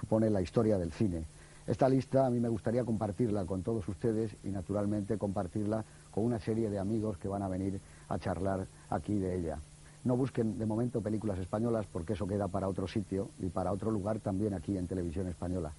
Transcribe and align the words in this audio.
supone 0.00 0.30
la 0.30 0.40
historia 0.40 0.78
del 0.78 0.92
cine. 0.92 1.24
Esta 1.66 1.88
lista 1.88 2.26
a 2.26 2.30
mí 2.30 2.40
me 2.40 2.48
gustaría 2.48 2.84
compartirla 2.84 3.44
con 3.44 3.62
todos 3.62 3.86
ustedes 3.86 4.34
y 4.42 4.48
naturalmente 4.48 5.18
compartirla 5.18 5.84
con 6.10 6.24
una 6.24 6.40
serie 6.40 6.70
de 6.70 6.78
amigos 6.78 7.18
que 7.18 7.28
van 7.28 7.42
a 7.42 7.48
venir 7.48 7.80
a 8.08 8.18
charlar 8.18 8.66
aquí 8.88 9.18
de 9.18 9.38
ella. 9.38 9.58
No 10.02 10.16
busquen 10.16 10.58
de 10.58 10.64
momento 10.64 11.02
películas 11.02 11.38
españolas 11.38 11.86
porque 11.92 12.14
eso 12.14 12.26
queda 12.26 12.48
para 12.48 12.68
otro 12.68 12.88
sitio 12.88 13.28
y 13.38 13.50
para 13.50 13.72
otro 13.72 13.90
lugar 13.90 14.18
también 14.18 14.54
aquí 14.54 14.76
en 14.76 14.88
televisión 14.88 15.28
española. 15.28 15.72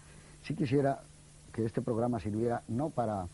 Sí 0.43 0.55
quisiera 0.55 0.99
que 1.51 1.65
este 1.65 1.81
programa 1.81 2.19
sirviera 2.19 2.61
no 2.67 2.91
para, 2.91 3.27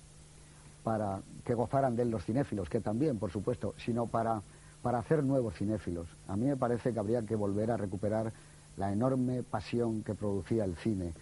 para 0.84 1.20
que 1.44 1.54
gozaran 1.54 1.96
de 1.96 2.04
él 2.04 2.10
los 2.10 2.24
cinéfilos, 2.24 2.70
que 2.70 2.80
también, 2.80 3.20
por 3.20 3.32
supuesto, 3.32 3.76
sino 3.78 4.08
para, 4.08 4.42
para 4.82 5.00
hacer 5.00 5.24
nuevos 5.24 5.56
cinéfilos. 5.56 6.08
A 6.28 6.38
mí 6.38 6.46
me 6.46 6.56
parece 6.56 6.94
que 6.94 7.00
habría 7.00 7.22
que 7.22 7.36
volver 7.36 7.70
a 7.72 7.78
recuperar 7.78 8.32
la 8.78 8.92
enorme 8.92 9.44
pasión 9.44 10.04
que 10.04 10.16
producía 10.16 10.64
el 10.64 10.76
cine. 10.78 11.14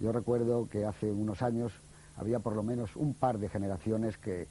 Yo 0.00 0.12
recuerdo 0.12 0.68
que 0.68 0.84
hace 0.84 1.10
unos 1.10 1.42
años 1.42 1.72
había 2.16 2.40
por 2.40 2.56
lo 2.56 2.62
menos 2.62 2.96
un 2.96 3.14
par 3.14 3.38
de 3.38 3.48
generaciones 3.48 4.18
que, 4.18 4.48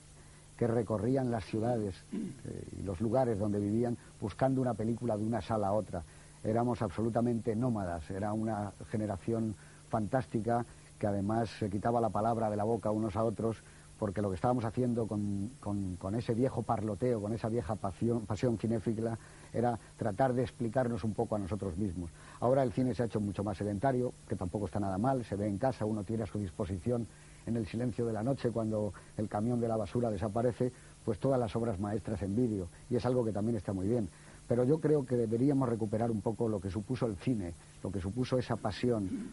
que 0.57 0.67
recorrían 0.67 1.31
las 1.31 1.45
ciudades 1.45 1.95
eh, 2.13 2.67
y 2.79 2.83
los 2.83 3.01
lugares 3.01 3.37
donde 3.37 3.59
vivían 3.59 3.97
buscando 4.19 4.61
una 4.61 4.73
película 4.73 5.17
de 5.17 5.25
una 5.25 5.41
sala 5.41 5.67
a 5.67 5.73
otra. 5.73 6.03
Éramos 6.43 6.81
absolutamente 6.81 7.55
nómadas, 7.55 8.09
era 8.09 8.33
una 8.33 8.71
generación 8.89 9.55
fantástica 9.89 10.65
que 10.97 11.07
además 11.07 11.49
se 11.49 11.69
quitaba 11.69 11.99
la 11.99 12.09
palabra 12.09 12.49
de 12.49 12.55
la 12.55 12.63
boca 12.63 12.91
unos 12.91 13.15
a 13.15 13.23
otros 13.23 13.57
porque 14.01 14.21
lo 14.21 14.29
que 14.29 14.35
estábamos 14.35 14.65
haciendo 14.65 15.05
con, 15.05 15.51
con, 15.59 16.15
ese 16.15 16.33
viejo 16.33 16.63
parloteo, 16.63 17.21
con 17.21 17.33
esa 17.33 17.49
vieja 17.49 17.75
pasión, 17.75 18.25
pasión 18.25 18.57
cinéfila, 18.57 19.19
era 19.53 19.77
tratar 19.97 20.33
de 20.33 20.43
explicarnos 20.43 21.03
un 21.03 21.13
poco 21.13 21.35
a 21.35 21.39
nosotros 21.39 21.77
mismos. 21.77 22.09
Ahora 22.39 22.63
el 22.63 22.71
cine 22.71 22.93
se 22.93 23.03
ha 23.03 23.05
hecho 23.05 23.19
mucho 23.19 23.43
más 23.43 23.57
sedentario, 23.57 24.13
que 24.27 24.35
tampoco 24.35 24.65
está 24.65 24.79
nada 24.79 24.97
mal, 24.97 25.23
se 25.25 25.35
ve 25.35 25.47
en 25.47 25.57
casa, 25.57 25.85
uno 25.85 26.03
tiene 26.03 26.23
a 26.23 26.27
su 26.27 26.39
disposición 26.39 27.07
en 27.45 27.57
el 27.57 27.65
silencio 27.65 28.05
de 28.05 28.13
la 28.13 28.23
noche 28.23 28.51
cuando 28.51 28.93
el 29.17 29.27
camión 29.27 29.59
de 29.59 29.67
la 29.67 29.77
basura 29.77 30.09
desaparece, 30.09 30.71
pues 31.03 31.19
todas 31.19 31.39
las 31.39 31.55
obras 31.55 31.79
maestras 31.79 32.21
en 32.21 32.35
vídeo, 32.35 32.67
y 32.89 32.95
es 32.95 33.05
algo 33.05 33.25
que 33.25 33.31
también 33.31 33.57
está 33.57 33.73
muy 33.73 33.87
bien. 33.87 34.09
Pero 34.47 34.63
yo 34.63 34.79
creo 34.79 35.05
que 35.05 35.15
deberíamos 35.15 35.69
recuperar 35.69 36.11
un 36.11 36.21
poco 36.21 36.49
lo 36.49 36.59
que 36.59 36.69
supuso 36.69 37.05
el 37.05 37.15
cine, 37.15 37.53
lo 37.83 37.91
que 37.91 38.01
supuso 38.01 38.37
esa 38.37 38.57
pasión, 38.57 39.31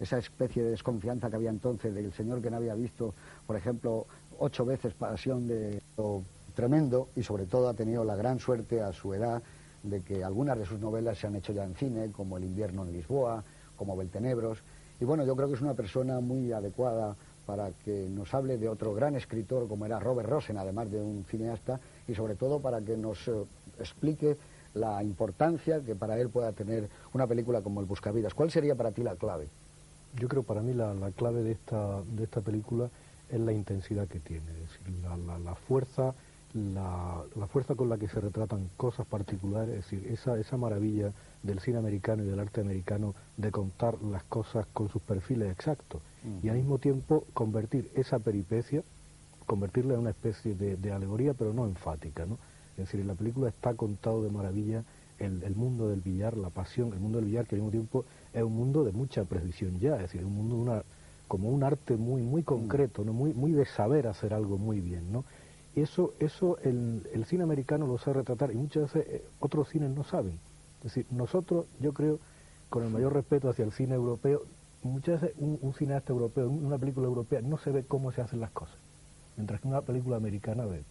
esa 0.00 0.18
especie 0.18 0.62
de 0.62 0.70
desconfianza 0.70 1.30
que 1.30 1.36
había 1.36 1.50
entonces 1.50 1.94
del 1.94 2.12
señor 2.12 2.42
que 2.42 2.50
no 2.50 2.56
había 2.56 2.74
visto, 2.74 3.14
por 3.46 3.56
ejemplo, 3.56 4.06
ocho 4.38 4.64
veces 4.64 4.94
Pasión 4.94 5.46
de 5.46 5.80
tremendo 6.58 7.10
y 7.14 7.22
sobre 7.22 7.46
todo 7.46 7.68
ha 7.68 7.74
tenido 7.74 8.02
la 8.02 8.16
gran 8.16 8.40
suerte 8.40 8.82
a 8.82 8.92
su 8.92 9.14
edad 9.14 9.40
de 9.84 10.00
que 10.00 10.24
algunas 10.24 10.58
de 10.58 10.66
sus 10.66 10.80
novelas 10.80 11.16
se 11.16 11.28
han 11.28 11.36
hecho 11.36 11.52
ya 11.52 11.62
en 11.62 11.76
cine, 11.76 12.10
como 12.10 12.36
El 12.36 12.42
invierno 12.42 12.82
en 12.82 12.92
Lisboa, 12.92 13.44
como 13.76 13.96
Beltenebros. 13.96 14.58
Y 15.00 15.04
bueno, 15.04 15.24
yo 15.24 15.36
creo 15.36 15.46
que 15.46 15.54
es 15.54 15.60
una 15.60 15.74
persona 15.74 16.18
muy 16.18 16.50
adecuada 16.50 17.14
para 17.46 17.70
que 17.84 18.08
nos 18.10 18.34
hable 18.34 18.58
de 18.58 18.68
otro 18.68 18.92
gran 18.92 19.14
escritor 19.14 19.68
como 19.68 19.86
era 19.86 20.00
Robert 20.00 20.28
Rosen, 20.28 20.58
además 20.58 20.90
de 20.90 21.00
un 21.00 21.24
cineasta, 21.30 21.78
y 22.08 22.16
sobre 22.16 22.34
todo 22.34 22.58
para 22.58 22.80
que 22.80 22.96
nos 22.96 23.28
eh, 23.28 23.34
explique 23.78 24.36
la 24.74 25.00
importancia 25.04 25.80
que 25.80 25.94
para 25.94 26.18
él 26.18 26.28
pueda 26.28 26.50
tener 26.50 26.88
una 27.14 27.28
película 27.28 27.62
como 27.62 27.78
El 27.78 27.86
Buscavidas. 27.86 28.34
¿Cuál 28.34 28.50
sería 28.50 28.74
para 28.74 28.90
ti 28.90 29.04
la 29.04 29.14
clave? 29.14 29.46
Yo 30.16 30.26
creo 30.26 30.42
para 30.42 30.60
mí 30.60 30.74
la, 30.74 30.92
clave 31.16 31.44
de 31.44 31.52
esta, 31.52 32.02
de 32.02 32.24
esta 32.24 32.40
película 32.40 32.90
es 33.30 33.38
la 33.38 33.52
intensidad 33.52 34.08
que 34.08 34.18
tiene, 34.18 34.50
es 34.50 34.82
decir, 34.82 34.94
la, 35.44 35.54
fuerza, 35.54 36.14
la, 36.54 37.24
fuerza 37.48 37.74
con 37.74 37.88
la 37.88 37.98
que 37.98 38.08
se 38.08 38.20
retratan 38.20 38.70
cosas 38.76 39.06
particulares, 39.06 39.70
es 39.70 39.90
decir, 39.90 40.10
esa, 40.10 40.38
esa 40.38 40.56
maravilla 40.56 41.12
del 41.42 41.60
cine 41.60 41.78
americano 41.78 42.24
y 42.24 42.26
del 42.26 42.40
arte 42.40 42.60
americano 42.60 43.14
de 43.36 43.50
contar 43.50 44.02
las 44.02 44.22
cosas 44.24 44.66
con 44.72 44.88
sus 44.88 45.02
perfiles 45.02 45.50
exactos 45.50 46.00
y 46.42 46.48
al 46.48 46.56
mismo 46.56 46.78
tiempo 46.78 47.24
convertir 47.32 47.90
esa 47.94 48.18
peripecia, 48.18 48.82
convertirla 49.46 49.94
en 49.94 50.00
una 50.00 50.10
especie 50.10 50.54
de, 50.54 50.92
alegoría, 50.92 51.32
pero 51.34 51.52
no 51.52 51.66
enfática, 51.66 52.26
¿no? 52.26 52.38
Es 52.72 52.84
decir, 52.84 53.00
en 53.00 53.08
la 53.08 53.14
película 53.14 53.48
está 53.48 53.74
contado 53.74 54.22
de 54.22 54.30
maravilla 54.30 54.84
el, 55.18 55.54
mundo 55.56 55.88
del 55.88 56.00
billar, 56.00 56.36
la 56.36 56.50
pasión, 56.50 56.92
el 56.92 57.00
mundo 57.00 57.18
del 57.18 57.26
billar 57.26 57.46
que 57.46 57.56
al 57.56 57.62
mismo 57.62 57.72
tiempo 57.72 58.04
es 58.32 58.42
un 58.42 58.54
mundo 58.54 58.84
de 58.84 58.92
mucha 58.92 59.24
precisión 59.24 59.78
ya, 59.80 59.96
es 59.96 60.02
decir, 60.02 60.24
un 60.24 60.34
mundo 60.34 60.56
de 60.56 60.62
una, 60.62 60.82
como 61.26 61.50
un 61.50 61.64
arte 61.64 61.96
muy, 61.96 62.22
muy 62.22 62.42
concreto, 62.42 63.04
¿no? 63.04 63.12
muy, 63.12 63.34
muy 63.34 63.52
de 63.52 63.64
saber 63.64 64.06
hacer 64.06 64.32
algo 64.32 64.58
muy 64.58 64.80
bien, 64.80 65.12
¿no? 65.12 65.24
Eso, 65.74 66.14
eso 66.18 66.58
el, 66.62 67.24
cine 67.26 67.44
americano 67.44 67.86
lo 67.86 67.98
sabe 67.98 68.18
retratar 68.18 68.50
y 68.50 68.56
muchas 68.56 68.92
veces 68.92 69.06
eh, 69.12 69.24
otros 69.40 69.68
cines 69.68 69.90
no 69.90 70.04
saben. 70.04 70.38
Es 70.78 70.84
decir, 70.84 71.06
nosotros, 71.10 71.66
yo 71.80 71.92
creo, 71.92 72.18
con 72.68 72.84
el 72.84 72.90
mayor 72.90 73.12
respeto 73.12 73.48
hacia 73.48 73.64
el 73.64 73.72
cine 73.72 73.94
europeo, 73.94 74.42
muchas 74.82 75.20
veces 75.20 75.36
un, 75.38 75.72
cineasta 75.74 76.12
europeo, 76.12 76.48
una 76.48 76.78
película 76.78 77.06
europea, 77.06 77.40
no 77.42 77.58
se 77.58 77.70
ve 77.70 77.84
cómo 77.84 78.12
se 78.12 78.22
hacen 78.22 78.40
las 78.40 78.50
cosas. 78.50 78.76
Mientras 79.36 79.60
que 79.60 79.68
una 79.68 79.82
película 79.82 80.16
americana, 80.16 80.66
de, 80.66 80.82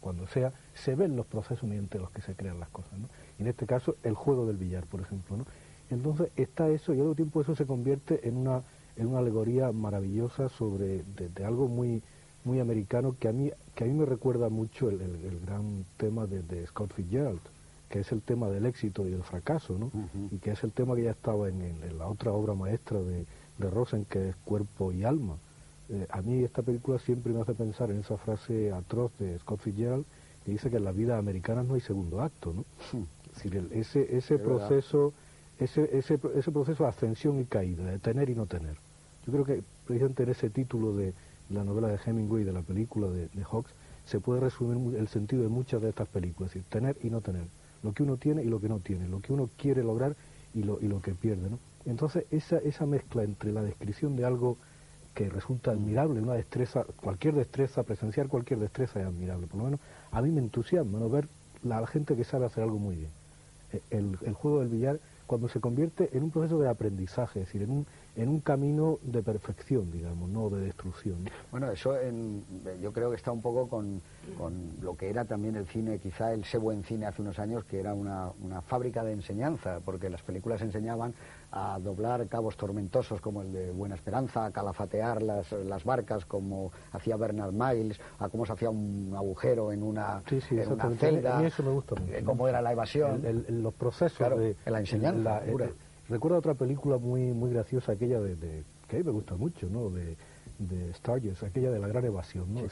cuando 0.00 0.26
sea, 0.28 0.52
se 0.74 0.94
ven 0.94 1.16
los 1.16 1.26
procesos 1.26 1.64
mediante 1.68 1.98
los 1.98 2.10
que 2.10 2.22
se 2.22 2.34
crean 2.34 2.60
las 2.60 2.68
cosas. 2.68 2.92
¿no? 2.98 3.08
En 3.38 3.46
este 3.48 3.66
caso, 3.66 3.96
el 4.02 4.14
juego 4.14 4.46
del 4.46 4.56
billar, 4.56 4.86
por 4.86 5.00
ejemplo. 5.00 5.36
¿no? 5.36 5.46
Entonces 5.90 6.30
está 6.36 6.68
eso 6.68 6.94
y 6.94 7.00
al 7.00 7.14
tiempo 7.14 7.40
eso 7.40 7.54
se 7.54 7.66
convierte 7.66 8.26
en 8.28 8.36
una, 8.36 8.62
en 8.96 9.06
una 9.06 9.18
alegoría 9.18 9.72
maravillosa 9.72 10.48
sobre 10.48 11.02
de, 11.02 11.44
algo 11.44 11.68
muy, 11.68 12.02
muy 12.46 12.60
americano 12.60 13.16
que 13.18 13.28
a 13.28 13.32
mí, 13.32 13.50
que 13.74 13.84
a 13.84 13.86
mí 13.86 13.92
me 13.92 14.06
recuerda 14.06 14.48
mucho 14.48 14.88
el, 14.88 14.98
gran 15.44 15.84
tema 15.96 16.26
de, 16.26 16.42
de 16.42 16.66
Scott 16.66 16.92
Fitzgerald 16.94 17.40
que 17.88 18.00
es 18.00 18.12
el 18.12 18.22
tema 18.22 18.48
del 18.48 18.66
éxito 18.66 19.06
y 19.06 19.10
del 19.10 19.22
fracaso, 19.22 19.78
¿no? 19.78 19.90
Y 20.30 20.38
que 20.38 20.50
es 20.50 20.64
el 20.64 20.72
tema 20.72 20.96
que 20.96 21.04
ya 21.04 21.12
estaba 21.12 21.48
en, 21.48 21.76
la 21.96 22.08
otra 22.08 22.32
obra 22.32 22.54
maestra 22.54 22.98
de, 22.98 23.26
de, 23.58 23.70
Rosen, 23.70 24.04
que 24.06 24.30
es 24.30 24.36
Cuerpo 24.44 24.92
y 24.92 25.04
Alma. 25.04 25.36
Eh, 25.88 26.06
a 26.10 26.20
mí 26.20 26.42
esta 26.42 26.62
película 26.62 26.98
siempre 26.98 27.32
me 27.32 27.40
hace 27.40 27.54
pensar 27.54 27.90
en 27.90 28.00
esa 28.00 28.16
frase 28.16 28.72
atroz 28.72 29.12
de 29.18 29.38
Scott 29.38 29.60
Fitzgerald, 29.60 30.04
que 30.44 30.52
dice 30.52 30.68
que 30.68 30.78
en 30.78 30.84
la 30.84 30.92
vida 30.92 31.16
americana 31.16 31.62
no 31.62 31.74
hay 31.74 31.80
segundo 31.80 32.22
acto, 32.22 32.52
¿no? 32.52 32.64
Es 33.36 33.42
decir, 33.42 33.68
ese, 33.72 34.16
ese 34.16 34.38
proceso, 34.38 35.12
ese, 35.60 35.96
ese, 35.96 36.18
ese 36.34 36.50
proceso 36.50 36.84
de 36.84 36.88
ascensión 36.88 37.38
y 37.40 37.44
caída, 37.44 37.84
de 37.84 37.98
tener 37.98 38.30
y 38.30 38.34
no 38.34 38.46
tener. 38.46 38.76
Yo 39.26 39.32
creo 39.32 39.44
que 39.44 39.62
precisamente 39.86 40.24
en 40.24 40.28
ese 40.30 40.50
título 40.50 40.96
de 40.96 41.12
la 41.50 41.64
novela 41.64 41.88
de 41.88 41.98
Hemingway, 42.04 42.44
de 42.44 42.52
la 42.52 42.62
película 42.62 43.08
de, 43.08 43.28
de 43.28 43.44
Hawks, 43.44 43.72
se 44.04 44.20
puede 44.20 44.40
resumir 44.40 44.96
el 44.96 45.08
sentido 45.08 45.42
de 45.42 45.48
muchas 45.48 45.82
de 45.82 45.88
estas 45.88 46.08
películas, 46.08 46.50
es 46.50 46.54
decir, 46.54 46.70
tener 46.70 46.96
y 47.02 47.10
no 47.10 47.20
tener 47.20 47.46
lo 47.82 47.92
que 47.92 48.02
uno 48.02 48.16
tiene 48.16 48.42
y 48.42 48.46
lo 48.46 48.60
que 48.60 48.68
no 48.68 48.78
tiene, 48.78 49.08
lo 49.08 49.20
que 49.20 49.32
uno 49.32 49.50
quiere 49.56 49.82
lograr 49.82 50.16
y 50.54 50.62
lo, 50.62 50.78
y 50.80 50.88
lo 50.88 51.00
que 51.00 51.14
pierde. 51.14 51.50
¿no? 51.50 51.58
Entonces, 51.84 52.24
esa, 52.30 52.58
esa 52.58 52.86
mezcla 52.86 53.22
entre 53.22 53.52
la 53.52 53.62
descripción 53.62 54.16
de 54.16 54.24
algo 54.24 54.56
que 55.14 55.28
resulta 55.28 55.70
admirable, 55.70 56.20
una 56.20 56.34
destreza, 56.34 56.84
cualquier 57.00 57.34
destreza, 57.34 57.82
presenciar 57.82 58.28
cualquier 58.28 58.58
destreza 58.60 59.00
es 59.00 59.06
admirable, 59.06 59.46
por 59.46 59.58
lo 59.58 59.64
menos 59.64 59.80
a 60.10 60.20
mí 60.20 60.30
me 60.30 60.40
entusiasma 60.40 60.98
¿no? 60.98 61.08
ver 61.08 61.28
la, 61.62 61.86
gente 61.86 62.16
que 62.16 62.24
sabe 62.24 62.46
hacer 62.46 62.64
algo 62.64 62.78
muy 62.78 62.96
bien. 62.96 63.10
E, 63.72 63.80
el, 63.90 64.18
el 64.22 64.34
juego 64.34 64.60
del 64.60 64.68
billar, 64.68 65.00
cuando 65.26 65.48
se 65.48 65.60
convierte 65.60 66.10
en 66.12 66.22
un 66.22 66.30
proceso 66.30 66.58
de 66.58 66.68
aprendizaje, 66.68 67.40
es 67.40 67.46
decir, 67.46 67.62
en 67.62 67.70
un, 67.70 67.86
en 68.16 68.28
un 68.30 68.40
camino 68.40 68.98
de 69.02 69.22
perfección, 69.22 69.90
digamos, 69.90 70.28
no 70.30 70.48
de 70.48 70.62
destrucción. 70.62 71.28
Bueno, 71.50 71.70
eso 71.70 71.94
yo 72.80 72.92
creo 72.92 73.10
que 73.10 73.16
está 73.16 73.30
un 73.30 73.42
poco 73.42 73.68
con, 73.68 74.00
lo 74.80 74.96
que 74.96 75.10
era 75.10 75.24
también 75.24 75.56
el 75.56 75.66
cine, 75.66 75.98
quizá 75.98 76.32
el 76.32 76.44
se 76.44 76.56
buen 76.58 76.82
cine 76.82 77.06
hace 77.06 77.20
unos 77.20 77.38
años, 77.38 77.64
que 77.64 77.78
era 77.78 77.94
una, 77.94 78.32
fábrica 78.66 79.04
de 79.04 79.12
enseñanza, 79.12 79.80
porque 79.84 80.08
las 80.08 80.22
películas 80.22 80.62
enseñaban 80.62 81.14
a 81.52 81.78
doblar 81.78 82.26
cabos 82.28 82.56
tormentosos 82.56 83.20
como 83.20 83.42
el 83.42 83.52
de 83.52 83.70
Buena 83.70 83.94
Esperanza, 83.94 84.46
a 84.46 84.50
calafatear 84.50 85.22
las, 85.22 85.52
las 85.52 85.84
barcas 85.84 86.24
como 86.24 86.72
hacía 86.92 87.16
Bernard 87.16 87.52
Miles, 87.52 88.00
a 88.18 88.28
cómo 88.28 88.46
se 88.46 88.52
hacía 88.52 88.70
un 88.70 89.12
agujero 89.14 89.72
en 89.72 89.82
una, 89.82 90.22
celda, 90.98 91.36
a 91.36 91.40
mí 91.40 91.46
eso 91.46 91.62
me 91.62 91.70
gusta 91.70 91.94
mucho, 92.00 92.12
eh, 92.12 92.22
cómo 92.24 92.48
era 92.48 92.62
la 92.62 92.72
evasión. 92.72 93.22
los 93.48 93.74
procesos 93.74 94.38
de 94.38 94.56
la 94.64 94.80
enseñanza. 94.80 95.42
Recuerdo 96.08 96.38
otra 96.38 96.54
película 96.54 96.98
muy 96.98 97.32
muy 97.32 97.50
graciosa, 97.50 97.92
aquella 97.92 98.20
de, 98.20 98.64
que 98.88 98.96
a 98.96 98.98
mí 98.98 99.04
me 99.04 99.10
gusta 99.10 99.34
mucho, 99.34 99.68
¿no? 99.68 99.90
De, 99.90 100.16
de 100.58 100.92
Stargers, 100.94 101.42
aquella 101.42 101.70
de 101.70 101.78
la 101.78 101.88
gran 101.88 102.04
evasión, 102.04 102.52
¿no? 102.54 102.62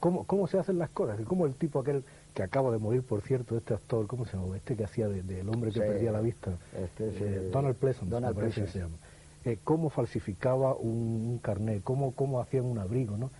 ¿cómo, 0.00 0.24
¿cómo, 0.24 0.46
se 0.46 0.58
hacen 0.58 0.78
las 0.78 0.90
cosas? 0.90 1.20
¿Cómo 1.26 1.46
el 1.46 1.54
tipo 1.54 1.80
aquel 1.80 2.02
que 2.34 2.42
acaba 2.42 2.70
de 2.72 2.78
morir, 2.78 3.02
por 3.02 3.20
cierto, 3.22 3.56
este 3.56 3.74
actor, 3.74 4.06
¿cómo 4.06 4.24
se 4.24 4.36
llama? 4.36 4.56
Este 4.56 4.76
que 4.76 4.84
hacía 4.84 5.08
del 5.08 5.48
hombre 5.48 5.70
que 5.70 5.80
perdía 5.80 6.10
la 6.12 6.20
vista, 6.20 6.52
este 6.76 7.08
eh, 7.08 7.50
Donald 7.52 7.76
Pleasant, 7.76 8.10
Donald 8.10 8.36
Pleasant. 8.36 8.68
se 8.68 8.78
llama. 8.80 8.96
Eh, 9.44 9.58
cómo 9.62 9.88
falsificaba 9.88 10.74
un, 10.74 11.38
carnet, 11.42 11.82
cómo, 11.84 12.12
cómo 12.12 12.40
hacían 12.40 12.64
un 12.64 12.78
abrigo, 12.78 13.16
¿no? 13.16 13.30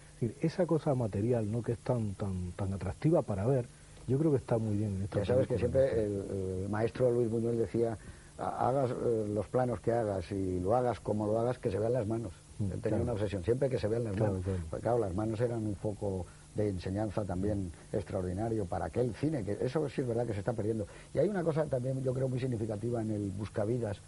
esa 0.40 0.66
cosa 0.66 0.94
material, 0.94 1.50
¿no? 1.50 1.62
Que 1.62 1.72
es 1.72 1.78
tan, 1.78 2.14
tan, 2.14 2.52
tan 2.52 2.72
atractiva 2.72 3.22
para 3.22 3.46
ver, 3.46 3.66
yo 4.08 4.18
creo 4.18 4.32
que 4.32 4.38
está 4.38 4.58
muy 4.58 4.76
bien 4.76 4.96
en 4.96 5.02
esta 5.02 5.20
Ya 5.20 5.24
sabes 5.26 5.46
que 5.46 5.58
siempre 5.58 6.04
el, 6.04 6.68
maestro 6.68 7.10
Luis 7.10 7.30
Buñuel 7.30 7.58
decía 7.58 7.98
hagas 8.38 8.90
eh, 8.90 9.26
los 9.28 9.46
planos 9.48 9.80
que 9.80 9.92
hagas 9.92 10.30
y 10.30 10.60
lo 10.60 10.76
hagas 10.76 11.00
como 11.00 11.26
lo 11.26 11.38
hagas, 11.38 11.58
que 11.58 11.70
se 11.70 11.78
vean 11.78 11.92
las 11.92 12.06
manos. 12.06 12.32
Mm, 12.58 12.70
tenía 12.80 13.00
una 13.00 13.12
obsesión, 13.12 13.44
siempre 13.44 13.68
que 13.68 13.78
se 13.78 13.88
vean 13.88 14.04
las 14.04 14.16
manos. 14.16 14.44
Pues 14.70 14.82
claro. 14.82 14.98
las 14.98 15.14
manos 15.14 15.40
eran 15.40 15.66
un 15.66 15.76
foco 15.76 16.26
de 16.54 16.68
enseñanza 16.68 17.24
también 17.24 17.72
extraordinario 17.92 18.66
para 18.66 18.86
aquel 18.86 19.14
cine, 19.14 19.44
que 19.44 19.58
eso 19.60 19.88
sí 19.88 20.00
es 20.00 20.06
verdad 20.06 20.26
que 20.26 20.32
se 20.32 20.40
está 20.40 20.52
perdiendo. 20.52 20.86
Y 21.14 21.18
hay 21.18 21.28
una 21.28 21.42
cosa 21.44 21.66
también, 21.66 22.02
yo 22.02 22.14
creo, 22.14 22.28
muy 22.28 22.40
significativa 22.40 23.00
en 23.00 23.10
el 23.10 23.30
Buscavidas, 23.30 24.00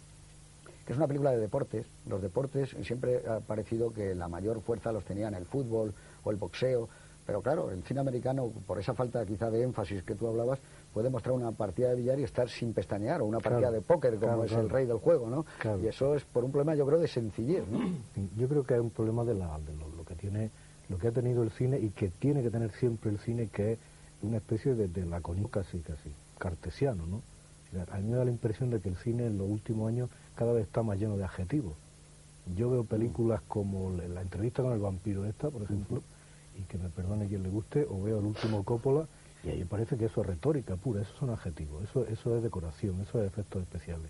que 0.85 0.93
es 0.93 0.97
una 0.97 1.07
película 1.07 1.31
de 1.31 1.37
deportes. 1.37 1.85
Los 2.07 2.21
deportes 2.21 2.75
siempre 2.81 3.21
ha 3.27 3.39
parecido 3.39 3.93
que 3.93 4.15
la 4.15 4.27
mayor 4.27 4.61
fuerza 4.61 4.91
los 4.91 5.05
tenían 5.05 5.33
el 5.33 5.45
fútbol 5.45 5.93
o 6.23 6.31
el 6.31 6.37
boxeo, 6.37 6.89
pero 7.25 7.41
claro, 7.41 7.71
el 7.71 7.83
cine 7.83 7.99
americano, 7.99 8.51
por 8.65 8.79
esa 8.79 8.93
falta 8.93 9.25
quizá 9.25 9.49
de 9.49 9.63
énfasis 9.63 10.03
que 10.03 10.15
tú 10.15 10.27
hablabas, 10.27 10.59
puede 10.93 11.09
mostrar 11.09 11.33
una 11.33 11.51
partida 11.51 11.89
de 11.89 11.95
billar 11.95 12.19
y 12.19 12.23
estar 12.23 12.49
sin 12.49 12.73
pestañear, 12.73 13.21
o 13.21 13.25
una 13.25 13.39
partida 13.39 13.71
de 13.71 13.81
póker, 13.81 14.17
como 14.17 14.43
es 14.43 14.51
el 14.51 14.69
rey 14.69 14.85
del 14.85 14.97
juego, 14.97 15.29
¿no? 15.29 15.45
Y 15.81 15.87
eso 15.87 16.15
es 16.15 16.23
por 16.25 16.43
un 16.43 16.51
problema, 16.51 16.75
yo 16.75 16.85
creo, 16.85 16.99
de 16.99 17.07
sencillez, 17.07 17.67
¿no? 17.67 17.79
Yo 18.37 18.47
creo 18.47 18.63
que 18.63 18.73
es 18.73 18.81
un 18.81 18.89
problema 18.89 19.23
de, 19.23 19.35
la, 19.35 19.59
de 19.59 19.73
lo, 19.75 20.03
que 20.03 20.15
tiene, 20.15 20.49
lo 20.89 20.97
que 20.97 21.07
ha 21.07 21.11
tenido 21.11 21.43
el 21.43 21.51
cine 21.51 21.79
y 21.79 21.89
que 21.89 22.09
tiene 22.09 22.41
que 22.41 22.49
tener 22.49 22.71
siempre 22.71 23.11
el 23.11 23.19
cine, 23.19 23.47
que 23.47 23.73
es 23.73 23.79
una 24.21 24.37
especie 24.37 24.73
de, 24.73 24.87
de 24.87 25.05
laconismo 25.05 25.49
casi, 25.49 25.79
casi 25.79 26.11
cartesiano, 26.37 27.05
¿no? 27.05 27.21
A 27.91 27.97
mí 27.97 28.09
me 28.09 28.17
da 28.17 28.25
la 28.25 28.31
impresión 28.31 28.69
de 28.69 28.81
que 28.81 28.89
el 28.89 28.97
cine 28.97 29.27
en 29.27 29.37
los 29.37 29.49
últimos 29.49 29.87
años 29.87 30.09
cada 30.35 30.51
vez 30.51 30.65
está 30.65 30.83
más 30.83 30.99
lleno 30.99 31.15
de 31.15 31.23
adjetivos. 31.23 31.73
Yo 32.55 32.69
veo 32.69 32.83
películas 32.83 33.41
como 33.47 33.91
la 33.91 34.21
entrevista 34.21 34.61
con 34.61 34.73
el 34.73 34.79
vampiro 34.79 35.25
esta, 35.25 35.49
por 35.49 35.63
ejemplo, 35.63 36.01
y 36.61 36.63
que 36.65 36.77
me 36.77 36.89
perdone 36.89 37.27
quien 37.27 37.43
le 37.43 37.49
guste, 37.49 37.85
o 37.89 38.01
veo 38.01 38.19
el 38.19 38.25
último 38.25 38.63
Coppola, 38.63 39.07
y 39.43 39.49
ahí 39.49 39.65
parece 39.65 39.97
que 39.97 40.05
eso 40.05 40.21
es 40.21 40.27
retórica 40.27 40.75
pura, 40.75 41.01
eso 41.01 41.13
son 41.17 41.31
adjetivos, 41.31 41.83
eso, 41.83 42.05
eso 42.07 42.37
es 42.37 42.43
decoración, 42.43 43.01
eso 43.01 43.21
es 43.21 43.27
efectos 43.27 43.61
especiales. 43.63 44.09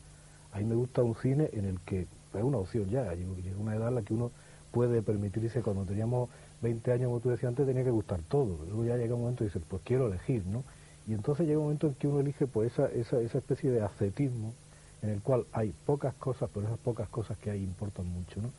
A 0.51 0.59
mí 0.59 0.65
me 0.65 0.75
gusta 0.75 1.01
un 1.01 1.15
cine 1.15 1.49
en 1.53 1.65
el 1.65 1.79
que 1.81 2.01
es 2.01 2.43
una 2.43 2.57
opción 2.57 2.89
ya, 2.89 3.13
llega 3.13 3.57
una 3.57 3.75
edad 3.75 3.89
en 3.89 3.95
la 3.95 4.01
que 4.01 4.13
uno 4.13 4.31
puede 4.71 5.01
permitirse, 5.01 5.61
cuando 5.61 5.83
teníamos 5.83 6.29
20 6.61 6.91
años, 6.91 7.07
como 7.07 7.19
tú 7.19 7.29
decías 7.29 7.49
antes, 7.49 7.65
tenía 7.65 7.83
que 7.83 7.91
gustar 7.91 8.21
todo. 8.27 8.57
Luego 8.65 8.85
ya 8.85 8.97
llega 8.97 9.15
un 9.15 9.21
momento 9.21 9.43
y 9.43 9.47
dices, 9.47 9.61
pues 9.67 9.81
quiero 9.83 10.07
elegir, 10.07 10.45
¿no? 10.45 10.63
Y 11.07 11.13
entonces 11.13 11.45
llega 11.45 11.59
un 11.59 11.65
momento 11.65 11.87
en 11.87 11.95
que 11.95 12.07
uno 12.07 12.19
elige 12.19 12.47
pues 12.47 12.73
esa, 12.73 12.87
esa, 12.87 13.19
esa 13.19 13.37
especie 13.37 13.71
de 13.71 13.81
ascetismo 13.81 14.53
en 15.01 15.09
el 15.09 15.21
cual 15.21 15.45
hay 15.51 15.73
pocas 15.85 16.13
cosas, 16.15 16.49
pero 16.53 16.67
esas 16.67 16.79
pocas 16.79 17.09
cosas 17.09 17.37
que 17.37 17.49
hay 17.51 17.63
importan 17.63 18.07
mucho, 18.07 18.41
¿no? 18.41 18.51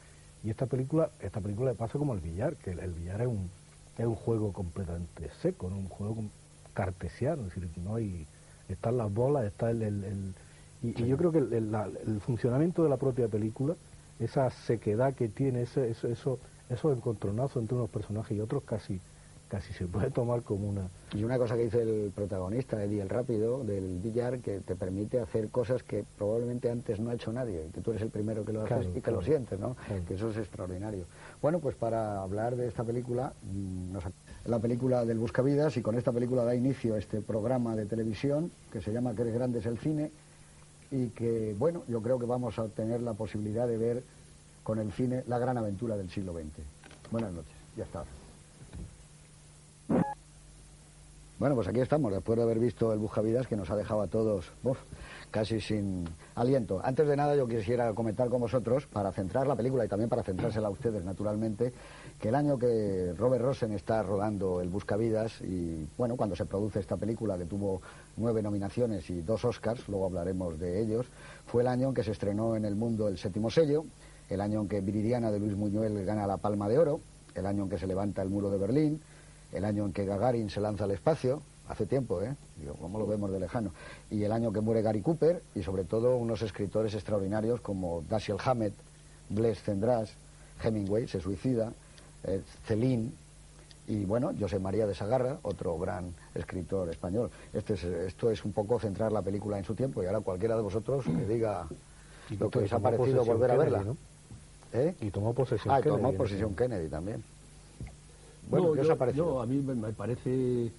Y 0.45 0.51
esta 0.51 0.67
película, 0.67 1.11
esta 1.21 1.41
película 1.41 1.71
le 1.71 1.77
pasa 1.77 1.99
como 1.99 2.13
al 2.13 2.21
billar, 2.21 2.57
que 2.57 2.73
el, 2.73 2.93
billar 2.93 3.21
es 3.21 3.29
un, 3.29 3.49
es 3.99 4.07
un 4.07 4.15
juego 4.15 4.53
completamente 4.53 5.31
seco, 5.41 5.69
¿no? 5.69 5.77
Un 5.77 5.89
juego 5.89 6.25
cartesiano, 6.75 7.47
es 7.47 7.55
decir, 7.55 7.69
no 7.85 7.97
hay, 7.97 8.27
están 8.69 8.97
las 8.97 9.13
bolas, 9.13 9.45
está 9.45 9.71
el... 9.71 9.83
el, 9.83 10.35
y, 10.83 11.07
yo 11.07 11.17
creo 11.17 11.31
que 11.31 11.39
el, 11.39 11.53
el, 11.53 12.21
funcionamiento 12.21 12.83
de 12.83 12.89
la 12.89 12.97
propia 12.97 13.29
película, 13.29 13.77
esa 14.19 14.51
sequedad 14.51 15.15
que 15.15 15.29
tiene, 15.29 15.63
ese, 15.63 15.91
eso, 15.91 16.09
eso, 16.09 16.39
esos 16.71 16.97
encontronazos 16.97 17.63
entre 17.63 17.77
unos 17.77 17.91
personajes 17.91 18.37
y 18.37 18.41
otros 18.41 18.65
casi 18.65 19.01
casi 19.53 19.71
se 19.75 19.87
puede 19.87 20.11
tomar 20.11 20.41
como 20.41 20.67
una... 20.67 20.89
Y 21.13 21.25
una 21.25 21.37
cosa 21.37 21.57
que 21.57 21.65
dice 21.65 21.83
el 21.83 22.11
protagonista, 22.11 22.83
Eddie 22.83 23.03
el 23.03 23.11
Rápido, 23.11 23.63
del 23.63 23.99
billar, 23.99 24.39
que 24.39 24.61
te 24.61 24.75
permite 24.75 25.21
hacer 25.21 25.51
cosas 25.51 25.83
que 25.83 26.07
probablemente 26.17 26.71
antes 26.71 26.99
no 26.99 27.11
ha 27.11 27.15
hecho 27.15 27.35
nadie, 27.35 27.69
que 27.75 27.83
tú 27.83 27.91
eres 27.91 28.03
el 28.03 28.09
primero 28.09 28.47
que 28.47 28.55
lo 28.55 28.63
haces 28.63 28.89
y 28.97 29.03
que 29.03 29.11
lo 29.11 29.21
sientes, 29.21 29.61
¿no? 29.61 29.77
Que 30.09 30.15
eso 30.15 30.31
es 30.31 30.39
extraordinario. 30.39 31.05
Bueno, 31.43 31.59
pues 31.59 31.77
para 31.77 32.23
hablar 32.23 32.57
de 32.57 32.67
esta 32.67 32.83
película, 32.83 33.35
mm, 33.43 33.99
la 34.47 34.59
película 34.59 35.05
del 35.05 35.19
Buscavidas, 35.19 35.77
y 35.77 35.83
con 35.83 35.99
esta 35.99 36.13
película 36.13 36.45
da 36.45 36.55
inicio 36.55 36.95
a 36.95 36.99
este 36.99 37.21
programa 37.21 37.77
de 37.77 37.85
televisión 37.85 38.51
que 38.73 38.81
se 38.81 38.91
llama 38.91 39.15
Que 39.15 39.31
grande 39.31 39.59
es 39.59 39.67
el 39.67 39.77
cine, 39.77 40.11
y 40.91 41.09
que, 41.09 41.55
bueno, 41.59 41.83
yo 41.89 42.01
creo 42.01 42.19
que 42.19 42.25
vamos 42.25 42.59
a 42.59 42.69
tener 42.69 43.03
la 43.03 43.13
posibilidad 43.13 43.69
de 43.69 43.77
ver 43.77 44.03
con 44.63 44.79
el 44.79 44.93
cine 44.93 45.25
la 45.27 45.39
gran 45.39 45.59
aventura 45.59 45.99
del 45.99 46.09
siglo 46.09 46.33
XX. 46.33 46.65
Buenas 47.11 47.35
noches, 47.35 47.53
ya 47.77 47.85
está. 47.85 48.03
Bueno, 51.43 51.57
pues 51.57 51.67
aquí 51.67 51.81
estamos, 51.81 52.13
después 52.13 52.37
de 52.37 52.45
haber 52.45 52.61
visto 52.61 52.93
el 52.93 53.01
Buscavidas 53.01 53.49
que 53.49 53.57
nos 53.57 53.69
ha 53.69 53.75
dejado 53.75 54.03
a 54.03 54.07
todos 54.07 54.53
casi 55.33 55.61
sin 55.61 56.05
aliento. 56.37 56.81
Antes 56.85 57.09
de 57.09 57.17
nada 57.17 57.35
yo 57.35 57.49
quisiera 57.49 57.93
comentar 57.95 58.29
con 58.29 58.43
vosotros, 58.43 58.87
para 58.87 59.11
centrar 59.11 59.49
la 59.49 59.57
película 59.57 59.85
y 59.85 59.89
también 59.89 60.09
para 60.09 60.23
centrársela 60.23 60.69
a 60.69 60.71
ustedes 60.71 61.05
naturalmente, 61.05 61.73
que 62.21 62.29
el 62.29 62.37
año 62.37 62.57
que 62.61 63.13
Robert 63.19 63.43
Rosen 63.43 63.73
está 63.73 64.05
rodando 64.05 64.61
el 64.61 64.69
Buscavidas 64.69 65.41
y 65.41 65.85
bueno, 65.99 66.15
cuando 66.17 66.37
se 66.37 66.45
produce 66.45 66.79
esta 66.79 66.97
película 66.97 67.37
que 67.37 67.47
tuvo 67.47 67.83
nueve 68.17 68.41
nominaciones 68.41 69.11
y 69.11 69.23
dos 69.23 69.45
Oscars, 69.45 69.89
luego 69.89 70.07
hablaremos 70.07 70.61
de 70.61 70.81
ellos, 70.81 71.07
fue 71.47 71.63
el 71.63 71.67
año 71.67 71.89
en 71.89 71.95
que 71.95 72.05
se 72.05 72.13
estrenó 72.13 72.55
en 72.55 72.65
el 72.65 72.77
mundo 72.77 73.09
el 73.09 73.19
séptimo 73.19 73.51
sello, 73.51 73.85
el 74.31 74.41
año 74.41 74.61
en 74.61 74.69
que 74.69 74.81
Viridiana 74.81 75.33
de 75.33 75.41
Luis 75.41 75.57
Muñuel 75.57 76.05
gana 76.05 76.25
la 76.25 76.37
Palma 76.37 76.69
de 76.69 76.79
Oro, 76.79 77.01
el 77.35 77.47
año 77.47 77.65
en 77.65 77.69
que 77.69 77.79
se 77.79 77.89
levanta 77.89 78.23
el 78.23 78.29
muro 78.29 78.49
de 78.49 78.59
Berlín, 78.59 79.01
el 79.53 79.65
año 79.65 79.85
en 79.85 79.93
que 79.93 80.05
Gagarin 80.05 80.51
se 80.51 80.61
lanza 80.61 80.85
al 80.85 80.91
espacio, 80.93 81.43
hace 81.69 81.87
tiempo, 81.87 82.21
¿eh? 82.23 82.35
Digo, 82.57 82.75
¿cómo 82.81 82.99
lo 82.99 83.07
vemos 83.07 83.31
de 83.31 83.41
lejano? 83.41 83.73
Y 84.11 84.23
el 84.25 84.33
año 84.33 84.53
que 84.53 84.61
muere 84.61 84.83
Gary 84.83 85.01
Cooper, 85.01 85.43
y 85.55 85.63
sobre 85.63 85.85
todo 85.85 86.17
unos 86.17 86.43
escritores 86.43 86.95
extraordinarios 86.95 87.61
como 87.61 88.03
Dashiell 88.09 88.39
Hammett, 88.45 88.75
Blaise 89.29 89.63
Cendrars, 89.63 90.13
Hemingway, 90.63 91.07
se 91.09 91.21
suicida, 91.21 91.73
eh, 92.25 92.43
Celine, 92.67 93.11
y 93.89 94.05
bueno, 94.05 94.33
José 94.39 94.59
María 94.59 94.87
de 94.87 94.95
Sagarra, 94.95 95.39
otro 95.43 95.77
gran 95.79 96.15
escritor 96.35 96.89
español. 96.89 97.31
Este 97.53 97.75
esto 98.07 98.31
es 98.31 98.45
un 98.45 98.53
poco 98.53 98.79
centrar 98.79 99.11
la 99.11 99.23
película 99.23 99.59
en 99.59 99.65
su 99.65 99.75
tiempo, 99.75 100.03
y 100.03 100.07
ahora 100.07 100.21
cualquiera 100.21 100.57
de 100.57 100.63
vosotros 100.63 101.05
que 101.05 101.27
diga 101.27 101.67
lo 102.39 102.51
que 102.51 102.61
os 102.61 102.73
ha 102.73 102.79
parecido 102.79 103.25
volver 103.25 103.51
a 103.51 103.57
verla. 103.57 103.85
¿Eh? 104.73 104.95
Y 105.01 105.11
tomó 105.11 105.35
posesión 105.35 105.75
ah, 105.75 105.83
Kennedy. 105.83 106.03
tomó 106.03 106.17
posesión 106.17 106.55
Kennedy 106.55 106.89
también. 106.89 107.23
Bueno, 108.53 108.75
¿qué 108.75 108.81
os 108.81 108.91
ha 108.91 108.97
parecido? 108.97 109.41
a 109.41 109.47
mí 109.47 109.57
me 109.63 109.93
parece, 109.95 110.71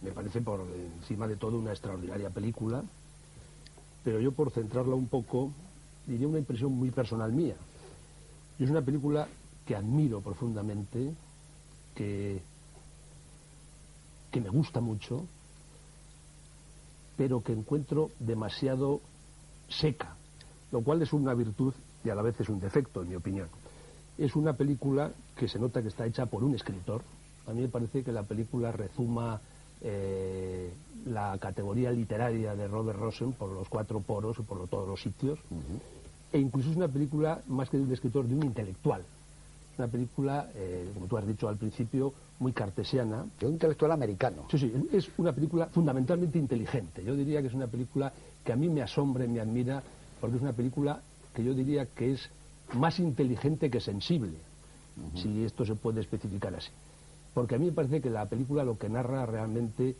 me 0.00 0.12
parece 0.12 0.40
por 0.40 0.62
encima 0.62 1.28
de 1.28 1.36
todo 1.36 1.58
una 1.58 1.72
extraordinaria 1.72 2.30
película, 2.30 2.82
pero 4.02 4.18
yo 4.18 4.32
por 4.32 4.50
centrarla 4.50 4.94
un 4.94 5.06
poco, 5.06 5.52
diría 6.06 6.26
una 6.26 6.38
impresión 6.38 6.72
muy 6.72 6.90
personal 6.90 7.32
mía. 7.34 7.56
Y 8.58 8.64
es 8.64 8.70
una 8.70 8.80
película 8.80 9.28
que 9.66 9.76
admiro 9.76 10.22
profundamente, 10.22 11.12
que, 11.94 12.40
que 14.30 14.40
me 14.40 14.48
gusta 14.48 14.80
mucho, 14.80 15.26
pero 17.18 17.42
que 17.42 17.52
encuentro 17.52 18.10
demasiado 18.20 19.02
seca, 19.68 20.16
lo 20.72 20.80
cual 20.80 21.02
es 21.02 21.12
una 21.12 21.34
virtud 21.34 21.74
y 22.04 22.08
a 22.08 22.14
la 22.14 22.22
vez 22.22 22.40
es 22.40 22.48
un 22.48 22.58
defecto, 22.58 23.02
en 23.02 23.10
mi 23.10 23.16
opinión. 23.16 23.48
Es 24.18 24.34
una 24.34 24.54
película 24.54 25.10
que 25.36 25.48
se 25.48 25.58
nota 25.58 25.82
que 25.82 25.88
está 25.88 26.06
hecha 26.06 26.26
por 26.26 26.42
un 26.42 26.54
escritor. 26.54 27.02
A 27.46 27.52
mí 27.52 27.62
me 27.62 27.68
parece 27.68 28.02
que 28.02 28.12
la 28.12 28.22
película 28.22 28.72
rezuma 28.72 29.40
eh, 29.82 30.72
la 31.06 31.36
categoría 31.38 31.90
literaria 31.90 32.56
de 32.56 32.66
Robert 32.66 32.98
Rosen 32.98 33.32
por 33.32 33.50
los 33.50 33.68
cuatro 33.68 34.00
poros 34.00 34.38
y 34.38 34.42
por 34.42 34.66
todos 34.68 34.88
los 34.88 35.00
sitios. 35.00 35.38
E 36.32 36.38
incluso 36.38 36.70
es 36.70 36.76
una 36.76 36.88
película, 36.88 37.40
más 37.48 37.70
que 37.70 37.76
de 37.76 37.84
un 37.84 37.92
escritor, 37.92 38.26
de 38.26 38.34
un 38.34 38.44
intelectual. 38.44 39.02
Una 39.78 39.88
película, 39.88 40.48
eh, 40.54 40.90
como 40.94 41.06
tú 41.06 41.18
has 41.18 41.26
dicho 41.26 41.48
al 41.48 41.56
principio, 41.56 42.12
muy 42.38 42.52
cartesiana. 42.52 43.26
De 43.38 43.46
un 43.46 43.52
intelectual 43.52 43.92
americano. 43.92 44.46
Sí, 44.50 44.58
sí, 44.58 44.72
es 44.92 45.08
una 45.18 45.32
película 45.32 45.66
fundamentalmente 45.66 46.38
inteligente. 46.38 47.04
Yo 47.04 47.14
diría 47.14 47.42
que 47.42 47.48
es 47.48 47.54
una 47.54 47.66
película 47.66 48.12
que 48.44 48.52
a 48.52 48.56
mí 48.56 48.68
me 48.68 48.82
asombra 48.82 49.24
y 49.24 49.28
me 49.28 49.40
admira, 49.40 49.82
porque 50.20 50.36
es 50.36 50.42
una 50.42 50.52
película 50.52 51.00
que 51.34 51.44
yo 51.44 51.52
diría 51.52 51.86
que 51.86 52.12
es 52.12 52.30
más 52.74 52.98
inteligente 52.98 53.70
que 53.70 53.80
sensible, 53.80 54.38
si 55.14 55.44
esto 55.44 55.64
se 55.64 55.74
puede 55.74 56.00
especificar 56.00 56.54
así. 56.54 56.70
Porque 57.34 57.54
a 57.54 57.58
mí 57.58 57.66
me 57.66 57.72
parece 57.72 58.00
que 58.00 58.10
la 58.10 58.26
película 58.26 58.64
lo 58.64 58.78
que 58.78 58.88
narra 58.88 59.26
realmente 59.26 59.94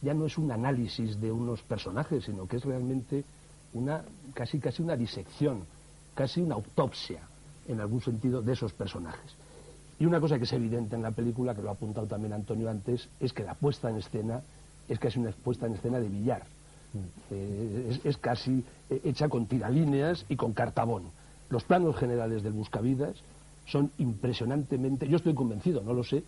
ya 0.00 0.14
no 0.14 0.26
es 0.26 0.38
un 0.38 0.50
análisis 0.50 1.20
de 1.20 1.30
unos 1.30 1.60
personajes, 1.62 2.24
sino 2.24 2.46
que 2.46 2.56
es 2.56 2.64
realmente 2.64 3.24
una 3.74 4.02
casi 4.34 4.58
casi 4.58 4.82
una 4.82 4.96
disección, 4.96 5.64
casi 6.14 6.40
una 6.40 6.54
autopsia 6.54 7.20
en 7.66 7.80
algún 7.80 8.00
sentido 8.00 8.40
de 8.40 8.52
esos 8.52 8.72
personajes. 8.72 9.34
Y 10.00 10.06
una 10.06 10.20
cosa 10.20 10.38
que 10.38 10.44
es 10.44 10.52
evidente 10.52 10.94
en 10.94 11.02
la 11.02 11.10
película, 11.10 11.54
que 11.54 11.62
lo 11.62 11.70
ha 11.70 11.72
apuntado 11.72 12.06
también 12.06 12.32
Antonio 12.32 12.70
antes, 12.70 13.08
es 13.20 13.32
que 13.32 13.42
la 13.42 13.54
puesta 13.54 13.90
en 13.90 13.96
escena 13.96 14.42
es 14.88 14.98
casi 14.98 15.18
una 15.18 15.32
puesta 15.32 15.66
en 15.66 15.74
escena 15.74 15.98
de 15.98 16.08
billar. 16.08 16.44
Mm. 16.94 16.98
Eh, 17.32 18.00
es, 18.04 18.16
casi 18.16 18.64
eh, 18.88 19.00
hecha 19.04 19.28
con 19.28 19.46
tiralíneas 19.46 20.24
y 20.28 20.36
con 20.36 20.52
cartabón. 20.52 21.04
Los 21.50 21.64
planos 21.64 21.96
generales 21.96 22.42
del 22.42 22.52
Buscavidas 22.52 23.16
son 23.66 23.90
impresionantemente, 23.98 25.08
yo 25.08 25.16
estoy 25.16 25.34
convencido, 25.34 25.82
no 25.82 25.92
lo 25.92 26.04
sé, 26.04 26.22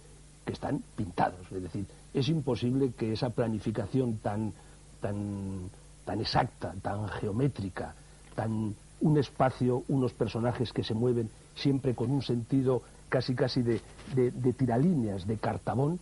que 0.45 0.53
están 0.53 0.83
pintados. 0.97 1.41
Es 1.53 1.63
decir, 1.63 1.87
es 2.13 2.29
imposible 2.29 2.93
que 2.97 3.13
esa 3.13 3.31
planificación 3.31 4.19
tan, 4.19 4.53
tan, 5.01 5.71
tan 6.05 6.21
exacta, 6.21 6.75
tan 6.83 7.09
geométrica, 7.09 7.95
tan 8.35 8.75
un 9.01 9.19
espacio, 9.19 9.85
unos 9.89 10.13
personajes 10.13 10.73
que 10.73 10.85
se 10.85 10.95
mueven 10.95 11.31
siempre 11.55 11.95
con 11.95 12.11
un 12.11 12.23
sentido 12.23 12.83
casi 13.09 13.35
casi 13.35 13.63
de, 13.63 13.81
de, 14.15 14.53
tiralíneas, 14.53 15.27
de 15.27 15.37
cartabón, 15.37 15.99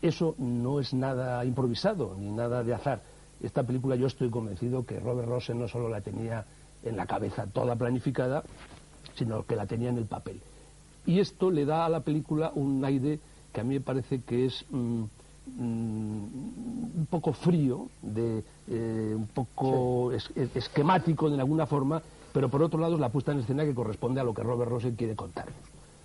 eso 0.00 0.34
no 0.38 0.78
es 0.78 0.94
nada 0.94 1.44
improvisado 1.44 2.14
ni 2.18 2.30
nada 2.30 2.62
de 2.62 2.74
azar. 2.74 3.02
Esta 3.42 3.62
película 3.64 3.96
yo 3.96 4.06
estoy 4.06 4.30
convencido 4.30 4.86
que 4.86 5.00
Robert 5.00 5.28
Rosen 5.28 5.58
no 5.58 5.68
solo 5.68 5.88
la 5.88 6.00
tenía 6.00 6.44
en 6.88 6.96
la 6.96 7.06
cabeza 7.06 7.46
toda 7.46 7.76
planificada, 7.76 8.42
sino 9.14 9.44
que 9.44 9.56
la 9.56 9.66
tenía 9.66 9.90
en 9.90 9.98
el 9.98 10.06
papel. 10.06 10.40
Y 11.06 11.20
esto 11.20 11.50
le 11.50 11.64
da 11.64 11.86
a 11.86 11.88
la 11.88 12.00
película 12.00 12.52
un 12.54 12.84
aire 12.84 13.20
que 13.52 13.60
a 13.60 13.64
mí 13.64 13.74
me 13.74 13.80
parece 13.80 14.20
que 14.22 14.46
es 14.46 14.64
mm, 14.70 15.02
mm, 15.56 16.24
un 16.98 17.06
poco 17.08 17.32
frío, 17.32 17.88
de, 18.02 18.42
eh, 18.68 19.14
un 19.16 19.28
poco 19.28 20.12
esquemático 20.12 21.30
de 21.30 21.40
alguna 21.40 21.66
forma, 21.66 22.02
pero 22.32 22.48
por 22.48 22.62
otro 22.62 22.78
lado 22.78 22.94
es 22.94 23.00
la 23.00 23.08
puesta 23.08 23.32
en 23.32 23.38
escena 23.38 23.64
que 23.64 23.74
corresponde 23.74 24.20
a 24.20 24.24
lo 24.24 24.34
que 24.34 24.42
Robert 24.42 24.70
Rosen 24.70 24.96
quiere 24.96 25.16
contarnos. 25.16 25.56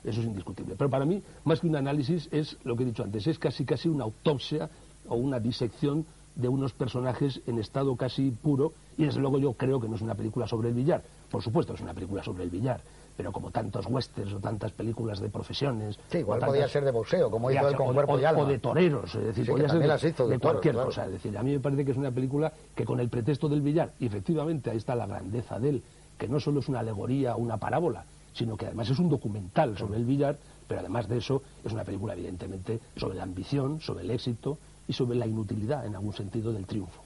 Eso 0.03 0.21
es 0.21 0.27
indiscutible. 0.27 0.75
Pero 0.77 0.89
para 0.89 1.05
mí, 1.05 1.21
más 1.43 1.59
que 1.59 1.67
un 1.67 1.75
análisis, 1.75 2.29
es 2.31 2.57
lo 2.63 2.75
que 2.75 2.83
he 2.83 2.85
dicho 2.85 3.03
antes, 3.03 3.27
es 3.27 3.37
casi 3.37 3.65
casi 3.65 3.89
una 3.89 4.05
autopsia 4.05 4.69
o 5.07 5.15
una 5.15 5.39
disección 5.39 6.05
de 6.35 6.47
unos 6.47 6.73
personajes 6.73 7.41
en 7.47 7.59
estado 7.59 7.95
casi 7.95 8.31
puro 8.31 8.73
y 8.97 9.05
desde 9.05 9.19
luego 9.19 9.37
yo 9.39 9.53
creo 9.53 9.79
que 9.79 9.87
no 9.89 9.95
es 9.95 10.01
una 10.01 10.15
película 10.15 10.47
sobre 10.47 10.69
el 10.69 10.75
billar. 10.75 11.03
Por 11.29 11.41
supuesto 11.41 11.73
es 11.73 11.81
una 11.81 11.93
película 11.93 12.23
sobre 12.23 12.43
el 12.43 12.49
billar, 12.49 12.79
pero 13.17 13.31
como 13.31 13.51
tantos 13.51 13.85
westerns 13.87 14.33
o 14.33 14.39
tantas 14.39 14.71
películas 14.71 15.19
de 15.19 15.29
profesiones... 15.29 15.97
Sí, 16.09 16.19
igual 16.19 16.39
tantas- 16.39 16.53
podía 16.55 16.67
ser 16.67 16.85
de 16.85 16.91
boxeo, 16.91 17.29
como 17.29 17.51
hizo 17.51 17.67
él 17.67 17.75
con 17.75 17.89
o- 17.89 17.93
Cuerpo 17.93 18.13
o- 18.13 18.19
y 18.19 18.25
Alma. 18.25 18.41
o 18.43 18.45
de 18.45 18.59
toreros, 18.59 19.13
es 19.15 19.23
decir, 19.25 19.45
Sí, 19.45 19.51
podía 19.51 19.69
ser 19.69 19.79
de, 19.79 19.87
las 19.87 20.03
hizo 20.03 20.25
de 20.25 20.33
de 20.33 20.39
toros, 20.39 20.51
cualquier 20.53 20.73
claro. 20.75 20.87
cosa. 20.87 21.05
Es 21.05 21.11
decir, 21.11 21.37
a 21.37 21.43
mí 21.43 21.51
me 21.51 21.59
parece 21.59 21.85
que 21.85 21.91
es 21.91 21.97
una 21.97 22.11
película 22.11 22.51
que 22.75 22.85
con 22.85 22.99
el 22.99 23.09
pretexto 23.09 23.49
del 23.49 23.61
billar, 23.61 23.91
y 23.99 24.05
efectivamente 24.05 24.69
ahí 24.71 24.77
está 24.77 24.95
la 24.95 25.05
grandeza 25.07 25.59
de 25.59 25.69
él, 25.69 25.83
que 26.17 26.27
no 26.27 26.39
solo 26.39 26.59
es 26.59 26.69
una 26.69 26.79
alegoría 26.79 27.35
o 27.35 27.39
una 27.39 27.57
parábola, 27.57 28.05
sino 28.33 28.55
que 28.55 28.65
además 28.65 28.89
es 28.89 28.99
un 28.99 29.09
documental 29.09 29.77
sobre 29.77 29.97
el 29.97 30.05
billar, 30.05 30.37
pero 30.67 30.79
además 30.79 31.07
de 31.09 31.17
eso 31.17 31.41
es 31.65 31.73
una 31.73 31.83
película 31.83 32.13
evidentemente 32.13 32.79
sobre 32.95 33.17
la 33.17 33.23
ambición, 33.23 33.81
sobre 33.81 34.03
el 34.03 34.11
éxito 34.11 34.57
y 34.87 34.93
sobre 34.93 35.17
la 35.17 35.25
inutilidad 35.27 35.85
en 35.85 35.95
algún 35.95 36.13
sentido 36.13 36.51
del 36.53 36.65
triunfo. 36.65 37.01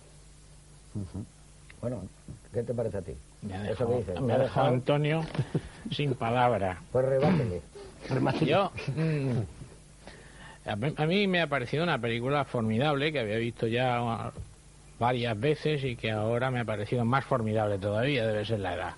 Bueno, 1.82 2.04
¿qué 2.54 2.64
te 2.64 2.74
parece 2.74 2.98
a 2.98 3.02
ti? 3.02 3.12
Me 3.42 3.56
ha 3.56 3.62
dejado, 3.64 3.92
que 3.92 3.98
dices. 3.98 4.22
me 4.22 4.34
ha 4.34 4.38
dejado 4.40 4.68
Antonio 4.68 5.24
sin 5.92 6.14
palabra. 6.16 6.82
Pues 6.92 7.06
rebátele. 7.06 7.62
Yo, 8.46 8.72
mm, 8.96 9.40
a 10.98 11.06
mí- 11.06 11.28
me 11.28 11.42
ha 11.42 11.48
parecido 11.48 11.84
una 11.84 12.00
película 12.00 12.46
formidable 12.46 13.12
que 13.12 13.20
había 13.20 13.38
visto 13.38 13.68
ya 13.68 14.32
varias 15.00 15.40
veces 15.40 15.84
y 15.84 15.96
que 15.96 16.12
ahora 16.12 16.50
me 16.52 16.60
ha 16.62 16.66
parecido 16.66 17.04
más 17.06 17.26
formidable 17.26 17.78
todavía, 17.78 18.26
debe 18.26 18.46
ser 18.46 18.60
la 18.60 18.74
edad. 18.76 18.94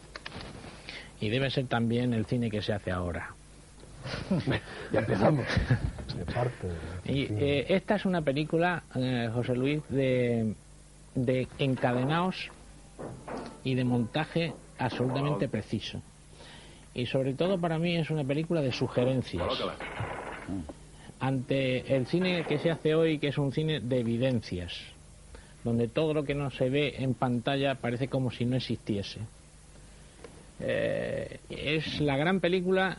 Y 1.19 1.29
debe 1.29 1.49
ser 1.49 1.65
también 1.67 2.13
el 2.13 2.25
cine 2.27 2.51
que 2.51 2.61
se 2.61 2.73
hace 2.73 2.91
ahora. 2.91 3.33
Ya 4.91 4.99
empezamos. 4.99 5.45
de 6.17 6.25
parte. 6.33 6.67
de- 6.67 7.13
Y 7.13 7.27
eh, 7.29 7.65
esta 7.69 7.95
es 7.95 8.05
una 8.05 8.21
película, 8.21 8.83
eh, 8.95 9.29
José 9.33 9.55
Luis, 9.55 9.81
de, 9.89 10.53
de 11.15 11.47
encadenados 11.59 12.49
y 13.63 13.75
de 13.75 13.83
montaje 13.83 14.53
absolutamente 14.77 15.47
preciso. 15.47 16.01
Y 16.93 17.05
sobre 17.05 17.33
todo 17.33 17.59
para 17.59 17.77
mí 17.79 17.95
es 17.95 18.09
una 18.09 18.23
película 18.23 18.61
de 18.61 18.71
sugerencias. 18.71 19.43
Ante 21.19 21.95
el 21.95 22.05
cine 22.07 22.43
que 22.47 22.59
se 22.59 22.69
hace 22.69 22.93
hoy, 22.95 23.17
que 23.19 23.29
es 23.29 23.37
un 23.37 23.51
cine 23.51 23.79
de 23.79 23.99
evidencias, 23.99 24.73
donde 25.63 25.87
todo 25.87 26.13
lo 26.13 26.23
que 26.23 26.35
no 26.35 26.51
se 26.51 26.69
ve 26.69 26.95
en 26.99 27.13
pantalla 27.13 27.75
parece 27.75 28.07
como 28.07 28.31
si 28.31 28.45
no 28.45 28.55
existiese. 28.55 29.19
Eh, 30.59 31.39
es 31.49 31.99
la 32.01 32.17
gran 32.17 32.39
película 32.39 32.97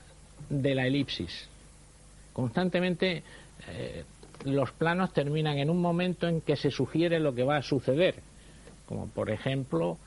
de 0.49 0.75
la 0.75 0.87
elipsis 0.87 1.49
constantemente 2.38 3.25
eh, 3.66 4.04
los 4.45 4.71
planos 4.71 5.12
terminan 5.12 5.59
en 5.59 5.71
un 5.71 5.80
momento 5.83 6.28
en 6.28 6.40
que 6.40 6.54
se 6.54 6.71
sugiere 6.71 7.18
lo 7.18 7.35
que 7.35 7.42
va 7.42 7.57
a 7.57 7.62
suceder. 7.62 8.14
Como 8.87 9.09
por 9.09 9.28
ejemplo 9.28 9.99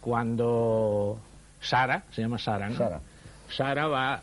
cuando 0.00 1.18
Sara, 1.60 2.04
se 2.12 2.22
llama 2.22 2.38
Sara, 2.38 2.68
¿no? 2.68 2.76
Sara. 2.76 3.00
Sara 3.48 3.88
va 3.88 4.22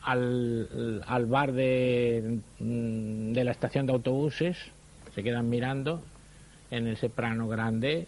al, 0.00 1.04
al 1.06 1.26
bar 1.26 1.52
de, 1.52 2.40
mm, 2.60 3.32
de 3.34 3.44
la 3.44 3.50
estación 3.50 3.84
de 3.84 3.92
autobuses, 3.92 4.56
se 5.14 5.22
quedan 5.22 5.50
mirando 5.50 6.00
en 6.70 6.86
ese 6.86 7.10
prano 7.10 7.46
grande, 7.46 8.06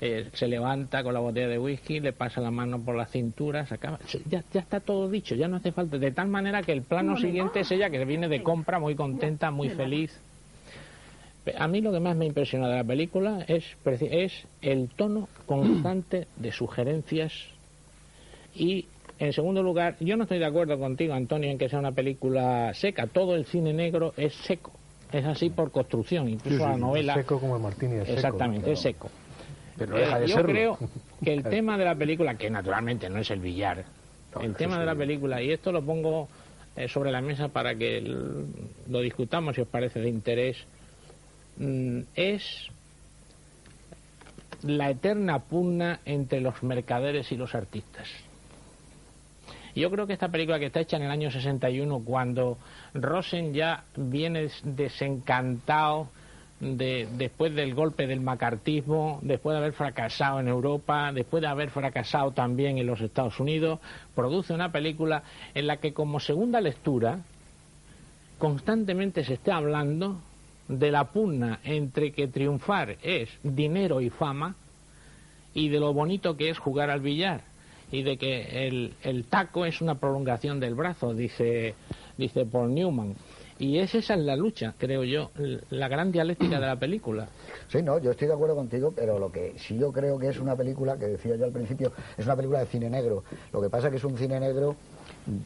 eh, 0.00 0.28
se 0.34 0.46
levanta 0.46 1.02
con 1.02 1.14
la 1.14 1.20
botella 1.20 1.48
de 1.48 1.58
whisky, 1.58 2.00
le 2.00 2.12
pasa 2.12 2.40
la 2.40 2.50
mano 2.50 2.78
por 2.80 2.96
la 2.96 3.06
cintura, 3.06 3.64
se 3.64 3.74
acaba, 3.74 3.98
ya, 4.28 4.44
ya 4.52 4.60
está 4.60 4.80
todo 4.80 5.08
dicho, 5.08 5.34
ya 5.34 5.48
no 5.48 5.56
hace 5.56 5.72
falta, 5.72 5.96
de 5.96 6.10
tal 6.10 6.28
manera 6.28 6.62
que 6.62 6.72
el 6.72 6.82
plano 6.82 7.16
siguiente 7.16 7.60
es 7.60 7.70
ella 7.70 7.88
que 7.88 8.04
viene 8.04 8.28
de 8.28 8.42
compra 8.42 8.78
muy 8.78 8.94
contenta, 8.94 9.50
muy 9.50 9.70
feliz. 9.70 10.20
A 11.56 11.68
mí 11.68 11.80
lo 11.80 11.92
que 11.92 12.00
más 12.00 12.16
me 12.16 12.26
impresiona 12.26 12.68
de 12.68 12.76
la 12.76 12.84
película 12.84 13.44
es, 13.46 13.64
es 13.84 14.46
el 14.60 14.90
tono 14.90 15.28
constante 15.46 16.26
de 16.36 16.52
sugerencias 16.52 17.32
y, 18.54 18.86
en 19.18 19.32
segundo 19.32 19.62
lugar, 19.62 19.96
yo 20.00 20.16
no 20.16 20.24
estoy 20.24 20.40
de 20.40 20.46
acuerdo 20.46 20.78
contigo, 20.78 21.14
Antonio, 21.14 21.50
en 21.50 21.56
que 21.56 21.68
sea 21.68 21.78
una 21.78 21.92
película 21.92 22.74
seca. 22.74 23.06
Todo 23.06 23.34
el 23.36 23.46
cine 23.46 23.72
negro 23.72 24.12
es 24.16 24.34
seco. 24.34 24.72
Es 25.12 25.24
así 25.24 25.50
por 25.50 25.70
construcción, 25.70 26.28
incluso 26.28 26.58
Sí, 26.58 26.64
sí, 26.64 26.68
la 26.68 26.76
novela. 26.76 27.14
Seco 27.14 27.38
como 27.38 27.56
el 27.56 27.62
Martini 27.62 27.94
es 27.94 28.06
seco. 28.06 28.12
Exactamente, 28.12 28.72
es 28.72 28.80
seco. 28.80 29.08
Pero 29.78 29.96
Eh, 29.96 30.00
deja 30.00 30.18
de 30.20 30.26
yo 30.28 30.36
serlo. 30.36 30.52
creo 30.52 30.78
que 31.22 31.32
el 31.34 31.42
tema 31.50 31.76
de 31.78 31.84
la 31.84 31.94
película, 31.94 32.36
que 32.36 32.50
naturalmente 32.50 33.08
no 33.10 33.18
es 33.18 33.30
el 33.30 33.40
billar, 33.40 33.84
No, 34.34 34.40
el 34.42 34.54
tema 34.54 34.78
de 34.78 34.86
la 34.86 34.94
película, 34.94 35.42
y 35.42 35.50
esto 35.52 35.72
lo 35.72 35.82
pongo 35.82 36.28
eh, 36.76 36.88
sobre 36.88 37.10
la 37.10 37.20
mesa 37.20 37.48
para 37.48 37.74
que 37.74 38.00
lo 38.88 39.00
discutamos 39.00 39.54
si 39.54 39.62
os 39.62 39.68
parece 39.68 40.00
de 40.00 40.08
interés, 40.08 40.56
mm, 41.56 42.00
es 42.14 42.68
la 44.62 44.90
eterna 44.90 45.38
pugna 45.40 46.00
entre 46.04 46.40
los 46.40 46.62
mercaderes 46.62 47.30
y 47.32 47.36
los 47.36 47.54
artistas. 47.54 48.08
Yo 49.74 49.90
creo 49.90 50.06
que 50.06 50.14
esta 50.14 50.30
película 50.30 50.58
que 50.58 50.66
está 50.66 50.80
hecha 50.80 50.96
en 50.96 51.02
el 51.02 51.10
año 51.10 51.30
61, 51.30 52.00
cuando 52.02 52.56
Rosen 52.94 53.52
ya 53.52 53.84
viene 53.94 54.48
desencantado 54.64 56.08
de, 56.60 57.08
después 57.16 57.54
del 57.54 57.74
golpe 57.74 58.06
del 58.06 58.20
macartismo, 58.20 59.18
después 59.22 59.54
de 59.54 59.58
haber 59.58 59.72
fracasado 59.72 60.40
en 60.40 60.48
Europa, 60.48 61.12
después 61.12 61.42
de 61.42 61.48
haber 61.48 61.70
fracasado 61.70 62.32
también 62.32 62.78
en 62.78 62.86
los 62.86 63.00
Estados 63.00 63.38
Unidos, 63.40 63.80
produce 64.14 64.54
una 64.54 64.72
película 64.72 65.22
en 65.54 65.66
la 65.66 65.76
que 65.78 65.92
como 65.92 66.20
segunda 66.20 66.60
lectura 66.60 67.20
constantemente 68.38 69.24
se 69.24 69.34
está 69.34 69.56
hablando 69.56 70.20
de 70.68 70.90
la 70.90 71.04
pugna 71.04 71.60
entre 71.64 72.12
que 72.12 72.26
triunfar 72.26 72.96
es 73.02 73.28
dinero 73.42 74.00
y 74.00 74.10
fama 74.10 74.56
y 75.54 75.68
de 75.68 75.80
lo 75.80 75.92
bonito 75.92 76.36
que 76.36 76.50
es 76.50 76.58
jugar 76.58 76.90
al 76.90 77.00
billar 77.00 77.42
y 77.90 78.02
de 78.02 78.16
que 78.16 78.66
el, 78.66 78.94
el 79.02 79.24
taco 79.24 79.64
es 79.64 79.80
una 79.80 79.94
prolongación 79.94 80.58
del 80.58 80.74
brazo, 80.74 81.14
dice, 81.14 81.74
dice 82.16 82.44
Paul 82.44 82.74
Newman. 82.74 83.14
Y 83.58 83.78
es 83.78 83.94
esa 83.94 84.14
es 84.14 84.20
la 84.20 84.36
lucha, 84.36 84.74
creo 84.76 85.02
yo, 85.02 85.30
la 85.70 85.88
gran 85.88 86.12
dialéctica 86.12 86.60
de 86.60 86.66
la 86.66 86.76
película. 86.76 87.28
Sí, 87.68 87.82
no, 87.82 87.98
yo 87.98 88.10
estoy 88.10 88.28
de 88.28 88.34
acuerdo 88.34 88.54
contigo, 88.54 88.92
pero 88.94 89.18
lo 89.18 89.32
que 89.32 89.54
sí 89.58 89.78
yo 89.78 89.92
creo 89.92 90.18
que 90.18 90.28
es 90.28 90.38
una 90.38 90.54
película, 90.54 90.98
que 90.98 91.06
decía 91.06 91.36
yo 91.36 91.46
al 91.46 91.52
principio, 91.52 91.92
es 92.18 92.26
una 92.26 92.36
película 92.36 92.60
de 92.60 92.66
cine 92.66 92.90
negro. 92.90 93.24
Lo 93.52 93.62
que 93.62 93.70
pasa 93.70 93.90
que 93.90 93.96
es 93.96 94.04
un 94.04 94.18
cine 94.18 94.38
negro, 94.38 94.76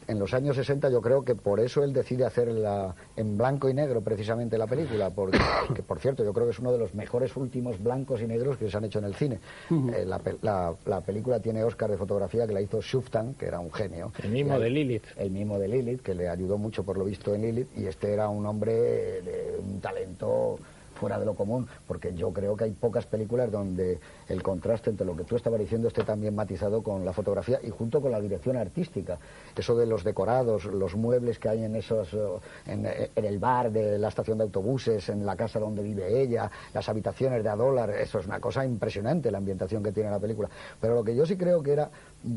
en 0.07 0.19
los 0.19 0.33
años 0.33 0.55
60 0.55 0.89
yo 0.89 1.01
creo 1.01 1.23
que 1.23 1.35
por 1.35 1.59
eso 1.59 1.83
él 1.83 1.93
decide 1.93 2.25
hacerla 2.25 2.95
en 3.15 3.37
blanco 3.37 3.69
y 3.69 3.73
negro 3.73 4.01
precisamente 4.01 4.57
la 4.57 4.67
película, 4.67 5.09
porque, 5.09 5.39
que 5.75 5.81
por 5.83 5.99
cierto 5.99 6.23
yo 6.23 6.33
creo 6.33 6.45
que 6.45 6.51
es 6.51 6.59
uno 6.59 6.71
de 6.71 6.77
los 6.77 6.93
mejores 6.93 7.35
últimos 7.35 7.81
blancos 7.81 8.21
y 8.21 8.27
negros 8.27 8.57
que 8.57 8.69
se 8.69 8.77
han 8.77 8.83
hecho 8.85 8.99
en 8.99 9.05
el 9.05 9.15
cine. 9.15 9.39
Eh, 9.69 10.05
la, 10.05 10.21
la- 10.41 10.73
la 10.85 11.01
película 11.01 11.39
tiene 11.39 11.63
Oscar 11.63 11.89
de 11.89 11.97
fotografía 11.97 12.45
que 12.47 12.53
la 12.53 12.61
hizo 12.61 12.81
Shuftan, 12.81 13.33
que 13.33 13.45
era 13.47 13.59
un 13.59 13.71
genio. 13.71 14.11
El 14.23 14.31
mismo 14.31 14.59
de 14.59 14.69
Lilith. 14.69 15.03
el 15.17 15.31
mismo 15.31 15.57
de 15.59 15.67
Lilith, 15.67 16.01
que 16.01 16.13
le 16.15 16.29
ayudó 16.29 16.57
mucho 16.57 16.83
por 16.83 16.97
lo 16.97 17.05
visto 17.05 17.33
en 17.33 17.41
Lilith, 17.41 17.69
y 17.77 17.85
este 17.85 18.13
era 18.13 18.29
un 18.29 18.45
hombre 18.45 18.73
de 18.73 19.59
un 19.59 19.79
talento 19.81 20.59
fuera 21.01 21.17
de 21.17 21.25
lo 21.25 21.33
común, 21.33 21.67
porque 21.87 22.13
yo 22.13 22.31
creo 22.31 22.55
que 22.55 22.65
hay 22.65 22.73
pocas 22.73 23.07
películas 23.07 23.51
donde 23.51 23.99
el 24.27 24.43
contraste 24.43 24.91
entre 24.91 25.03
lo 25.03 25.17
que 25.17 25.23
tú 25.23 25.35
estabas 25.35 25.59
diciendo 25.59 25.87
esté 25.87 26.03
tan 26.03 26.21
bien 26.21 26.35
matizado 26.35 26.83
con 26.83 27.03
la 27.03 27.11
fotografía 27.11 27.59
y 27.63 27.71
junto 27.71 27.99
con 28.01 28.11
la 28.11 28.21
dirección 28.21 28.55
artística. 28.55 29.17
Eso 29.55 29.75
de 29.75 29.87
los 29.87 30.03
decorados, 30.03 30.65
los 30.65 30.95
muebles 30.95 31.39
que 31.39 31.49
hay 31.49 31.63
en 31.63 31.75
esos, 31.75 32.13
eh, 32.13 32.19
en, 32.67 32.85
en 32.85 33.25
el 33.25 33.39
bar 33.39 33.71
de 33.71 33.97
la 33.97 34.09
estación 34.09 34.37
de 34.37 34.43
autobuses, 34.43 35.09
en 35.09 35.25
la 35.25 35.35
casa 35.35 35.59
donde 35.59 35.81
vive 35.81 36.21
ella, 36.21 36.51
las 36.71 36.87
habitaciones 36.87 37.43
de 37.43 37.49
a 37.49 37.55
eso 37.99 38.19
es 38.19 38.27
una 38.27 38.39
cosa 38.39 38.63
impresionante 38.63 39.31
la 39.31 39.39
ambientación 39.39 39.81
que 39.81 39.91
tiene 39.91 40.11
la 40.11 40.19
película. 40.19 40.49
Pero 40.79 40.93
lo 40.93 41.03
que 41.03 41.15
yo 41.15 41.25
sí 41.25 41.35
creo 41.35 41.63
que 41.63 41.73
era 41.73 41.89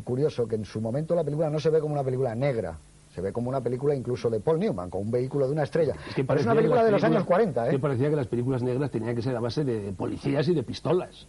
curioso, 0.05 0.49
que 0.49 0.57
en 0.57 0.65
su 0.65 0.81
momento 0.81 1.15
la 1.15 1.23
película 1.23 1.51
no 1.51 1.61
se 1.61 1.69
ve 1.69 1.81
como 1.81 1.93
una 1.93 2.03
película 2.03 2.35
negra, 2.35 2.79
se 3.15 3.21
ve 3.21 3.33
como 3.33 3.49
una 3.49 3.61
película 3.61 3.95
incluso 3.95 4.29
de 4.29 4.41
Paul 4.41 4.59
Newman, 4.59 4.91
con 4.91 5.03
un 5.03 5.11
vehículo 5.11 5.47
de 5.47 5.53
una 5.53 5.63
estrella. 5.63 5.95
Es 6.09 6.15
que 6.15 6.25
Pero 6.25 6.41
es 6.41 6.47
una 6.47 6.55
película 6.57 6.83
de 6.85 6.91
los 6.91 7.05
años 7.05 7.23
películas- 7.23 7.27
40, 7.55 7.69
¿eh? 7.69 7.71
que 7.71 7.79
parecía 7.79 8.11
que 8.11 8.17
las 8.17 8.27
películas 8.27 8.63
negras 8.63 8.91
tenían 8.91 9.15
que 9.15 9.23
ser 9.23 9.37
a 9.37 9.41
base 9.41 9.65
de 9.65 9.93
policías 9.93 10.49
y 10.49 10.55
de 10.55 10.63
pistolas. 10.63 11.27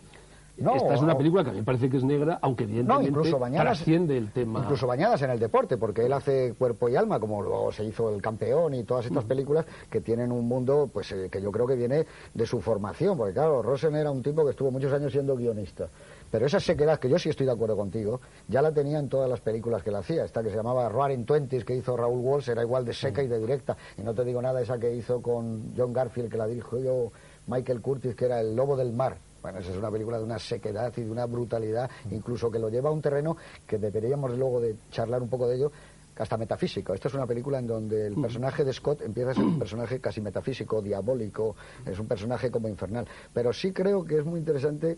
No, 0.58 0.74
Esta 0.74 0.94
es 0.94 1.02
una 1.02 1.18
película 1.18 1.44
que 1.44 1.50
a 1.50 1.52
mí 1.54 1.60
me 1.60 1.66
parece 1.66 1.90
que 1.90 1.98
es 1.98 2.04
negra, 2.06 2.40
aunque 2.42 2.64
No, 2.64 2.70
evidentemente 2.70 3.10
incluso 3.10 3.38
bañadas, 3.38 3.78
trasciende 3.78 4.18
el 4.18 4.32
tema. 4.32 4.62
incluso 4.62 4.88
bañadas 4.88 5.22
en 5.22 5.32
el 5.32 5.38
deporte, 5.38 5.76
porque 5.76 6.06
él 6.06 6.14
hace 6.14 6.54
cuerpo 6.58 6.88
y 6.88 6.96
alma, 6.96 7.20
como 7.20 7.42
luego 7.44 7.74
se 7.74 7.84
hizo 7.84 8.10
El 8.16 8.22
Campeón 8.22 8.74
y 8.74 8.86
todas 8.86 9.06
estas 9.06 9.26
películas 9.26 9.66
que 9.90 10.00
tienen 10.00 10.32
un 10.32 10.48
mundo, 10.48 10.90
pues 10.94 11.12
eh, 11.12 11.28
que 11.30 11.42
yo 11.42 11.52
creo 11.52 11.68
que 11.68 11.76
viene 11.76 12.06
de 12.34 12.46
su 12.46 12.62
formación, 12.62 13.18
porque 13.18 13.34
claro, 13.34 13.62
Rosen 13.62 13.96
era 13.98 14.10
un 14.12 14.24
tipo 14.24 14.46
que 14.46 14.52
estuvo 14.52 14.72
muchos 14.72 14.94
años 14.94 15.12
siendo 15.12 15.36
guionista. 15.36 15.90
Pero 16.36 16.48
esa 16.48 16.60
sequedad, 16.60 17.00
que 17.00 17.08
yo 17.08 17.18
sí 17.18 17.30
estoy 17.30 17.46
de 17.46 17.54
acuerdo 17.54 17.78
contigo, 17.78 18.20
ya 18.50 18.62
la 18.62 18.74
tenía 18.74 19.00
en 19.00 19.08
todas 19.08 19.30
las 19.30 19.40
películas 19.40 19.82
que 19.82 19.90
él 19.90 19.96
hacía. 19.96 20.26
Esta 20.26 20.44
que 20.44 20.50
se 20.50 20.58
llamaba 20.58 20.90
Roaring 20.90 21.24
Twenties, 21.26 21.64
que 21.64 21.74
hizo 21.74 21.96
Raúl 21.96 22.20
Walsh, 22.20 22.50
era 22.50 22.62
igual 22.62 22.84
de 22.84 22.94
seca 22.94 23.24
y 23.24 23.28
de 23.30 23.40
directa. 23.40 23.78
Y 23.98 24.02
no 24.02 24.14
te 24.14 24.26
digo 24.26 24.42
nada, 24.42 24.62
esa 24.62 24.78
que 24.78 24.94
hizo 24.94 25.22
con 25.22 25.74
John 25.78 25.94
Garfield, 25.94 26.30
que 26.30 26.36
la 26.36 26.46
dirigió 26.46 27.10
Michael 27.48 27.80
Curtis, 27.80 28.16
que 28.16 28.26
era 28.26 28.42
El 28.42 28.54
Lobo 28.54 28.76
del 28.76 28.92
Mar. 28.92 29.18
Bueno, 29.42 29.60
esa 29.60 29.72
es 29.72 29.78
una 29.78 29.90
película 29.90 30.18
de 30.18 30.26
una 30.26 30.38
sequedad 30.38 30.92
y 30.98 31.04
de 31.04 31.10
una 31.10 31.26
brutalidad, 31.26 31.90
incluso 32.12 32.52
que 32.52 32.60
lo 32.60 32.68
lleva 32.68 32.90
a 32.90 32.92
un 32.92 33.02
terreno 33.02 33.38
que 33.66 33.78
deberíamos 33.78 34.38
luego 34.38 34.60
de 34.60 34.76
charlar 34.92 35.22
un 35.22 35.30
poco 35.30 35.48
de 35.48 35.56
ello, 35.56 35.72
hasta 36.18 36.38
metafísico. 36.38 36.94
Esta 36.94 37.08
es 37.08 37.14
una 37.14 37.28
película 37.28 37.60
en 37.60 37.68
donde 37.68 38.08
el 38.08 38.16
personaje 38.16 38.64
de 38.64 38.74
Scott 38.74 39.02
empieza 39.02 39.32
a 39.32 39.34
ser 39.36 39.44
un 39.44 39.60
personaje 39.60 40.00
casi 40.00 40.20
metafísico, 40.20 40.82
diabólico, 40.82 41.56
es 41.86 41.98
un 41.98 42.08
personaje 42.08 42.52
como 42.52 42.68
infernal. 42.68 43.08
Pero 43.34 43.54
sí 43.54 43.72
creo 43.72 44.04
que 44.04 44.18
es 44.18 44.26
muy 44.26 44.40
interesante 44.40 44.98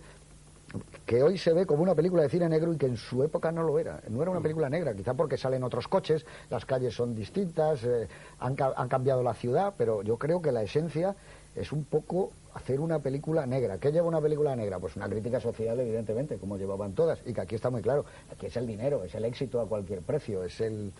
que 1.06 1.24
hoy 1.24 1.38
se 1.38 1.54
ve 1.54 1.66
como 1.66 1.84
una 1.84 1.96
película 1.96 2.24
de 2.24 2.30
cine 2.30 2.50
negro 2.50 2.74
y 2.74 2.78
que 2.78 2.88
en 2.88 2.98
su 2.98 3.24
época 3.24 3.52
no 3.52 3.64
lo 3.64 3.80
era. 3.80 4.02
No 4.10 4.22
era 4.22 4.32
una 4.32 4.42
película 4.42 4.70
negra, 4.70 4.94
quizá 4.94 5.14
porque 5.14 5.38
salen 5.38 5.64
otros 5.64 5.88
coches, 5.88 6.26
las 6.50 6.66
calles 6.66 6.94
son 6.94 7.16
distintas, 7.16 7.84
eh, 7.84 8.08
han, 8.40 8.56
han 8.76 8.90
cambiado 8.90 9.24
la 9.24 9.34
ciudad, 9.34 9.74
pero 9.78 10.02
yo 10.04 10.18
creo 10.18 10.42
que 10.42 10.52
la 10.52 10.64
esencia 10.64 11.16
es 11.56 11.72
un 11.72 11.86
poco 11.86 12.32
hacer 12.54 12.80
una 12.80 13.00
película 13.00 13.46
negra. 13.46 13.78
¿Qué 13.78 13.92
lleva 13.92 14.08
una 14.08 14.22
película 14.22 14.56
negra? 14.56 14.80
Pues 14.80 14.96
una 14.96 15.08
crítica 15.08 15.40
social, 15.40 15.80
evidentemente, 15.80 16.38
como 16.38 16.58
llevaban 16.58 16.94
todas, 16.94 17.20
y 17.26 17.34
que 17.34 17.42
aquí 17.42 17.56
está 17.56 17.70
muy 17.70 17.82
claro. 17.82 18.06
Aquí 18.32 18.48
es 18.48 18.58
el 18.58 18.68
dinero, 18.68 19.04
es 19.04 19.16
el 19.16 19.26
éxito 19.26 19.62
a 19.62 19.68
cualquier 19.68 20.02
precio, 20.02 20.44
es 20.44 20.60
el... 20.62 20.92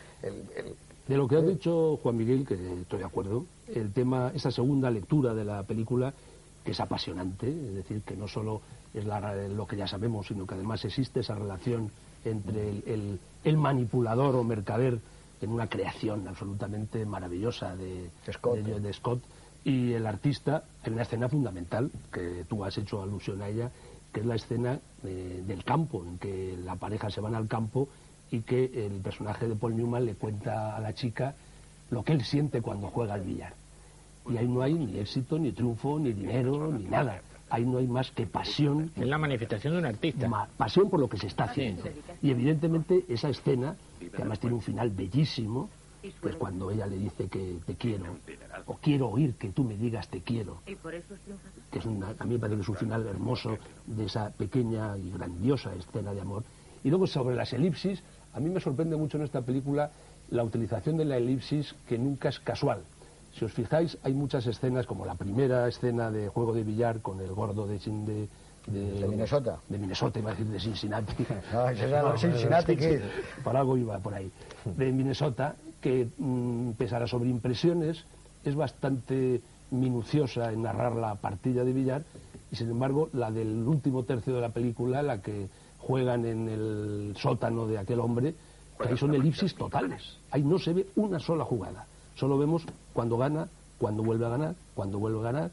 De 1.08 1.16
lo 1.16 1.28
que 1.28 1.38
ha 1.38 1.42
dicho 1.42 1.98
Juan 2.04 2.18
Miguel, 2.18 2.46
que 2.46 2.56
estoy 2.82 3.00
de 3.00 3.06
acuerdo, 3.06 3.46
el 3.74 3.94
tema, 3.94 4.32
esa 4.36 4.52
segunda 4.52 4.92
lectura 4.92 5.34
de 5.34 5.46
la 5.46 5.64
película, 5.64 6.14
que 6.66 6.72
es 6.72 6.80
apasionante, 6.80 7.48
es 7.48 7.76
decir, 7.76 8.02
que 8.02 8.18
no 8.18 8.28
solo 8.28 8.62
es 8.94 9.06
lo 9.06 9.68
que 9.68 9.78
ya 9.78 9.88
sabemos, 9.88 10.28
sino 10.28 10.46
que 10.46 10.56
además 10.56 10.84
existe 10.86 11.20
esa 11.20 11.36
relación 11.36 11.92
entre 12.26 12.70
el, 12.86 13.58
manipulador 13.58 14.36
o 14.36 14.44
mercader 14.44 15.00
en 15.42 15.52
una 15.52 15.68
creación 15.68 16.28
absolutamente 16.28 17.06
maravillosa 17.06 17.76
de 17.76 18.10
Scott 18.94 19.22
y 19.68 19.92
el 19.92 20.08
artista 20.08 20.64
en 20.86 20.94
una 20.94 21.02
escena 21.02 21.28
fundamental, 21.28 21.92
que 22.12 22.46
tú 22.48 22.64
has 22.64 22.78
hecho 22.78 23.02
alusión 23.02 23.42
a 23.42 23.50
ella, 23.50 23.70
que 24.14 24.22
es 24.22 24.26
la 24.26 24.36
escena 24.36 24.80
eh, 25.04 25.44
del 25.46 25.66
campo, 25.66 26.06
en 26.06 26.18
que 26.18 26.58
la 26.64 26.78
pareja 26.78 27.10
se 27.10 27.20
van 27.20 27.36
al 27.36 27.50
campo 27.50 27.90
y 28.32 28.42
que 28.42 28.86
el 28.86 29.02
personaje 29.02 29.46
de 29.46 29.56
Paul 29.56 29.76
Newman 29.76 30.06
le 30.06 30.16
cuenta 30.16 30.76
a 30.76 30.80
la 30.80 30.94
chica 30.94 31.36
lo 31.90 32.02
que 32.04 32.14
él 32.14 32.24
siente 32.24 32.62
cuando 32.62 32.88
juega 32.88 33.16
al 33.16 33.22
billar. 33.22 33.54
Y 34.30 34.38
ahí 34.38 34.48
no 34.48 34.62
hay 34.62 34.74
ni 34.74 35.00
éxito, 35.00 35.38
ni 35.38 35.52
triunfo, 35.52 36.00
ni 36.00 36.14
dinero, 36.14 36.72
ni 36.72 36.86
nada. 36.86 37.22
Ahí 37.50 37.66
no 37.66 37.78
hay 37.78 37.88
más 37.88 38.12
que 38.12 38.26
pasión. 38.26 38.92
Es 38.96 39.08
la 39.08 39.18
manifestación 39.18 39.74
de 39.74 39.80
un 39.80 39.86
artista. 39.86 40.48
pasión 40.58 40.90
por 40.90 41.00
lo 41.00 41.08
que 41.08 41.18
se 41.18 41.28
está 41.28 41.46
haciendo. 41.46 41.84
Y 42.22 42.32
evidentemente 42.32 43.06
esa 43.08 43.30
escena, 43.30 43.76
que 44.00 44.12
además 44.16 44.40
tiene 44.40 44.56
un 44.56 44.62
final 44.62 44.90
bellísimo, 44.90 45.70
pues 46.22 46.36
cuando 46.36 46.72
ella 46.72 46.88
le 46.88 46.98
dice 46.98 47.28
que 47.28 47.58
te 47.66 47.76
quiero, 47.76 48.06
o 48.66 48.76
quiero 48.76 49.10
oír 49.10 49.34
que 49.36 49.50
tú 49.50 49.64
me 49.64 49.76
digas 49.76 50.08
te 50.08 50.22
quiero, 50.22 50.62
que 51.72 51.80
es 51.80 51.86
una, 51.86 52.14
a 52.18 52.24
mí 52.24 52.34
me 52.34 52.40
parece 52.40 52.58
que 52.58 52.62
es 52.62 52.70
un 52.70 52.76
final 52.76 53.06
hermoso 53.08 53.58
de 53.86 54.06
esa 54.06 54.30
pequeña 54.30 54.98
y 54.98 55.12
grandiosa 55.12 55.74
escena 55.74 56.14
de 56.14 56.22
amor. 56.22 56.44
Y 56.84 56.90
luego 56.90 57.08
sobre 57.08 57.36
las 57.36 57.52
elipsis, 57.54 58.04
a 58.34 58.40
mí 58.40 58.50
me 58.50 58.60
sorprende 58.60 58.96
mucho 58.96 59.18
en 59.18 59.24
esta 59.24 59.42
película 59.42 59.92
la 60.30 60.44
utilización 60.44 60.98
de 60.98 61.06
la 61.06 61.18
elipsis 61.18 61.74
que 61.88 61.98
nunca 61.98 62.30
es 62.30 62.40
casual. 62.40 62.84
Si 63.38 63.46
os 63.46 63.54
fijáis, 63.54 63.98
hay 64.04 64.14
muchas 64.14 64.48
escenas, 64.48 64.88
como 64.88 65.06
la 65.06 65.14
primera 65.14 65.68
escena 65.68 66.10
de 66.10 66.28
juego 66.28 66.54
de 66.54 66.64
billar 66.64 67.02
con 67.02 67.20
el 67.22 67.32
gordo 67.34 67.68
de, 67.68 67.78
de, 67.78 68.28
de, 68.66 69.08
Minnesota. 69.08 69.60
De 69.70 69.78
Minnesota, 69.78 70.18
iba 70.18 70.32
a 70.32 70.34
decir 70.34 70.48
de 70.48 70.60
Cincinnati. 70.60 71.26
No, 71.54 71.70
era 71.70 72.18
Cincinnati, 72.18 72.76
que... 72.76 73.00
Por 73.44 73.56
algo 73.56 73.78
iba 73.78 74.00
por 74.00 74.16
ahí. 74.16 74.32
De 74.66 74.92
Minnesota, 74.92 75.56
que 75.80 76.08
mm, 76.18 76.72
pese 76.72 76.96
a 76.96 77.00
las 77.00 77.12
sobreimpresiones 77.12 78.06
es 78.44 78.56
bastante 78.56 79.42
minuciosa 79.70 80.52
en 80.52 80.64
narrar 80.64 80.96
la 80.96 81.14
partida 81.16 81.64
de 81.64 81.74
billar 81.74 82.04
y 82.52 82.56
sin 82.56 82.70
embargo 82.70 83.10
la 83.14 83.30
del 83.30 83.68
último 83.68 84.04
tercio 84.04 84.34
de 84.34 84.42
la 84.42 84.50
película, 84.50 85.04
la 85.04 85.22
que 85.22 85.48
juegan 85.78 86.26
en 86.26 86.50
el 86.50 87.14
sótano 87.18 87.68
de 87.68 87.78
aquel 87.78 88.00
hombre, 88.00 88.34
ahí 88.80 88.98
son 88.98 89.14
elipsis 89.14 89.54
totales. 89.54 90.18
Ahí 90.32 90.44
no 90.44 90.58
se 90.58 90.74
ve 90.74 90.88
una 90.96 91.20
sola 91.20 91.44
jugada. 91.46 91.86
Solo 92.16 92.38
vemos 92.38 92.66
cuando 92.98 93.16
gana, 93.16 93.48
cuando 93.78 94.02
vuelve 94.02 94.26
a 94.26 94.30
ganar, 94.30 94.56
cuando 94.74 94.98
vuelve 94.98 95.20
a 95.20 95.32
ganar, 95.32 95.52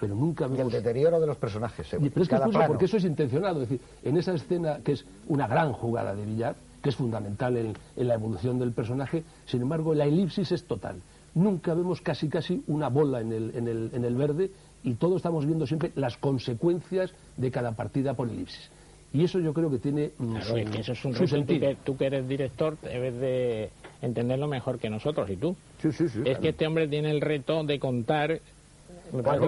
pero 0.00 0.14
nunca 0.14 0.46
vemos... 0.46 0.60
Y 0.60 0.62
el 0.62 0.82
deterioro 0.82 1.20
de 1.20 1.26
los 1.26 1.36
personajes. 1.36 1.88
pero 1.90 2.22
es 2.22 2.26
que 2.26 2.36
es 2.36 2.66
porque 2.66 2.86
eso 2.86 2.96
es 2.96 3.04
intencionado. 3.04 3.60
Es 3.60 3.68
decir, 3.68 3.86
en 4.02 4.16
esa 4.16 4.32
escena, 4.32 4.78
que 4.82 4.92
es 4.92 5.04
una 5.28 5.46
gran 5.46 5.74
jugada 5.74 6.14
de 6.14 6.24
billar, 6.24 6.56
que 6.80 6.88
es 6.88 6.96
fundamental 6.96 7.54
en, 7.58 7.74
la 7.96 8.14
evolución 8.14 8.58
del 8.58 8.72
personaje. 8.72 9.24
Sin 9.44 9.60
embargo, 9.60 9.92
la 9.92 10.06
elipsis 10.06 10.52
es 10.52 10.64
total. 10.64 11.02
Nunca 11.34 11.74
vemos 11.74 12.00
casi 12.00 12.30
casi 12.30 12.64
una 12.66 12.88
bola 12.88 13.20
en 13.20 13.30
el, 13.30 13.54
en 13.54 13.68
el, 13.68 13.90
en 13.92 14.02
el 14.06 14.16
verde 14.16 14.50
y 14.82 14.94
todos 14.94 15.16
estamos 15.16 15.44
viendo 15.44 15.66
siempre 15.66 15.92
las 15.96 16.16
consecuencias 16.16 17.12
de 17.36 17.50
cada 17.50 17.72
partida 17.72 18.14
por 18.14 18.30
elipsis. 18.30 18.70
Y 19.16 19.24
eso 19.24 19.40
yo 19.40 19.54
creo 19.54 19.70
que 19.70 19.78
tiene 19.78 20.10
mm, 20.18 20.40
su, 20.42 20.56
es 20.58 20.68
que 20.68 20.80
eso 20.80 20.92
es 20.92 21.02
un 21.06 21.14
sentido. 21.14 21.74
Tú 21.84 21.96
que, 21.96 22.04
eres 22.04 22.28
director 22.28 22.76
debes 22.82 23.18
de 23.18 23.70
entenderlo 24.02 24.46
mejor 24.46 24.78
que 24.78 24.90
nosotros 24.90 25.30
y 25.30 25.36
tú. 25.36 25.56
Sí, 25.80 25.90
sí, 25.90 26.06
sí, 26.06 26.20
es 26.22 26.38
que 26.38 26.50
este 26.50 26.66
hombre 26.66 26.86
tiene 26.86 27.10
el 27.10 27.22
reto 27.22 27.64
de 27.64 27.78
contar 27.78 28.40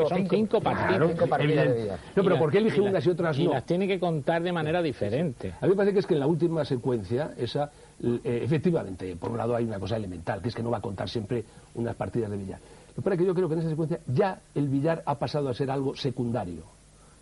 son 0.08 0.26
cinco, 0.30 0.60
partidas. 0.60 1.00
no, 2.16 2.22
pero 2.22 2.38
¿por 2.38 2.50
qué 2.50 2.58
elige 2.58 2.80
unas 2.80 3.04
y 3.04 3.10
otras 3.10 3.36
no? 3.36 3.44
Y 3.44 3.48
las 3.48 3.66
tiene 3.66 3.86
que 3.86 3.98
contar 3.98 4.40
de 4.42 4.52
manera 4.52 4.80
diferente. 4.80 5.52
A 5.60 5.66
mí 5.66 5.70
me 5.70 5.76
parece 5.76 5.92
que 5.92 5.98
es 5.98 6.06
que 6.06 6.14
en 6.14 6.20
la 6.20 6.26
última 6.26 6.64
secuencia, 6.64 7.32
esa, 7.36 7.70
eh, 8.02 8.40
efectivamente, 8.42 9.16
por 9.16 9.32
un 9.32 9.36
lado 9.36 9.54
hay 9.54 9.64
una 9.64 9.78
cosa 9.78 9.96
elemental, 9.96 10.40
que 10.40 10.48
es 10.48 10.54
que 10.54 10.62
no 10.62 10.70
va 10.70 10.78
a 10.78 10.80
contar 10.80 11.10
siempre 11.10 11.44
unas 11.74 11.94
partidas 11.96 12.30
de 12.30 12.36
billar. 12.38 12.60
Pero 13.02 13.16
que 13.16 13.24
yo 13.26 13.34
creo 13.34 13.48
que 13.48 13.54
en 13.54 13.60
esa 13.60 13.68
secuencia 13.68 13.98
ya 14.06 14.40
el 14.54 14.68
billar 14.68 15.02
ha 15.04 15.16
pasado 15.16 15.48
a 15.50 15.54
ser 15.54 15.70
algo 15.70 15.94
secundario. 15.94 16.62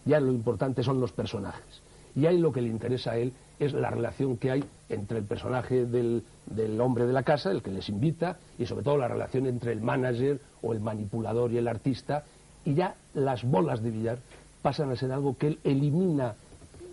Ya 0.04 0.20
lo 0.20 0.30
importante 0.30 0.82
son 0.82 1.00
los 1.00 1.12
personajes. 1.12 1.82
Y 2.16 2.24
ahí 2.26 2.38
lo 2.38 2.50
que 2.50 2.62
le 2.62 2.68
interesa 2.68 3.12
a 3.12 3.18
él 3.18 3.32
es 3.58 3.74
la 3.74 3.90
relación 3.90 4.38
que 4.38 4.50
hay 4.50 4.64
entre 4.88 5.18
el 5.18 5.24
personaje 5.24 5.84
del, 5.84 6.24
del, 6.46 6.80
hombre 6.80 7.06
de 7.06 7.12
la 7.12 7.22
casa, 7.22 7.50
el 7.50 7.62
que 7.62 7.70
les 7.70 7.88
invita, 7.88 8.38
y 8.58 8.66
sobre 8.66 8.84
todo 8.84 8.96
la 8.96 9.08
relación 9.08 9.46
entre 9.46 9.72
el 9.72 9.82
manager 9.82 10.40
o 10.62 10.72
el 10.72 10.80
manipulador 10.80 11.52
y 11.52 11.58
el 11.58 11.68
artista, 11.68 12.24
y 12.64 12.74
ya 12.74 12.94
las 13.14 13.44
bolas 13.44 13.82
de 13.82 13.90
billar 13.90 14.18
pasan 14.62 14.90
a 14.90 14.96
ser 14.96 15.12
algo 15.12 15.36
que 15.36 15.48
él 15.48 15.58
elimina 15.62 16.34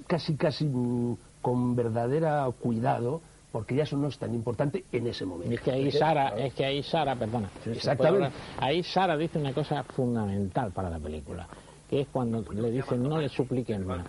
casi 0.07 0.35
casi 0.35 0.65
mm, 0.65 1.17
con 1.41 1.75
verdadera 1.75 2.47
cuidado 2.59 3.21
porque 3.51 3.75
ya 3.75 3.83
eso 3.83 3.95
no 3.97 4.07
es 4.07 4.17
tan 4.17 4.33
importante 4.33 4.83
en 4.91 5.05
ese 5.05 5.25
momento. 5.25 5.53
Es 5.53 5.61
que 5.61 5.71
ahí 5.71 5.91
Sara, 5.91 6.29
es 6.29 6.55
que 6.55 6.65
ahí 6.65 6.81
Sara, 6.81 7.15
perdona. 7.15 7.49
Exactamente. 7.67 8.35
Ahí 8.57 8.81
Sara 8.81 9.15
dice 9.15 9.37
una 9.37 9.53
cosa 9.53 9.83
fundamental 9.83 10.71
para 10.71 10.89
la 10.89 10.97
película 10.97 11.47
que 11.93 12.01
es 12.01 12.07
cuando 12.07 12.43
le 12.51 12.71
dicen 12.71 13.03
no 13.03 13.19
le 13.19 13.29
supliquen 13.29 13.85
más, 13.85 14.03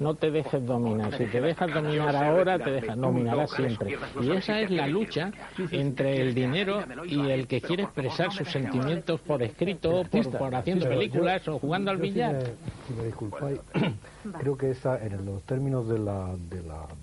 no 0.00 0.16
te 0.16 0.32
dejes 0.32 0.66
dominar, 0.66 1.16
si 1.16 1.26
te 1.26 1.40
dejas 1.40 1.72
dominar 1.72 2.16
ahora, 2.16 2.58
te 2.58 2.72
dejas 2.72 2.96
dominar 2.96 3.48
siempre. 3.48 3.96
Y 4.20 4.32
esa 4.32 4.60
es 4.60 4.72
la 4.72 4.88
lucha 4.88 5.30
entre 5.70 6.20
el 6.20 6.34
dinero 6.34 6.82
y 7.06 7.30
el 7.30 7.46
que 7.46 7.60
quiere 7.60 7.84
expresar 7.84 8.32
sus 8.32 8.50
sentimientos 8.50 9.20
por 9.20 9.40
escrito, 9.40 10.02
por, 10.10 10.36
por 10.36 10.54
haciendo 10.56 10.88
películas 10.88 11.46
o 11.46 11.60
jugando 11.60 11.92
al 11.92 11.98
billar. 11.98 12.42
Si 12.88 12.92
me, 12.94 13.04
disculpáis, 13.04 13.60
creo 14.40 14.56
que 14.56 14.72
esa, 14.72 15.00
en 15.00 15.24
los 15.24 15.42
términos 15.44 15.88
de 15.88 16.00
la, 16.00 16.34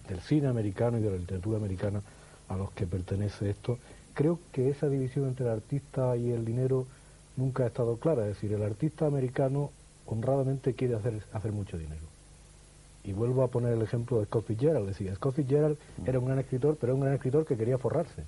del 0.09 0.19
cine 0.19 0.49
americano 0.49 0.97
y 0.97 1.01
de 1.01 1.11
la 1.11 1.17
literatura 1.17 1.59
americana 1.59 2.01
a 2.49 2.57
los 2.57 2.71
que 2.71 2.85
pertenece 2.85 3.51
esto, 3.51 3.77
creo 4.13 4.37
que 4.51 4.69
esa 4.69 4.89
división 4.89 5.29
entre 5.29 5.45
el 5.45 5.53
artista 5.53 6.17
y 6.17 6.31
el 6.31 6.43
dinero 6.43 6.87
nunca 7.37 7.63
ha 7.63 7.67
estado 7.67 7.95
clara. 7.95 8.23
Es 8.23 8.35
decir, 8.35 8.51
el 8.51 8.63
artista 8.63 9.05
americano 9.05 9.71
honradamente 10.13 10.73
quiere 10.73 10.95
hacer, 10.95 11.23
hacer 11.33 11.51
mucho 11.51 11.77
dinero. 11.77 12.05
Y 13.03 13.13
vuelvo 13.13 13.43
a 13.43 13.47
poner 13.47 13.73
el 13.73 13.81
ejemplo 13.81 14.19
de 14.19 14.25
Scott 14.25 14.45
Fitzgerald. 14.45 14.87
Decía, 14.87 15.15
Scott 15.15 15.35
Fitzgerald 15.35 15.77
era 16.05 16.19
un 16.19 16.25
gran 16.25 16.39
escritor, 16.39 16.77
pero 16.79 16.91
era 16.91 16.95
un 16.95 17.01
gran 17.01 17.13
escritor 17.13 17.45
que 17.45 17.57
quería 17.57 17.77
forrarse. 17.77 18.23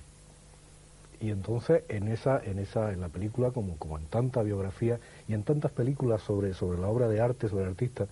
Y 1.20 1.30
entonces 1.30 1.84
en 1.88 2.08
esa, 2.08 2.42
en 2.42 2.58
esa, 2.58 2.92
en 2.92 3.00
la 3.00 3.08
película, 3.08 3.52
como, 3.52 3.76
como 3.76 3.98
en 3.98 4.06
tanta 4.06 4.42
biografía 4.42 4.98
y 5.28 5.34
en 5.34 5.44
tantas 5.44 5.70
películas 5.70 6.22
sobre, 6.22 6.52
sobre 6.54 6.80
la 6.80 6.88
obra 6.88 7.08
de 7.08 7.20
arte, 7.20 7.48
sobre 7.48 7.64
el 7.64 7.70
artista, 7.70 8.06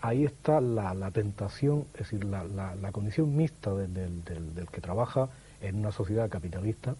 ahí 0.00 0.24
está 0.24 0.60
la, 0.60 0.94
la 0.94 1.10
tentación, 1.10 1.84
es 1.94 2.10
decir, 2.10 2.24
la, 2.24 2.44
la, 2.44 2.92
condición 2.92 3.36
mixta 3.36 3.74
del, 3.74 3.92
del, 3.92 4.54
del, 4.54 4.66
que 4.68 4.80
trabaja 4.80 5.28
en 5.60 5.76
una 5.76 5.92
sociedad 5.92 6.30
capitalista, 6.30 6.94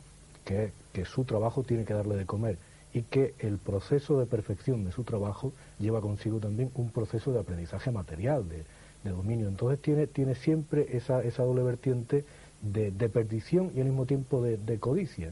que, 0.45 0.73
que 0.93 1.05
su 1.05 1.25
trabajo 1.25 1.63
tiene 1.63 1.85
que 1.85 1.95
darle 1.95 2.17
de 2.17 2.27
comer 2.27 2.59
y 2.93 3.03
que 3.03 3.35
el 3.41 3.59
proceso 3.59 4.19
de 4.19 4.27
perfección 4.27 4.85
de 4.85 4.93
su 4.93 5.05
trabajo 5.05 5.53
lleva 5.79 6.01
consigo 6.01 6.39
también 6.39 6.71
un 6.75 6.91
proceso 6.91 7.33
de 7.33 7.41
aprendizaje 7.41 7.91
material, 7.91 8.49
de, 8.49 8.65
dominio. 9.05 9.49
Entonces 9.49 9.81
tiene, 9.81 10.07
tiene 10.07 10.35
siempre 10.35 10.87
esa, 10.97 11.23
esa 11.23 11.43
doble 11.43 11.63
vertiente 11.63 12.25
de, 12.61 12.91
perdición 13.09 13.71
y 13.75 13.81
al 13.81 13.87
mismo 13.87 14.05
tiempo 14.05 14.43
de, 14.43 14.79
codicia. 14.79 15.31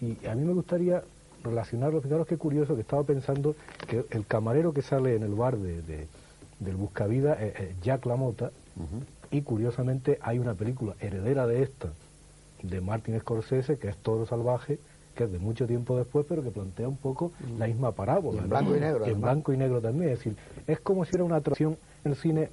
Y 0.00 0.24
a 0.26 0.34
mí 0.34 0.44
me 0.44 0.54
gustaría 0.54 1.02
relacionarlo, 1.42 2.00
fijaros 2.00 2.26
qué 2.26 2.38
curioso 2.38 2.74
que 2.74 2.80
estaba 2.80 3.02
pensando 3.02 3.54
que 3.86 4.06
el 4.10 4.26
camarero 4.26 4.72
que 4.72 4.80
sale 4.80 5.16
en 5.16 5.22
el 5.22 5.34
bar 5.34 5.58
de, 5.58 6.06
del 6.60 6.76
Buscavida 6.76 7.34
es, 7.34 7.78
Jack 7.82 8.06
LaMotta 8.06 8.50
y 9.30 9.42
curiosamente 9.42 10.18
hay 10.22 10.38
una 10.38 10.54
película 10.54 10.94
heredera 11.00 11.46
de 11.46 11.62
esta 11.62 11.92
de 12.62 12.80
Martin 12.80 13.20
Scorsese 13.20 13.76
que 13.76 13.88
es 13.88 13.96
Toro 13.98 14.26
Salvaje 14.26 14.78
que 15.14 15.24
es 15.24 15.32
de 15.32 15.38
mucho 15.38 15.66
tiempo 15.66 15.96
después, 15.96 16.26
pero 16.28 16.42
que 16.42 16.50
plantea 16.50 16.88
un 16.88 16.96
poco 16.96 17.32
la 17.58 17.66
misma 17.66 17.92
parábola. 17.92 18.42
en 18.42 18.48
blanco 18.48 18.76
y 18.76 18.80
negro. 18.80 19.06
En 19.06 19.20
blanco 19.20 19.52
y 19.52 19.56
negro 19.56 19.80
también. 19.80 20.10
Es 20.10 20.18
decir, 20.18 20.36
es 20.66 20.80
como 20.80 21.04
si 21.04 21.14
era 21.14 21.24
una 21.24 21.36
atracción 21.36 21.76
el 22.04 22.16
cine, 22.16 22.50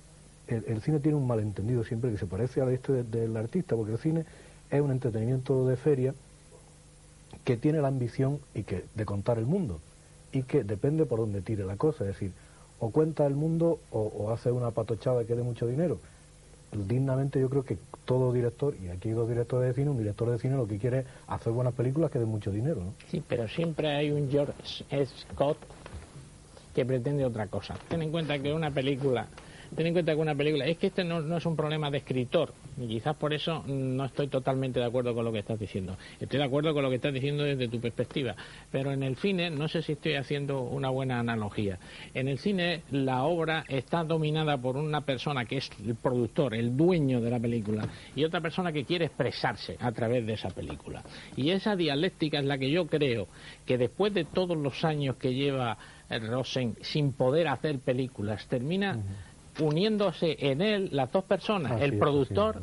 el, 0.48 0.82
cine 0.82 1.00
tiene 1.00 1.18
un 1.18 1.28
malentendido 1.28 1.84
siempre 1.84 2.12
que 2.12 2.18
se 2.18 2.26
parece 2.26 2.62
a 2.62 2.72
este 2.72 3.04
del 3.04 3.36
artista, 3.36 3.76
porque 3.76 3.94
el 3.94 3.98
cine 3.98 4.26
es 4.70 4.82
un 4.82 4.92
entretenimiento 4.92 5.68
de 5.68 5.76
feria 5.76 6.14
que 7.44 7.58
tiene 7.58 7.82
la 7.82 7.90
ambición 7.90 8.40
y 8.54 8.64
que, 8.64 8.86
de 8.96 9.06
contar 9.06 9.38
el 9.38 9.46
mundo 9.46 9.80
y 10.32 10.44
que 10.44 10.64
depende 10.64 11.06
por 11.06 11.20
dónde 11.20 11.42
tire 11.42 11.66
la 11.66 11.76
cosa, 11.76 12.06
es 12.06 12.12
decir, 12.12 12.32
o 12.80 12.90
cuenta 12.90 13.26
el 13.28 13.36
mundo 13.36 13.80
o, 13.92 14.32
hace 14.32 14.52
una 14.52 14.72
patochada 14.72 15.26
que 15.26 15.36
dé 15.36 15.44
mucho 15.44 15.68
dinero. 15.68 16.00
Dignamente 16.72 17.40
yo 17.40 17.50
creo 17.50 17.64
que 17.64 17.78
todo 18.06 18.32
director, 18.32 18.76
y 18.82 18.90
aquí 18.90 19.10
hay 19.10 19.14
dos 19.14 19.28
directores 19.28 19.68
de 19.68 19.74
cine, 19.74 19.90
un 19.90 19.98
director 19.98 20.30
de 20.30 20.40
cine 20.40 20.56
lo 20.56 20.68
que 20.68 20.78
quiere 20.78 21.00
es 21.00 21.06
hacer 21.28 21.52
buenas 21.52 21.74
películas 21.74 22.12
que 22.12 22.20
den 22.20 22.30
mucho 22.30 22.52
dinero. 22.52 22.82
¿no? 22.82 22.94
Sí, 23.10 23.22
pero 23.28 23.48
siempre 23.48 23.90
hay 23.96 24.12
un 24.12 24.30
George 24.30 24.54
Scott 25.06 25.58
que 26.74 26.86
pretende 26.86 27.26
otra 27.26 27.48
cosa. 27.48 27.76
Ten 27.90 28.02
en 28.02 28.12
cuenta 28.12 28.40
que 28.40 28.54
una 28.54 28.72
película 28.72 29.28
ten 29.76 29.88
en 29.88 29.94
cuenta 29.94 30.14
que 30.14 30.20
una 30.20 30.36
película, 30.36 30.66
es 30.66 30.78
que 30.78 30.88
este 30.88 31.04
no, 31.04 31.38
es 31.38 31.46
un 31.46 31.56
problema 31.56 31.90
de 31.90 32.00
escritor, 32.00 32.54
y 32.78 32.88
quizás 32.88 33.16
por 33.16 33.34
eso 33.34 33.64
no 33.68 34.06
estoy 34.06 34.28
totalmente 34.28 34.80
de 34.80 34.86
acuerdo 34.86 35.14
con 35.14 35.26
lo 35.26 35.32
que 35.32 35.40
estás 35.40 35.60
diciendo. 35.60 35.98
Estoy 36.20 36.40
de 36.40 36.46
acuerdo 36.46 36.74
con 36.74 36.84
lo 36.84 36.90
que 36.90 36.96
estás 36.96 37.14
diciendo 37.14 37.44
desde 37.44 37.68
tu 37.68 37.80
perspectiva, 37.80 38.36
pero 38.72 38.92
en 38.92 39.04
el 39.04 39.16
cine, 39.16 39.50
no 39.50 39.68
sé 39.68 39.82
si 39.82 39.94
estoy 39.94 40.16
haciendo 40.16 40.62
una 40.62 40.90
buena 40.90 41.20
analogía. 41.20 41.80
En 42.14 42.28
el 42.28 42.38
cine, 42.38 42.84
la 42.92 43.24
obra 43.24 43.64
está 43.68 44.04
dominada 44.04 44.58
por 44.58 44.78
una 44.78 45.02
persona 45.02 45.46
que 45.46 45.58
es 45.58 45.70
el 45.86 45.96
productor, 45.96 46.54
el 46.54 46.76
dueño 46.76 47.22
de 47.22 47.30
la 47.30 47.40
película, 47.40 47.88
y 48.16 48.24
otra 48.24 48.42
persona 48.42 48.72
que 48.72 48.86
quiere 48.86 49.06
expresarse 49.06 49.78
a 49.80 49.92
través 49.92 50.26
de 50.26 50.34
esa 50.34 50.50
película. 50.50 51.04
Y 51.36 51.52
esa 51.52 51.76
dialéctica 51.76 52.40
es 52.40 52.46
la 52.46 52.58
que 52.58 52.70
yo 52.70 52.88
creo 52.88 53.28
que 53.66 53.78
después 53.78 54.14
de 54.14 54.26
todos 54.26 54.58
los 54.58 54.84
años 54.84 55.16
que 55.16 55.34
lleva 55.34 55.78
Rosen 56.20 56.76
sin 56.82 57.14
poder 57.14 57.48
hacer 57.48 57.80
películas, 57.80 58.46
termina 58.48 59.00
uniéndose 59.60 60.38
en 60.40 60.62
él 60.62 60.90
las 60.92 61.12
dos 61.12 61.24
personas, 61.24 61.82
el 61.82 61.98
productor 61.98 62.62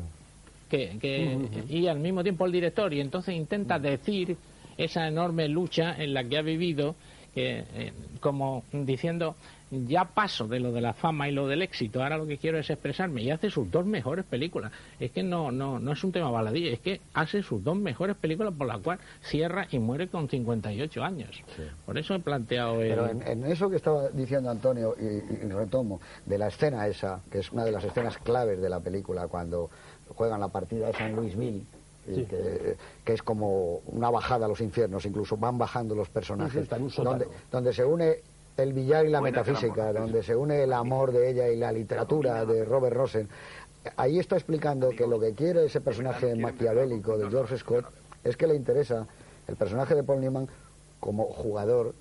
que, 0.69 1.37
y 1.69 1.87
al 1.87 1.99
mismo 1.99 2.23
tiempo 2.23 2.45
el 2.45 2.51
director, 2.51 2.93
y 2.93 3.01
entonces 3.01 3.35
intenta 3.35 3.79
decir 3.79 4.37
esa 4.77 5.07
enorme 5.07 5.47
lucha 5.47 5.95
en 5.97 6.13
la 6.13 6.23
que 6.23 6.37
ha 6.37 6.41
vivido, 6.41 6.95
eh, 7.35 7.91
como 8.19 8.63
diciendo, 8.71 9.35
ya 9.71 10.05
paso 10.05 10.47
de 10.47 10.59
lo 10.59 10.71
de 10.71 10.81
la 10.81 10.93
fama 10.93 11.29
y 11.29 11.31
lo 11.31 11.47
del 11.47 11.61
éxito, 11.61 12.01
ahora 12.01 12.17
lo 12.17 12.25
que 12.25 12.37
quiero 12.37 12.57
es 12.57 12.69
expresarme. 12.69 13.21
Y 13.21 13.31
hace 13.31 13.49
sus 13.49 13.69
dos 13.69 13.85
mejores 13.85 14.25
películas. 14.25 14.71
Es 14.99 15.11
que 15.11 15.21
no, 15.21 15.51
no, 15.51 15.79
no 15.79 15.91
es 15.91 16.03
un 16.03 16.11
tema 16.11 16.31
baladí, 16.31 16.67
es 16.69 16.79
que 16.79 17.01
hace 17.13 17.43
sus 17.43 17.63
dos 17.63 17.75
mejores 17.75 18.15
películas 18.15 18.53
por 18.57 18.67
las 18.67 18.79
cuales 18.79 19.03
cierra 19.21 19.67
y 19.71 19.79
muere 19.79 20.07
con 20.07 20.27
58 20.27 21.03
años. 21.03 21.43
Por 21.85 21.97
eso 21.97 22.15
he 22.15 22.19
planteado... 22.19 22.77
Pero 22.77 23.07
en, 23.09 23.45
eso 23.45 23.69
que 23.69 23.75
estaba 23.75 24.09
diciendo 24.09 24.49
Antonio, 24.49 24.95
y, 24.99 25.47
retomo, 25.49 26.01
de 26.25 26.37
la 26.37 26.47
escena 26.47 26.87
esa, 26.87 27.21
que 27.31 27.39
es 27.39 27.51
una 27.51 27.63
de 27.63 27.71
las 27.71 27.83
escenas 27.83 28.17
claves 28.17 28.61
de 28.61 28.69
la 28.69 28.79
película, 28.79 29.27
cuando 29.27 29.69
juegan 30.15 30.39
la 30.39 30.47
partida 30.47 30.87
de 30.87 30.93
San 30.93 31.15
Louisville, 31.15 31.63
que, 32.05 32.75
que, 33.05 33.13
es 33.13 33.21
como 33.21 33.81
una 33.85 34.09
bajada 34.09 34.45
a 34.45 34.49
los 34.49 34.61
infiernos, 34.61 35.05
incluso 35.05 35.37
van 35.37 35.59
bajando 35.59 35.93
los 35.93 36.09
personajes, 36.09 36.67
donde, 36.95 37.27
donde 37.51 37.71
se 37.71 37.85
une 37.85 38.17
el 38.63 38.73
billar 38.73 39.05
y 39.05 39.09
la 39.09 39.21
metafísica, 39.21 39.93
donde 39.93 40.23
se 40.23 40.35
une 40.35 40.63
el 40.63 40.73
amor 40.73 41.11
de 41.11 41.29
ella 41.29 41.49
y 41.49 41.57
la 41.57 41.71
literatura 41.71 42.45
de 42.45 42.65
Robert 42.65 42.95
Rosen. 42.95 43.29
Ahí 43.95 44.19
está 44.19 44.35
explicando 44.35 44.89
que 44.89 45.07
lo 45.07 45.19
que 45.19 45.33
quiere 45.33 45.65
ese 45.65 45.81
personaje 45.81 46.35
maquiavélico 46.35 47.17
de 47.17 47.29
George 47.29 47.57
Scott 47.57 47.85
es 48.23 48.35
que 48.35 48.47
le 48.47 48.55
interesa 48.55 49.07
el 49.47 49.55
personaje 49.55 49.95
de 49.95 50.03
Paul 50.03 50.21
Newman 50.21 50.47
como 50.99 51.25
jugador 51.25 51.93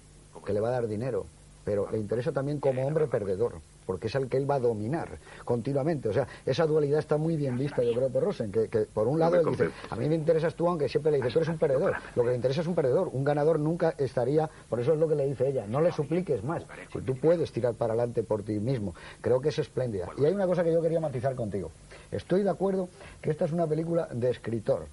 que 0.44 0.52
le 0.52 0.60
va 0.60 0.68
a 0.68 0.72
dar 0.72 0.86
dinero, 0.86 1.26
pero 1.64 1.90
le 1.90 1.98
interesa 1.98 2.32
también 2.32 2.58
como 2.58 2.86
hombre 2.86 3.06
perdedor 3.06 3.60
porque 3.88 4.08
es 4.08 4.14
el 4.16 4.28
que 4.28 4.36
él 4.36 4.48
va 4.48 4.56
a 4.56 4.60
dominar 4.60 5.08
continuamente. 5.46 6.10
O 6.10 6.12
sea, 6.12 6.28
esa 6.44 6.66
dualidad 6.66 6.98
está 6.98 7.16
muy 7.16 7.36
bien 7.36 7.56
vista, 7.56 7.82
yo 7.82 7.94
creo, 7.94 8.10
por 8.10 8.22
Rosen, 8.22 8.52
que, 8.52 8.68
por 8.92 9.08
un 9.08 9.18
lado 9.18 9.36
él 9.36 9.46
dice, 9.46 9.70
a 9.88 9.96
mí 9.96 10.06
me 10.10 10.14
interesas 10.14 10.54
tú, 10.54 10.68
aunque 10.68 10.90
siempre 10.90 11.10
le 11.10 11.16
dice, 11.16 11.30
tú 11.30 11.38
eres 11.38 11.48
un 11.48 11.56
perdedor. 11.56 11.94
Lo 12.14 12.22
que 12.22 12.28
le 12.28 12.36
interesa 12.36 12.60
es 12.60 12.66
un 12.66 12.74
perdedor. 12.74 13.08
Un 13.10 13.24
ganador 13.24 13.58
nunca 13.58 13.94
estaría, 13.96 14.50
por 14.68 14.78
eso 14.78 14.92
es 14.92 14.98
lo 14.98 15.08
que 15.08 15.14
le 15.14 15.24
dice 15.24 15.48
ella, 15.48 15.66
no 15.66 15.80
le 15.80 15.90
supliques 15.90 16.44
más. 16.44 16.64
Si 16.92 17.00
tú 17.00 17.16
puedes 17.16 17.50
tirar 17.50 17.72
para 17.72 17.94
adelante 17.94 18.22
por 18.22 18.42
ti 18.42 18.60
mismo. 18.60 18.94
Creo 19.22 19.40
que 19.40 19.48
es 19.48 19.58
espléndida. 19.58 20.10
Y 20.18 20.26
hay 20.26 20.34
una 20.34 20.46
cosa 20.46 20.62
que 20.62 20.70
yo 20.70 20.82
quería 20.82 21.00
matizar 21.00 21.34
contigo. 21.34 21.70
Estoy 22.12 22.42
de 22.42 22.50
acuerdo 22.50 22.90
que 23.22 23.30
esta 23.30 23.46
es 23.46 23.52
una 23.52 23.66
película 23.66 24.06
de 24.12 24.28
escritor, 24.28 24.86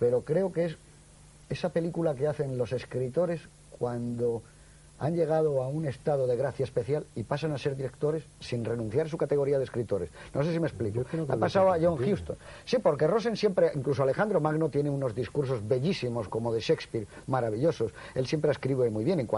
pero 0.00 0.22
creo 0.22 0.52
que 0.52 0.64
es 0.64 0.76
esa 1.50 1.68
película 1.68 2.16
que 2.16 2.26
hacen 2.26 2.58
los 2.58 2.72
escritores 2.72 3.42
cuando 3.78 4.42
han 4.98 5.14
llegado 5.14 5.62
a 5.62 5.68
un 5.68 5.86
estado 5.86 6.26
de 6.26 6.36
gracia 6.36 6.64
especial 6.64 7.06
y 7.14 7.24
pasan 7.24 7.52
a 7.52 7.58
ser 7.58 7.76
directores 7.76 8.24
sin 8.40 8.64
renunciar 8.64 9.06
a 9.06 9.08
su 9.08 9.18
categoría 9.18 9.58
de 9.58 9.64
escritores. 9.64 10.10
No 10.32 10.42
sé 10.42 10.52
si 10.52 10.60
me 10.60 10.68
explico. 10.68 11.04
Ha 11.28 11.36
pasado 11.36 11.72
a 11.72 11.78
John 11.80 12.02
Huston. 12.02 12.36
Sí, 12.64 12.78
porque 12.78 13.06
Rosen 13.06 13.36
siempre, 13.36 13.70
incluso 13.74 14.02
Alejandro 14.02 14.40
Magno 14.40 14.68
tiene 14.68 14.90
unos 14.90 15.14
discursos 15.14 15.66
bellísimos 15.66 16.28
como 16.28 16.52
de 16.52 16.60
Shakespeare, 16.60 17.06
maravillosos. 17.26 17.92
Él 18.14 18.26
siempre 18.26 18.50
escribe 18.50 18.88
muy 18.90 19.04
bien. 19.04 19.28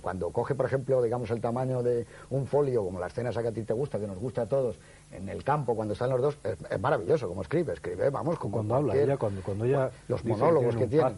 cuando 0.00 0.30
coge, 0.30 0.54
por 0.54 0.66
ejemplo, 0.66 1.02
digamos 1.02 1.30
el 1.30 1.40
tamaño 1.40 1.82
de 1.82 2.06
un 2.30 2.46
folio, 2.46 2.84
como 2.84 2.98
la 2.98 3.06
escena 3.06 3.30
esa 3.30 3.42
que 3.42 3.48
a 3.48 3.52
ti 3.52 3.62
te 3.62 3.72
gusta, 3.72 3.98
que 3.98 4.06
nos 4.06 4.18
gusta 4.18 4.42
a 4.42 4.46
todos, 4.46 4.76
en 5.10 5.28
el 5.28 5.42
campo, 5.42 5.74
cuando 5.74 5.92
están 5.92 6.10
los 6.10 6.20
dos, 6.20 6.38
es, 6.44 6.80
maravilloso 6.80 7.28
como 7.28 7.42
escribe. 7.42 7.72
Escribe, 7.72 8.10
vamos, 8.10 8.38
como 8.38 8.52
cuando 8.52 8.74
habla, 8.74 8.96
ella, 8.96 9.16
cuando, 9.16 9.40
cuando 9.42 9.64
ella 9.64 9.90
los 10.08 10.24
monólogos 10.24 10.76
que, 10.76 10.86
tiene. 10.86 11.10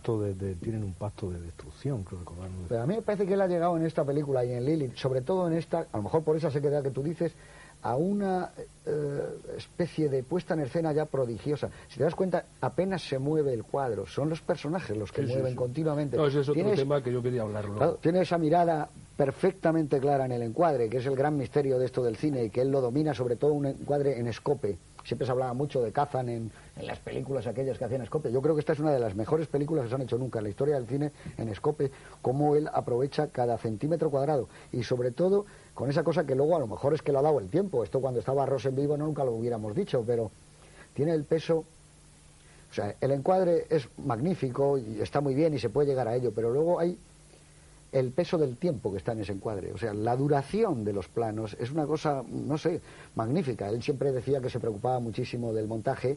tienen 0.60 0.84
un 0.84 0.94
pacto 0.94 1.30
de 1.30 1.40
destrucción, 1.40 2.04
creo 2.04 2.20
Pero 2.68 2.82
a 2.82 2.86
mí 2.86 2.94
me 2.96 3.02
parece 3.02 3.26
que 3.26 3.34
él 3.34 3.40
ha 3.40 3.46
llegado 3.46 3.76
en 3.76 3.86
esta 3.86 4.04
película 4.04 4.44
y 4.44 4.52
en 4.52 4.64
Lilith, 4.64 4.94
sobre 4.96 5.22
todo 5.22 5.46
en 5.48 5.54
esta, 5.54 5.86
a 5.92 5.96
lo 5.96 6.04
mejor 6.04 6.22
por 6.22 6.36
esa 6.36 6.50
sequedad 6.50 6.82
que 6.82 6.90
tú 6.90 7.02
dices, 7.02 7.34
a 7.82 7.96
una 7.96 8.50
eh, 8.84 9.38
especie 9.56 10.08
de 10.08 10.22
puesta 10.22 10.54
en 10.54 10.60
escena 10.60 10.92
ya 10.92 11.06
prodigiosa. 11.06 11.70
Si 11.88 11.96
te 11.96 12.04
das 12.04 12.14
cuenta, 12.14 12.44
apenas 12.60 13.02
se 13.02 13.18
mueve 13.18 13.54
el 13.54 13.64
cuadro, 13.64 14.06
son 14.06 14.28
los 14.28 14.40
personajes 14.42 14.96
los 14.96 15.10
que 15.10 15.22
mueven 15.22 15.54
continuamente. 15.54 16.16
No, 16.16 16.26
ese 16.26 16.40
es 16.40 16.48
otro 16.48 16.72
tema 16.72 17.02
que 17.02 17.12
yo 17.12 17.22
quería 17.22 17.42
hablar. 17.42 17.64
tiene 18.00 18.20
esa 18.20 18.38
mirada 18.38 18.88
perfectamente 19.20 20.00
clara 20.00 20.24
en 20.24 20.32
el 20.32 20.40
encuadre, 20.40 20.88
que 20.88 20.96
es 20.96 21.04
el 21.04 21.14
gran 21.14 21.36
misterio 21.36 21.78
de 21.78 21.84
esto 21.84 22.02
del 22.02 22.16
cine 22.16 22.44
y 22.44 22.48
que 22.48 22.62
él 22.62 22.70
lo 22.70 22.80
domina, 22.80 23.12
sobre 23.12 23.36
todo 23.36 23.52
un 23.52 23.66
encuadre 23.66 24.18
en 24.18 24.26
escope. 24.26 24.78
Siempre 25.04 25.26
se 25.26 25.32
hablaba 25.32 25.52
mucho 25.52 25.82
de 25.82 25.92
Kazan 25.92 26.30
en, 26.30 26.50
en 26.74 26.86
las 26.86 27.00
películas 27.00 27.46
aquellas 27.46 27.76
que 27.76 27.84
hacían 27.84 28.00
Escope. 28.00 28.32
Yo 28.32 28.40
creo 28.40 28.54
que 28.54 28.60
esta 28.60 28.72
es 28.72 28.78
una 28.78 28.92
de 28.92 28.98
las 28.98 29.14
mejores 29.14 29.46
películas 29.46 29.84
que 29.84 29.88
se 29.90 29.94
han 29.94 30.00
hecho 30.00 30.16
nunca 30.16 30.38
en 30.38 30.44
la 30.44 30.48
historia 30.48 30.76
del 30.76 30.86
cine 30.86 31.12
en 31.36 31.50
Escope, 31.50 31.90
cómo 32.22 32.56
él 32.56 32.70
aprovecha 32.72 33.26
cada 33.26 33.58
centímetro 33.58 34.08
cuadrado 34.08 34.48
y 34.72 34.84
sobre 34.84 35.10
todo 35.10 35.44
con 35.74 35.90
esa 35.90 36.02
cosa 36.02 36.24
que 36.24 36.34
luego 36.34 36.56
a 36.56 36.60
lo 36.60 36.66
mejor 36.66 36.94
es 36.94 37.02
que 37.02 37.12
lo 37.12 37.18
ha 37.18 37.22
dado 37.22 37.40
el 37.40 37.50
tiempo. 37.50 37.84
Esto 37.84 38.00
cuando 38.00 38.20
estaba 38.20 38.46
Ross 38.46 38.64
en 38.64 38.76
vivo 38.76 38.96
nunca 38.96 39.22
lo 39.22 39.32
hubiéramos 39.32 39.76
dicho, 39.76 40.02
pero 40.06 40.30
tiene 40.94 41.12
el 41.12 41.24
peso 41.24 41.66
o 42.70 42.74
sea, 42.74 42.94
el 43.00 43.10
encuadre 43.10 43.66
es 43.68 43.86
magnífico 43.98 44.78
y 44.78 45.02
está 45.02 45.20
muy 45.20 45.34
bien 45.34 45.52
y 45.52 45.58
se 45.58 45.68
puede 45.68 45.88
llegar 45.88 46.06
a 46.06 46.14
ello, 46.14 46.32
pero 46.32 46.50
luego 46.50 46.78
hay 46.78 46.96
el 47.92 48.12
peso 48.12 48.38
del 48.38 48.56
tiempo 48.56 48.90
que 48.92 48.98
está 48.98 49.12
en 49.12 49.20
ese 49.20 49.32
encuadre. 49.32 49.72
O 49.72 49.78
sea, 49.78 49.92
la 49.92 50.16
duración 50.16 50.84
de 50.84 50.92
los 50.92 51.08
planos 51.08 51.56
es 51.58 51.70
una 51.70 51.86
cosa, 51.86 52.22
no 52.28 52.56
sé, 52.56 52.80
magnífica. 53.16 53.68
Él 53.68 53.82
siempre 53.82 54.12
decía 54.12 54.40
que 54.40 54.50
se 54.50 54.60
preocupaba 54.60 55.00
muchísimo 55.00 55.52
del 55.52 55.66
montaje 55.66 56.16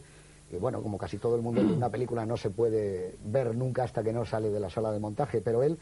y 0.52 0.58
bueno, 0.58 0.82
como 0.84 0.98
casi 0.98 1.18
todo 1.18 1.36
el 1.36 1.42
mundo, 1.42 1.62
una 1.62 1.90
película 1.90 2.26
no 2.26 2.38
se 2.38 2.52
puede 2.52 3.16
ver 3.26 3.56
nunca 3.56 3.84
hasta 3.84 4.04
que 4.04 4.14
no 4.14 4.24
sale 4.24 4.52
de 4.52 4.60
la 4.60 4.70
sala 4.70 4.92
de 4.92 5.00
montaje, 5.00 5.42
pero 5.42 5.64
él 5.64 5.80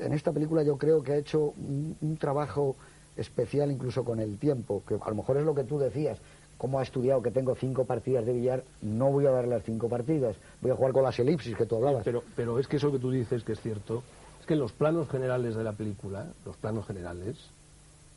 en 0.00 0.12
esta 0.12 0.32
película 0.32 0.62
yo 0.62 0.76
creo 0.76 1.02
que 1.02 1.12
ha 1.12 1.16
hecho 1.16 1.54
un, 1.56 2.16
trabajo 2.18 2.76
especial 3.16 3.70
incluso 3.70 4.04
con 4.04 4.20
el 4.20 4.38
tiempo, 4.38 4.82
que 4.86 4.94
a 4.94 5.08
lo 5.08 5.14
mejor 5.14 5.38
es 5.38 5.44
lo 5.44 5.54
que 5.54 5.64
tú 5.64 5.78
decías, 5.78 6.18
como 6.56 6.80
ha 6.80 6.82
estudiado 6.82 7.22
que 7.22 7.30
tengo 7.30 7.54
cinco 7.54 7.84
partidas 7.84 8.26
de 8.26 8.32
billar, 8.32 8.64
no 8.82 9.10
voy 9.10 9.26
a 9.26 9.30
dar 9.30 9.46
las 9.46 9.62
cinco 9.62 9.88
partidas, 9.88 10.36
voy 10.60 10.72
a 10.72 10.74
jugar 10.74 10.92
con 10.92 11.04
las 11.04 11.18
elipsis 11.18 11.56
que 11.56 11.66
tú 11.66 11.76
hablabas. 11.76 12.04
Pero, 12.04 12.22
pero 12.36 12.58
es 12.58 12.66
que 12.66 12.76
eso 12.76 12.92
que 12.92 12.98
tú 12.98 13.10
dices 13.10 13.44
que 13.44 13.52
es 13.52 13.60
cierto, 13.60 14.02
que 14.48 14.56
los 14.56 14.72
planos 14.72 15.10
generales 15.10 15.54
de 15.54 15.62
la 15.62 15.74
película, 15.74 16.26
los 16.46 16.56
planos 16.56 16.86
generales, 16.86 17.36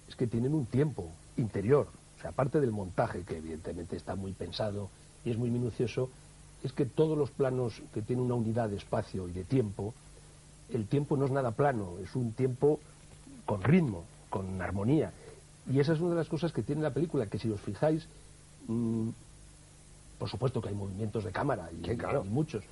es 0.08 0.16
que 0.16 0.28
tienen 0.28 0.54
un 0.54 0.66
tiempo 0.66 1.12
interior, 1.36 1.88
o 2.18 2.22
sea, 2.22 2.30
aparte 2.30 2.62
del 2.62 2.72
montaje, 2.72 3.24
que 3.24 3.38
evidentemente 3.38 3.98
está 3.98 4.16
muy 4.16 4.32
pensado 4.32 4.90
y 5.26 5.32
es 5.32 5.38
muy 5.38 5.50
minucioso, 5.50 6.10
es 6.64 6.72
que 6.72 6.86
todos 6.86 7.18
los 7.18 7.32
planos 7.32 7.82
que 7.94 8.02
tienen 8.02 8.24
una 8.24 8.36
unidad 8.36 8.70
de 8.70 8.78
espacio 8.78 9.28
y 9.28 9.34
de 9.34 9.44
tiempo, 9.44 9.94
el 10.74 10.88
tiempo 10.88 11.18
no 11.18 11.26
es 11.26 11.32
nada 11.32 11.52
plano, 11.52 11.96
es 12.02 12.16
un 12.16 12.32
tiempo 12.32 12.80
con 13.46 13.62
ritmo, 13.62 14.06
con 14.30 14.62
armonía. 14.62 15.12
Y 15.70 15.82
esa 15.82 15.92
es 15.92 16.00
una 16.00 16.12
de 16.12 16.16
las 16.16 16.30
cosas 16.30 16.54
que 16.54 16.64
tiene 16.64 16.82
la 16.82 16.94
película, 16.94 17.26
que 17.26 17.40
si 17.40 17.52
os 17.52 17.60
fijáis, 17.60 18.08
mm, 18.70 19.10
por 20.18 20.30
supuesto 20.30 20.62
que 20.62 20.70
hay 20.70 20.76
movimientos 20.76 21.26
de 21.26 21.32
cámara, 21.32 21.70
y, 21.78 21.82
claro. 21.98 22.24
muchos, 22.24 22.64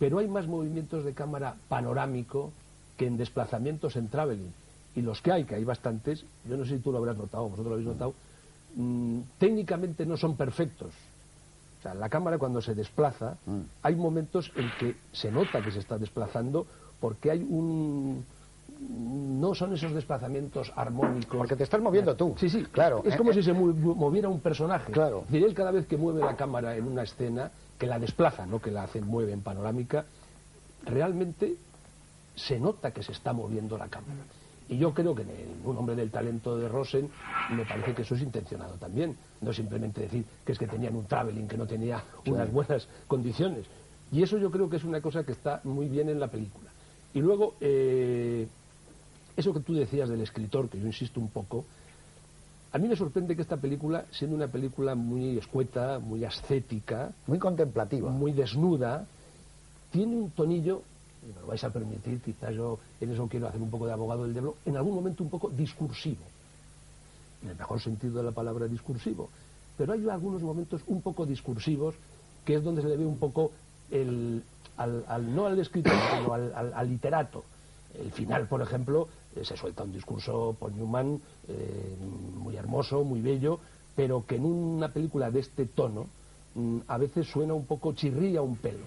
pero 0.00 0.18
hay 0.18 0.26
más 0.26 0.48
movimientos 0.48 1.04
de 1.04 1.12
cámara 1.12 1.54
panorámico 1.68 2.50
que 2.96 3.06
en 3.06 3.16
desplazamientos 3.16 3.96
en 3.96 4.08
traveling. 4.08 4.52
Y 4.96 5.02
los 5.02 5.20
que 5.20 5.32
hay, 5.32 5.44
que 5.44 5.56
hay 5.56 5.64
bastantes, 5.64 6.24
yo 6.48 6.56
no 6.56 6.64
sé 6.64 6.76
si 6.76 6.82
tú 6.82 6.92
lo 6.92 6.98
habrás 6.98 7.16
notado, 7.16 7.44
vosotros 7.44 7.66
lo 7.66 7.72
habéis 7.72 7.88
notado, 7.88 8.14
mm, 8.76 9.20
técnicamente 9.38 10.06
no 10.06 10.16
son 10.16 10.36
perfectos. 10.36 10.92
O 11.80 11.82
sea, 11.82 11.94
la 11.94 12.08
cámara 12.08 12.38
cuando 12.38 12.62
se 12.62 12.74
desplaza, 12.74 13.36
mm. 13.46 13.60
hay 13.82 13.96
momentos 13.96 14.52
en 14.56 14.70
que 14.78 14.96
se 15.12 15.30
nota 15.30 15.62
que 15.62 15.72
se 15.72 15.80
está 15.80 15.98
desplazando 15.98 16.66
porque 17.00 17.30
hay 17.30 17.42
un, 17.42 18.24
no 19.40 19.54
son 19.54 19.74
esos 19.74 19.92
desplazamientos 19.92 20.72
armónicos. 20.76 21.36
Porque 21.36 21.56
te 21.56 21.64
estás 21.64 21.80
moviendo 21.80 22.14
tú. 22.16 22.34
Sí, 22.38 22.48
sí, 22.48 22.64
claro. 22.64 23.02
Es 23.04 23.16
como 23.16 23.32
si 23.32 23.42
se 23.42 23.52
moviera 23.52 24.28
un 24.28 24.40
personaje. 24.40 24.92
Claro. 24.92 25.24
Él 25.32 25.54
cada 25.54 25.70
vez 25.70 25.86
que 25.86 25.96
mueve 25.96 26.20
la 26.20 26.36
cámara 26.36 26.76
en 26.76 26.86
una 26.86 27.02
escena, 27.02 27.50
que 27.78 27.86
la 27.86 27.98
desplaza, 27.98 28.46
no 28.46 28.60
que 28.60 28.70
la 28.70 28.84
hace, 28.84 29.00
mueve 29.00 29.32
en 29.32 29.42
panorámica, 29.42 30.04
realmente 30.84 31.56
se 32.34 32.58
nota 32.58 32.90
que 32.92 33.02
se 33.02 33.12
está 33.12 33.32
moviendo 33.32 33.78
la 33.78 33.88
cámara. 33.88 34.24
Y 34.68 34.78
yo 34.78 34.94
creo 34.94 35.14
que 35.14 35.22
en 35.22 35.60
un 35.64 35.76
hombre 35.76 35.94
del 35.94 36.10
talento 36.10 36.56
de 36.56 36.68
Rosen 36.68 37.10
me 37.50 37.66
parece 37.66 37.94
que 37.94 38.02
eso 38.02 38.14
es 38.14 38.22
intencionado 38.22 38.74
también. 38.74 39.16
No 39.42 39.52
simplemente 39.52 40.02
decir 40.02 40.24
que 40.44 40.52
es 40.52 40.58
que 40.58 40.66
tenían 40.66 40.96
un 40.96 41.04
traveling, 41.04 41.46
que 41.46 41.58
no 41.58 41.66
tenía 41.66 42.02
unas 42.26 42.50
buenas 42.50 42.88
condiciones. 43.06 43.66
Y 44.10 44.22
eso 44.22 44.38
yo 44.38 44.50
creo 44.50 44.70
que 44.70 44.76
es 44.76 44.84
una 44.84 45.00
cosa 45.00 45.24
que 45.24 45.32
está 45.32 45.60
muy 45.64 45.88
bien 45.88 46.08
en 46.08 46.18
la 46.18 46.28
película. 46.28 46.70
Y 47.12 47.20
luego, 47.20 47.54
eh, 47.60 48.48
eso 49.36 49.52
que 49.52 49.60
tú 49.60 49.74
decías 49.74 50.08
del 50.08 50.22
escritor, 50.22 50.68
que 50.68 50.80
yo 50.80 50.86
insisto 50.86 51.20
un 51.20 51.28
poco, 51.28 51.64
a 52.72 52.78
mí 52.78 52.88
me 52.88 52.96
sorprende 52.96 53.36
que 53.36 53.42
esta 53.42 53.56
película, 53.56 54.06
siendo 54.10 54.34
una 54.34 54.48
película 54.48 54.94
muy 54.94 55.38
escueta, 55.38 55.98
muy 55.98 56.24
ascética, 56.24 57.12
muy 57.26 57.38
contemplativa, 57.38 58.10
muy 58.10 58.32
desnuda, 58.32 59.06
tiene 59.92 60.16
un 60.16 60.30
tonillo 60.30 60.82
me 61.34 61.40
lo 61.40 61.46
vais 61.46 61.62
a 61.64 61.70
permitir, 61.70 62.20
quizás 62.20 62.54
yo 62.54 62.78
en 63.00 63.12
eso 63.12 63.26
quiero 63.28 63.48
hacer 63.48 63.60
un 63.60 63.70
poco 63.70 63.86
de 63.86 63.92
abogado 63.92 64.24
del 64.24 64.32
diablo, 64.32 64.56
en 64.64 64.76
algún 64.76 64.94
momento 64.94 65.22
un 65.22 65.30
poco 65.30 65.50
discursivo, 65.50 66.22
en 67.42 67.50
el 67.50 67.56
mejor 67.56 67.80
sentido 67.80 68.18
de 68.18 68.24
la 68.24 68.32
palabra 68.32 68.66
discursivo. 68.66 69.28
Pero 69.76 69.92
hay 69.92 70.08
algunos 70.08 70.42
momentos 70.42 70.82
un 70.86 71.02
poco 71.02 71.26
discursivos, 71.26 71.94
que 72.44 72.54
es 72.56 72.62
donde 72.64 72.82
se 72.82 72.88
le 72.88 72.96
ve 72.96 73.06
un 73.06 73.18
poco 73.18 73.50
el, 73.90 74.42
al, 74.76 75.34
no 75.34 75.46
al 75.46 75.58
escritor, 75.58 75.92
sino 76.16 76.32
al, 76.32 76.88
literato. 76.88 77.44
El 77.98 78.12
final, 78.12 78.46
por 78.48 78.60
ejemplo, 78.60 79.08
eh, 79.36 79.44
se 79.44 79.56
suelta 79.56 79.84
un 79.84 79.92
discurso 79.92 80.56
por 80.58 80.72
Newman 80.72 81.20
eh, 81.48 81.96
muy 82.36 82.56
hermoso, 82.56 83.04
muy 83.04 83.20
bello, 83.20 83.60
pero 83.94 84.24
que 84.26 84.36
en 84.36 84.44
una 84.44 84.88
película 84.88 85.30
de 85.30 85.40
este 85.40 85.66
tono 85.66 86.06
mm, 86.54 86.78
a 86.88 86.98
veces 86.98 87.28
suena 87.28 87.54
un 87.54 87.66
poco, 87.66 87.92
chirría 87.92 88.42
un 88.42 88.56
pelo. 88.56 88.84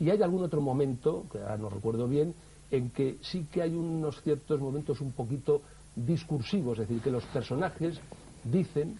Y 0.00 0.08
hay 0.08 0.22
algún 0.22 0.42
otro 0.42 0.62
momento, 0.62 1.26
que 1.30 1.38
ahora 1.38 1.58
no 1.58 1.68
recuerdo 1.68 2.08
bien, 2.08 2.34
en 2.70 2.90
que 2.90 3.18
sí 3.20 3.46
que 3.52 3.62
hay 3.62 3.74
unos 3.74 4.22
ciertos 4.22 4.58
momentos 4.58 5.00
un 5.02 5.12
poquito 5.12 5.60
discursivos, 5.94 6.78
es 6.78 6.88
decir, 6.88 7.02
que 7.02 7.10
los 7.10 7.24
personajes 7.26 8.00
dicen, 8.42 8.98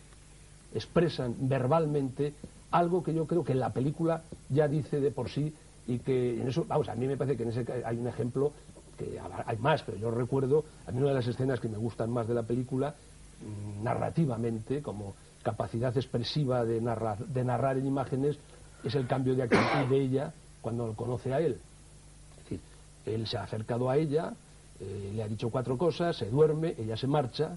expresan 0.74 1.34
verbalmente 1.40 2.34
algo 2.70 3.02
que 3.02 3.14
yo 3.14 3.26
creo 3.26 3.42
que 3.42 3.54
la 3.54 3.72
película 3.72 4.22
ya 4.50 4.68
dice 4.68 5.00
de 5.00 5.10
por 5.10 5.30
sí 5.30 5.52
y 5.86 5.98
que 6.00 6.40
en 6.40 6.48
eso, 6.48 6.64
vamos, 6.68 6.88
a 6.88 6.94
mí 6.94 7.06
me 7.06 7.16
parece 7.16 7.36
que 7.36 7.44
en 7.44 7.48
ese 7.48 7.64
hay 7.84 7.96
un 7.96 8.06
ejemplo, 8.06 8.52
que 8.98 9.18
hay 9.46 9.56
más, 9.56 9.82
pero 9.82 9.96
yo 9.96 10.10
recuerdo, 10.10 10.64
a 10.86 10.92
mí 10.92 10.98
una 10.98 11.08
de 11.08 11.14
las 11.14 11.26
escenas 11.26 11.60
que 11.60 11.68
me 11.68 11.78
gustan 11.78 12.10
más 12.10 12.28
de 12.28 12.34
la 12.34 12.42
película, 12.42 12.94
mm, 13.40 13.82
narrativamente, 13.82 14.82
como 14.82 15.14
capacidad 15.42 15.96
expresiva 15.96 16.64
de 16.64 16.80
narrar, 16.80 17.18
de 17.26 17.42
narrar 17.42 17.78
en 17.78 17.86
imágenes, 17.86 18.38
es 18.84 18.94
el 18.94 19.06
cambio 19.06 19.34
de 19.34 19.44
actitud 19.44 19.88
de 19.88 20.00
ella 20.00 20.34
cuando 20.60 20.86
lo 20.86 20.94
conoce 20.94 21.32
a 21.32 21.40
él. 21.40 21.58
Es 22.32 22.44
decir, 22.44 22.60
él 23.06 23.26
se 23.26 23.36
ha 23.36 23.44
acercado 23.44 23.90
a 23.90 23.96
ella, 23.96 24.32
eh, 24.80 25.12
le 25.14 25.22
ha 25.22 25.28
dicho 25.28 25.50
cuatro 25.50 25.76
cosas, 25.76 26.16
se 26.16 26.30
duerme, 26.30 26.74
ella 26.78 26.96
se 26.96 27.06
marcha, 27.06 27.56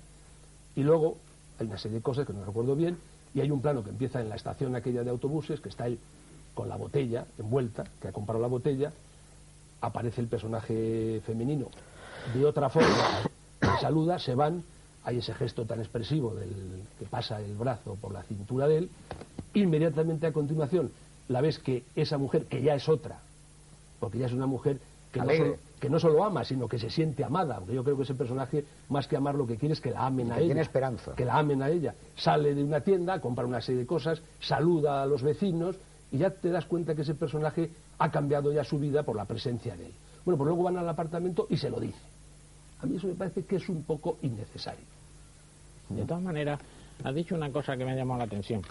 y 0.76 0.84
luego 0.84 1.18
hay 1.60 1.68
una 1.68 1.78
serie 1.78 1.98
de 1.98 2.04
cosas 2.04 2.26
que 2.26 2.34
no 2.34 2.44
recuerdo 2.44 2.76
bien, 2.76 2.98
y 3.34 3.42
hay 3.42 3.52
un 3.52 3.62
plano 3.62 3.84
que 3.84 3.90
empieza 3.90 4.22
en 4.22 4.30
la 4.30 4.36
estación 4.36 4.76
aquella 4.76 5.04
de 5.04 5.10
autobuses, 5.10 5.60
que 5.60 5.70
está 5.70 5.88
él 5.88 6.00
con 6.54 6.70
la 6.70 6.76
botella 6.76 7.26
envuelta, 7.40 7.84
que 8.02 8.10
ha 8.10 8.12
comprado 8.12 8.42
la 8.42 8.48
botella, 8.48 8.92
aparece 9.82 10.22
el 10.22 10.28
personaje 10.28 11.22
femenino 11.26 11.68
de 12.34 12.46
otra 12.46 12.70
forma, 12.70 13.22
se 13.60 13.82
saluda, 13.82 14.18
se 14.18 14.34
van, 14.36 14.64
hay 15.04 15.18
ese 15.18 15.34
gesto 15.34 15.66
tan 15.66 15.80
expresivo 15.80 16.34
del 16.34 16.84
que 16.98 17.06
pasa 17.06 17.42
el 17.42 17.56
brazo 17.56 17.98
por 18.00 18.14
la 18.14 18.24
cintura 18.24 18.68
de 18.68 18.78
él, 18.78 18.90
inmediatamente 19.54 20.28
a 20.28 20.32
continuación 20.32 20.92
la 21.28 21.42
ves 21.42 21.60
que 21.60 21.84
esa 21.96 22.18
mujer, 22.18 22.46
que 22.46 22.62
ya 22.62 22.76
es 22.76 22.88
otra, 22.90 23.20
porque 24.00 24.18
ya 24.20 24.26
es 24.26 24.34
una 24.34 24.46
mujer 24.46 24.80
que 25.12 25.20
no, 25.20 25.32
solo, 25.32 25.58
que 25.80 25.90
no, 25.90 26.00
solo, 26.00 26.24
ama, 26.24 26.44
sino 26.44 26.68
que 26.68 26.80
se 26.80 26.90
siente 26.90 27.24
amada, 27.24 27.60
porque 27.60 27.76
yo 27.76 27.84
creo 27.84 27.96
que 27.96 28.04
ese 28.04 28.16
personaje, 28.16 28.66
más 28.90 29.08
que 29.08 29.16
amar, 29.16 29.36
lo 29.36 29.46
que 29.46 29.58
quiere 29.58 29.74
es 29.74 29.82
que 29.82 29.92
la 29.92 30.08
amen 30.08 30.32
a 30.32 30.38
ella. 30.38 30.48
Tiene 30.48 30.62
esperanza. 30.62 31.14
Que 31.16 31.26
la 31.26 31.38
amen 31.38 31.62
a 31.62 31.70
ella. 31.70 31.94
Sale 32.16 32.56
de 32.56 32.64
una 32.64 32.82
tienda, 32.82 33.22
compra 33.22 33.46
una 33.46 33.62
serie 33.62 33.82
de 33.82 33.88
cosas, 33.88 34.22
saluda 34.40 35.04
a 35.04 35.06
los 35.06 35.22
vecinos, 35.22 35.76
y 36.12 36.18
ya 36.18 36.32
te 36.32 36.50
das 36.50 36.66
cuenta 36.66 36.96
que 36.96 37.04
ese 37.04 37.16
personaje 37.16 37.70
ha 38.00 38.12
cambiado 38.12 38.52
ya 38.52 38.64
su 38.64 38.80
vida 38.80 39.04
por 39.04 39.16
la 39.16 39.26
presencia 39.26 39.76
de 39.76 39.86
él. 39.88 39.94
Bueno, 40.26 40.38
pues 40.38 40.48
luego 40.48 40.64
van 40.64 40.78
al 40.78 40.90
apartamento 40.90 41.48
y 41.50 41.58
se 41.58 41.70
lo 41.70 41.80
dice. 41.80 42.00
A 42.82 42.86
mí 42.86 42.98
eso 42.98 43.08
me 43.08 43.14
parece 43.14 43.44
que 43.46 43.58
es 43.58 43.70
un 43.70 43.84
poco 43.84 44.18
innecesario. 44.22 44.86
De 45.90 46.04
todas 46.06 46.24
maneras, 46.24 46.60
has 47.04 47.16
dicho 47.16 47.36
una 47.36 47.52
cosa 47.52 47.78
que 47.78 47.86
me 47.86 47.92
ha 47.92 47.96
llamado 47.96 48.20
la 48.20 48.26
atención, 48.26 48.62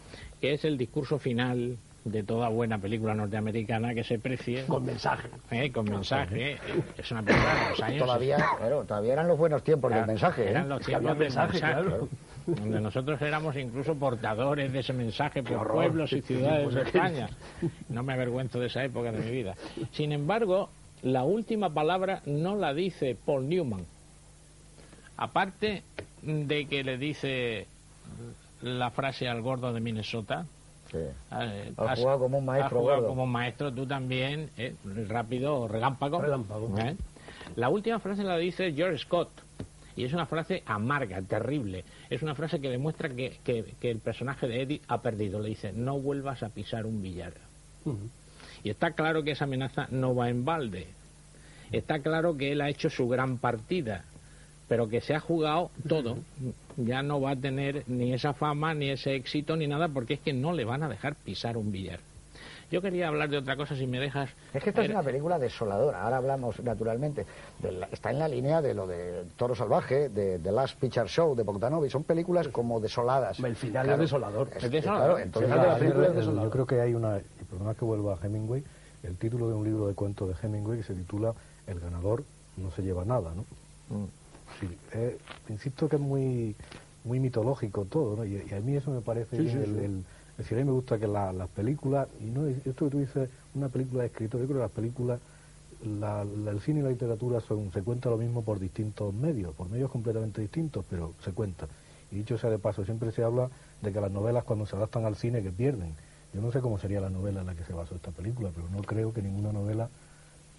que 0.40 0.54
es 0.54 0.64
el 0.64 0.76
discurso 0.76 1.18
final 1.18 1.76
de 2.04 2.22
toda 2.22 2.48
buena 2.48 2.78
película 2.78 3.14
norteamericana 3.14 3.94
que 3.94 4.04
se 4.04 4.18
precie. 4.18 4.64
Con 4.66 4.84
mensaje. 4.84 5.28
Eh, 5.50 5.70
con 5.70 5.84
mensaje. 5.84 6.58
Es 6.96 7.10
una 7.10 7.22
película 7.22 7.54
de 7.54 7.70
los 7.70 7.80
años. 7.80 7.98
Todavía, 8.00 8.46
todavía 8.86 9.12
eran 9.12 9.28
los 9.28 9.38
buenos 9.38 9.62
tiempos 9.62 9.92
del 9.92 10.06
mensaje. 10.06 10.50
Eran 10.50 10.66
¿eh? 10.66 10.68
los 10.68 10.84
tiempos 10.84 11.10
del 11.10 11.18
mensaje. 11.18 11.58
Claro. 11.58 12.08
Donde 12.44 12.80
nosotros 12.80 13.22
éramos 13.22 13.56
incluso 13.56 13.94
portadores 13.94 14.72
de 14.72 14.80
ese 14.80 14.92
mensaje 14.92 15.44
por 15.44 15.70
pueblos 15.70 16.12
y 16.12 16.22
ciudades 16.22 16.74
de 16.74 16.82
España. 16.82 17.28
No 17.88 18.02
me 18.02 18.14
avergüenzo 18.14 18.58
de 18.58 18.66
esa 18.66 18.84
época 18.84 19.12
de 19.12 19.18
mi 19.18 19.30
vida. 19.30 19.54
Sin 19.92 20.10
embargo, 20.10 20.68
la 21.02 21.22
última 21.22 21.70
palabra 21.70 22.20
no 22.26 22.56
la 22.56 22.74
dice 22.74 23.16
Paul 23.24 23.48
Newman. 23.48 23.86
Aparte 25.16 25.84
de 26.22 26.66
que 26.66 26.82
le 26.82 26.98
dice 26.98 27.68
la 28.60 28.90
frase 28.90 29.28
al 29.28 29.40
gordo 29.40 29.72
de 29.72 29.80
Minnesota, 29.80 30.46
ha 31.30 31.96
jugado 31.96 32.18
como 32.18 32.38
un 32.38 32.44
maestro. 32.44 32.80
jugado 32.80 33.06
como 33.06 33.24
un 33.24 33.30
maestro, 33.30 33.72
tú 33.72 33.86
también, 33.86 34.50
¿eh? 34.56 34.74
rápido, 35.08 35.68
relámpago. 35.68 36.20
Relámpago. 36.20 36.78
¿Eh? 36.78 36.96
La 37.56 37.68
última 37.68 37.98
frase 37.98 38.22
la 38.22 38.36
dice 38.36 38.72
George 38.72 38.98
Scott. 38.98 39.30
Y 39.94 40.04
es 40.04 40.12
una 40.14 40.24
frase 40.24 40.62
amarga, 40.64 41.20
terrible. 41.20 41.84
Es 42.08 42.22
una 42.22 42.34
frase 42.34 42.60
que 42.60 42.70
demuestra 42.70 43.10
que, 43.10 43.38
el 43.82 43.98
personaje 43.98 44.48
de 44.48 44.62
Eddie 44.62 44.80
ha 44.88 45.02
perdido. 45.02 45.38
Le 45.40 45.50
dice, 45.50 45.72
no 45.72 45.98
vuelvas 45.98 46.42
a 46.42 46.48
pisar 46.48 46.86
un 46.86 47.02
billar. 47.02 47.34
Y 48.64 48.70
está 48.70 48.92
claro 48.92 49.22
que 49.22 49.32
esa 49.32 49.44
amenaza 49.44 49.88
no 49.90 50.14
va 50.14 50.30
en 50.30 50.46
balde. 50.46 50.86
Está 51.72 51.98
claro 51.98 52.36
que 52.38 52.52
él 52.52 52.62
ha 52.62 52.70
hecho 52.70 52.88
su 52.88 53.06
gran 53.06 53.36
partida 53.36 54.04
pero 54.72 54.88
que 54.88 55.02
se 55.02 55.14
ha 55.14 55.20
jugado 55.20 55.70
todo. 55.86 56.16
Ya 56.76 57.02
no 57.02 57.20
va 57.20 57.32
a 57.32 57.36
tener 57.36 57.84
ni 57.86 58.12
esa 58.12 58.32
fama, 58.32 58.74
ni 58.74 58.90
ese 58.90 59.14
éxito, 59.14 59.56
ni 59.56 59.66
nada, 59.66 59.88
porque 59.88 60.14
es 60.14 60.20
que 60.20 60.32
no 60.32 60.52
le 60.52 60.64
van 60.64 60.82
a 60.82 60.88
dejar 60.88 61.14
pisar 61.16 61.56
un 61.56 61.70
billar. 61.70 62.00
Yo 62.72 62.80
quería 62.80 63.08
hablar 63.08 63.28
de 63.28 63.36
otra 63.36 63.54
cosa, 63.54 63.76
si 63.76 63.86
me 63.86 64.00
dejas. 64.00 64.30
Es 64.54 64.62
que 64.62 64.70
esta 64.70 64.82
es 64.82 64.88
una 64.88 65.02
película 65.02 65.38
desoladora. 65.38 66.04
Ahora 66.04 66.16
hablamos, 66.16 66.58
naturalmente, 66.64 67.26
está 67.90 68.10
en 68.10 68.18
la 68.18 68.26
línea 68.26 68.62
de 68.62 68.72
lo 68.72 68.86
de 68.86 69.24
Toro 69.36 69.54
Salvaje, 69.54 70.08
de 70.08 70.38
The 70.38 70.50
Last 70.50 70.80
Picture 70.80 71.06
Show, 71.06 71.34
de 71.36 71.42
Bogdanovich. 71.42 71.92
Son 71.92 72.04
películas 72.04 72.48
como 72.48 72.80
desoladas. 72.80 73.38
El 73.40 73.56
final 73.56 73.90
es 73.90 73.98
desolador. 73.98 74.48
Es, 74.56 74.70
desolador. 74.70 75.20
entonces, 75.20 75.54
la 75.54 75.76
película 75.76 76.06
es 76.06 76.14
desolador. 76.14 76.44
Yo 76.44 76.50
creo 76.50 76.66
que 76.66 76.80
hay 76.80 76.94
una. 76.94 77.18
Y 77.18 77.44
perdona 77.44 77.74
que 77.74 77.84
vuelva 77.84 78.14
a 78.14 78.26
Hemingway. 78.26 78.64
El 79.02 79.18
título 79.18 79.48
de 79.48 79.54
un 79.54 79.64
libro 79.64 79.86
de 79.88 79.94
cuentos 79.94 80.28
de 80.28 80.46
Hemingway 80.46 80.78
que 80.78 80.84
se 80.84 80.94
titula 80.94 81.34
El 81.66 81.78
ganador 81.78 82.24
no 82.56 82.70
se 82.70 82.80
lleva 82.80 83.04
nada, 83.04 83.32
¿no? 83.34 83.44
Mm 83.94 84.21
sí. 84.66 84.78
Eh, 84.92 85.18
insisto 85.48 85.88
que 85.88 85.96
es 85.96 86.02
muy 86.02 86.54
muy 87.04 87.20
mitológico 87.20 87.84
todo, 87.84 88.16
¿no? 88.16 88.24
Y, 88.24 88.38
a 88.52 88.60
mí 88.60 88.76
eso 88.76 88.90
me 88.90 89.00
parece 89.00 89.36
el, 89.36 89.48
el, 89.48 90.04
decir, 90.38 90.56
a 90.56 90.60
mí 90.60 90.66
me 90.66 90.72
gusta 90.72 90.98
que 90.98 91.06
las 91.06 91.48
películas, 91.50 92.08
y 92.20 92.26
no 92.26 92.46
esto 92.46 92.86
que 92.86 92.90
tú 92.90 92.98
dices, 92.98 93.28
una 93.54 93.68
película 93.68 94.02
de 94.02 94.06
escritor, 94.08 94.40
yo 94.40 94.46
creo 94.46 94.58
que 94.58 94.64
las 94.64 94.70
películas, 94.70 95.20
el 95.82 96.60
cine 96.60 96.80
y 96.80 96.82
la 96.82 96.90
literatura 96.90 97.40
son, 97.40 97.72
se 97.72 97.82
cuenta 97.82 98.08
lo 98.08 98.16
mismo 98.16 98.42
por 98.42 98.60
distintos 98.60 99.12
medios, 99.12 99.54
por 99.54 99.68
medios 99.68 99.90
completamente 99.90 100.40
distintos, 100.40 100.84
pero 100.88 101.12
se 101.24 101.32
cuenta. 101.32 101.66
Y 102.10 102.16
dicho 102.16 102.38
sea 102.38 102.50
de 102.50 102.58
paso, 102.58 102.84
siempre 102.84 103.10
se 103.10 103.24
habla 103.24 103.48
de 103.80 103.92
que 103.92 104.00
las 104.00 104.10
novelas 104.10 104.44
cuando 104.44 104.66
se 104.66 104.76
adaptan 104.76 105.04
al 105.06 105.16
cine 105.16 105.42
que 105.42 105.50
pierden. 105.50 105.94
Yo 106.32 106.40
no 106.40 106.52
sé 106.52 106.60
cómo 106.60 106.78
sería 106.78 107.00
la 107.00 107.10
novela 107.10 107.40
en 107.40 107.46
la 107.46 107.54
que 107.54 107.64
se 107.64 107.72
basó 107.72 107.94
esta 107.94 108.10
película, 108.10 108.50
pero 108.54 108.68
no 108.68 108.82
creo 108.82 109.12
que 109.12 109.22
ninguna 109.22 109.52
novela, 109.52 109.88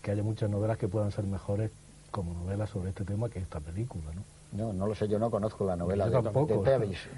que 0.02 0.12
haya 0.12 0.24
muchas 0.24 0.50
novelas 0.50 0.78
que 0.78 0.88
puedan 0.88 1.12
ser 1.12 1.24
mejores 1.26 1.72
como 2.13 2.32
novela 2.36 2.67
sobre 2.67 2.89
este 2.89 3.04
tema 3.04 3.28
que 3.28 3.39
esta 3.39 3.60
película, 3.60 4.06
¿no? 4.13 4.23
No, 4.52 4.71
no 4.71 4.86
lo 4.86 4.93
sé, 4.93 5.08
yo 5.08 5.17
no 5.17 5.32
conozco 5.32 5.65
la 5.65 5.76
novela 5.76 6.06
de, 6.06 6.12
tampoco, 6.12 6.63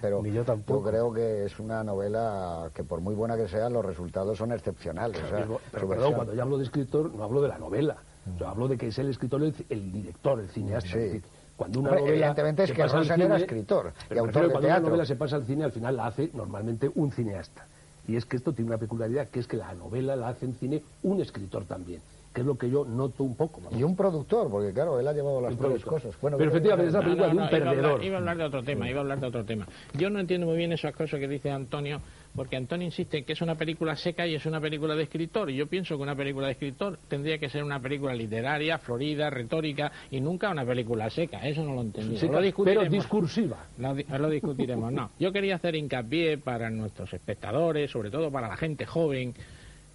pero 0.01 0.25
yo, 0.25 0.45
tampoco. 0.45 0.89
creo 0.89 1.12
que 1.13 1.43
es 1.43 1.60
una 1.60 1.84
novela 1.84 2.69
que 2.73 2.86
por 2.86 3.01
muy 3.01 3.13
buena 3.13 3.36
que 3.36 3.49
sea, 3.49 3.69
los 3.69 3.84
resultados 3.84 4.38
son 4.38 4.53
excepcionales. 4.53 5.21
pero, 5.69 5.89
perdón, 5.89 6.13
cuando 6.13 6.34
yo 6.34 6.41
hablo 6.41 6.58
de 6.58 6.63
escritor, 6.63 7.13
no 7.13 7.25
hablo 7.25 7.41
de 7.41 7.49
la 7.49 7.58
novela. 7.58 7.97
Yo 8.39 8.47
hablo 8.47 8.69
de 8.69 8.77
que 8.77 8.88
es 8.88 8.97
el 8.97 9.10
escritor, 9.10 9.43
el, 9.43 9.91
director, 9.91 10.39
el 10.39 10.47
cineasta. 10.47 10.89
Sí. 10.89 11.21
Cuando 11.58 11.81
una 11.81 11.91
novela 11.91 12.10
evidentemente 12.10 12.63
es 12.63 12.71
que 12.71 12.88
Rosen 12.88 13.21
era 13.21 13.38
escritor 13.38 13.93
y 14.10 14.17
autor 14.17 14.43
de 14.47 14.51
cuando 14.51 14.67
una 14.69 14.79
novela 14.79 15.05
se 15.05 15.17
pasa 15.17 15.36
al 15.36 15.45
cine, 15.45 15.65
al 15.65 15.73
final 15.73 15.97
la 15.97 16.08
hace 16.08 16.31
normalmente 16.34 16.89
un 16.95 17.12
cineasta. 17.12 17.67
Y 18.08 18.15
es 18.15 18.25
que 18.25 18.38
esto 18.38 18.53
tiene 18.53 18.71
una 18.71 18.77
peculiaridad, 18.77 19.27
que 19.27 19.41
es 19.41 19.47
que 19.47 19.58
la 19.58 19.73
novela 19.73 20.15
la 20.15 20.29
hace 20.29 20.45
en 20.45 20.55
cine 20.55 20.84
un 21.03 21.19
escritor 21.21 21.65
también. 21.65 22.01
Que 22.36 22.41
es 22.41 22.48
lo 22.48 22.58
que 22.58 22.69
yo 22.69 22.84
noto 22.84 23.24
un 23.24 23.34
poco. 23.36 23.62
Y 23.71 23.82
un 23.82 23.95
productor, 23.95 24.52
porque 24.52 24.74
claro, 24.74 25.00
él 25.00 25.08
ha 25.08 25.13
llevado 25.13 25.39
las 25.39 25.58
tres 25.58 25.86
cosas. 25.86 26.13
Bueno, 26.21 26.38
Pero 26.38 26.50
efectivamente, 26.50 26.89
es 26.89 26.93
la 26.93 27.02
película 27.02 27.28
de 27.30 27.38
un 27.38 27.50
perdedor. 27.50 28.04
Iba 28.04 28.17
a, 28.17 28.19
hablar, 28.19 28.38
de 28.38 28.43
otro 28.43 28.62
tema, 28.62 28.89
iba 28.89 29.00
a 29.00 29.02
hablar 29.04 29.21
de 29.21 29.28
otro 29.28 29.45
tema. 29.45 29.65
Yo 29.93 30.10
no 30.10 30.19
entiendo 30.19 30.45
muy 30.45 30.58
bien 30.58 30.74
esas 30.74 30.93
cosas 30.93 31.21
que 31.21 31.30
dice 31.30 31.50
Antonio, 31.50 32.02
porque 32.36 32.58
Antonio 32.58 32.86
insiste 32.86 33.19
en 33.19 33.24
que 33.24 33.32
es 33.32 33.41
una 33.41 33.56
película 33.56 33.95
seca 33.95 34.28
y 34.28 34.36
es 34.36 34.45
una 34.45 34.60
película 34.60 34.95
de 34.95 35.04
escritor. 35.04 35.50
Y 35.50 35.56
yo 35.56 35.67
pienso 35.67 35.95
que 35.95 36.04
una 36.04 36.13
película 36.13 36.48
de 36.48 36.52
escritor 36.52 37.00
tendría 37.08 37.38
que 37.38 37.48
ser 37.48 37.63
una 37.63 37.80
película 37.80 38.13
literaria, 38.13 38.80
florida, 38.80 39.30
retórica 39.30 39.93
y 40.12 40.19
nunca 40.19 40.50
una 40.50 40.65
película 40.65 41.10
seca. 41.10 41.39
Eso 41.48 41.63
no 41.63 41.74
lo 41.74 41.82
entendí. 41.84 42.19
pero 42.65 42.84
discursiva. 42.84 43.65
No, 43.78 43.93
lo 43.93 44.30
discutiremos, 44.30 44.91
no. 44.91 45.12
Yo 45.19 45.32
quería 45.32 45.56
hacer 45.56 45.76
hincapié 45.76 46.38
para 46.38 46.69
nuestros 46.69 47.13
espectadores, 47.13 47.89
sobre 47.91 48.12
todo 48.12 48.30
para 48.30 48.50
la 48.50 48.58
gente 48.58 48.86
joven, 48.86 49.34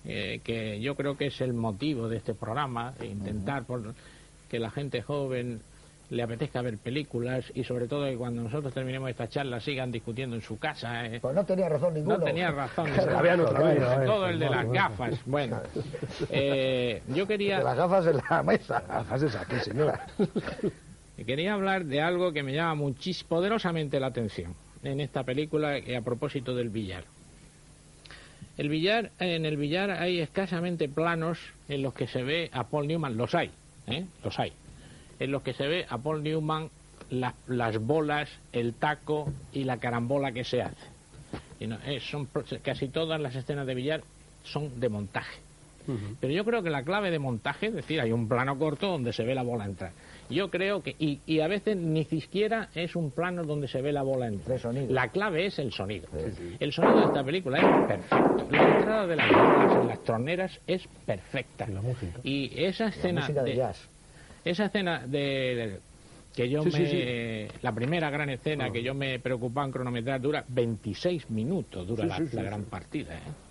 eh, 0.05 0.41
que 0.43 0.81
yo 0.81 0.95
creo 0.95 1.17
que 1.17 1.27
es 1.27 1.41
el 1.41 1.53
motivo 1.53 2.09
de 2.09 2.17
este 2.17 2.35
programa, 2.35 2.95
intentar 3.03 3.65
por, 3.65 3.95
que 4.49 4.59
la 4.59 4.71
gente 4.71 5.03
joven 5.03 5.61
le 6.11 6.23
apetezca 6.23 6.61
ver 6.61 6.77
películas 6.79 7.45
y 7.55 7.63
sobre 7.65 7.87
todo 7.87 8.05
que 8.07 8.17
cuando 8.17 8.43
nosotros 8.43 8.75
terminemos 8.75 9.09
esta 9.11 9.29
charla 9.29 9.61
sigan 9.61 9.93
discutiendo 9.93 10.35
en 10.35 10.43
su 10.43 10.59
casa. 10.59 11.07
Eh. 11.07 11.21
Pues 11.21 11.35
no 11.35 11.45
tenía 11.45 11.69
razón 11.69 11.95
ninguno. 11.95 12.19
No 12.19 12.25
tenía 12.25 12.51
razón. 12.51 12.91
todo 14.07 14.27
el 14.27 14.39
de 14.39 14.51
las 14.51 14.69
gafas. 14.71 15.21
Bueno, 15.25 15.61
eh, 16.29 17.03
yo 17.09 17.27
quería... 17.27 17.61
las 17.61 17.77
gafas 17.77 18.07
en 18.07 18.17
la 18.29 18.43
mesa. 18.43 18.83
Gafas 18.89 19.23
esa, 19.23 19.43
aquí, 19.43 19.57
señora. 19.61 20.07
quería 21.27 21.55
hablar 21.55 21.85
de 21.85 22.01
algo 22.01 22.33
que 22.33 22.43
me 22.43 22.55
llama 22.55 22.75
muchísimo, 22.75 23.29
poderosamente 23.29 24.01
la 24.01 24.09
atención 24.09 24.55
en 24.83 25.01
esta 25.01 25.23
película 25.23 25.77
a 25.77 26.01
propósito 26.01 26.55
del 26.55 26.71
billar. 26.71 27.05
El 28.61 28.69
billar, 28.69 29.11
en 29.19 29.47
el 29.47 29.57
billar 29.57 29.91
hay 29.91 30.21
escasamente 30.21 30.87
planos 30.87 31.39
en 31.71 31.81
los 31.81 31.95
que 31.95 32.07
se 32.07 32.23
ve 32.23 32.51
a 32.53 32.65
Paul 32.65 32.89
Newman, 32.89 33.17
los 33.17 33.35
hay, 33.35 33.51
¿eh? 33.87 34.05
los 34.23 34.39
hay, 34.39 34.53
en 35.19 35.31
los 35.31 35.41
que 35.41 35.55
se 35.55 35.67
ve 35.67 35.87
a 35.89 35.97
Paul 35.97 36.23
Newman 36.23 36.69
las 37.09 37.79
bolas, 37.79 38.29
el 38.53 38.75
taco 38.75 39.33
y 39.55 39.65
la 39.65 39.79
carambola 39.79 40.33
que 40.33 40.45
se 40.45 40.61
hace. 40.61 40.87
Y 41.59 41.69
no, 41.69 41.79
eh, 41.87 42.01
son, 42.01 42.29
casi 42.63 42.89
todas 42.89 43.19
las 43.19 43.35
escenas 43.35 43.67
de 43.67 43.75
billar 43.75 44.03
son 44.45 44.79
de 44.79 44.91
montaje. 44.91 45.41
Pero 46.21 46.33
yo 46.33 46.45
creo 46.45 46.63
que 46.63 46.71
la 46.71 46.83
clave 46.83 47.11
de 47.11 47.19
montaje, 47.19 47.67
es 47.67 47.75
decir, 47.75 48.01
hay 48.01 48.13
un 48.13 48.29
plano 48.29 48.59
corto 48.59 48.89
donde 48.89 49.13
se 49.13 49.25
ve 49.25 49.35
la 49.35 49.43
bola 49.43 49.65
entrar. 49.65 49.93
Yo 50.29 50.51
creo 50.51 50.83
que, 50.83 50.95
y, 50.99 51.41
a 51.41 51.49
veces 51.49 51.77
ni 51.77 52.05
siquiera 52.05 52.69
es 52.75 52.95
un 52.95 53.11
plano 53.11 53.43
donde 53.45 53.67
se 53.67 53.83
ve 53.83 53.93
la 53.93 54.03
bola 54.03 54.29
entrar. 54.29 54.61
La 54.89 55.09
clave 55.09 55.47
es 55.47 55.59
el 55.59 55.73
sonido. 55.73 56.09
El 56.59 56.73
sonido 56.73 57.01
de 57.01 57.07
esta 57.07 57.25
película 57.25 57.59
es 57.59 57.89
perfecto. 57.89 58.47
La 58.51 58.77
entrada 58.77 59.07
de 59.07 59.17
las 59.17 59.29
bolas 59.29 59.81
en 59.81 59.89
las 59.89 60.05
troneras 60.05 60.61
es 60.67 60.87
perfecta. 61.05 61.67
Y, 62.23 62.51
esa 62.65 62.89
escena 62.89 63.27
de, 63.29 63.57
jazz. 63.57 63.89
Esa 64.45 64.67
escena 64.67 65.07
de, 65.07 65.81
que 66.35 66.49
yo 66.49 66.63
me 66.65 67.49
la 67.63 67.73
primera 67.73 68.11
gran 68.11 68.31
escena 68.31 68.67
ah. 68.67 68.73
que 68.73 68.83
yo 68.83 68.95
me 68.95 69.19
preocupaba 69.19 69.67
en 69.67 69.73
cronometrar 69.73 70.21
dura 70.21 70.45
26 70.49 71.31
minutos 71.31 71.87
dura 71.87 72.05
la, 72.05 72.19
gran 72.19 72.65
partida 72.65 73.15
¿eh? 73.17 73.50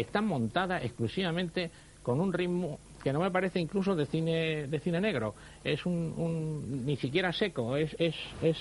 Está 0.00 0.20
montada 0.20 0.82
exclusivamente 0.82 1.70
con 2.02 2.20
un 2.20 2.32
ritmo 2.32 2.78
que 3.02 3.12
no 3.12 3.20
me 3.20 3.30
parece 3.30 3.60
incluso 3.60 3.94
de 3.94 4.06
cine 4.06 4.66
de 4.66 4.80
cine 4.80 5.00
negro. 5.00 5.34
Es 5.62 5.86
un, 5.86 6.84
ni 6.84 6.96
siquiera 6.96 7.32
seco 7.32 7.76
es 7.76 7.94
es, 7.98 8.14
es 8.42 8.56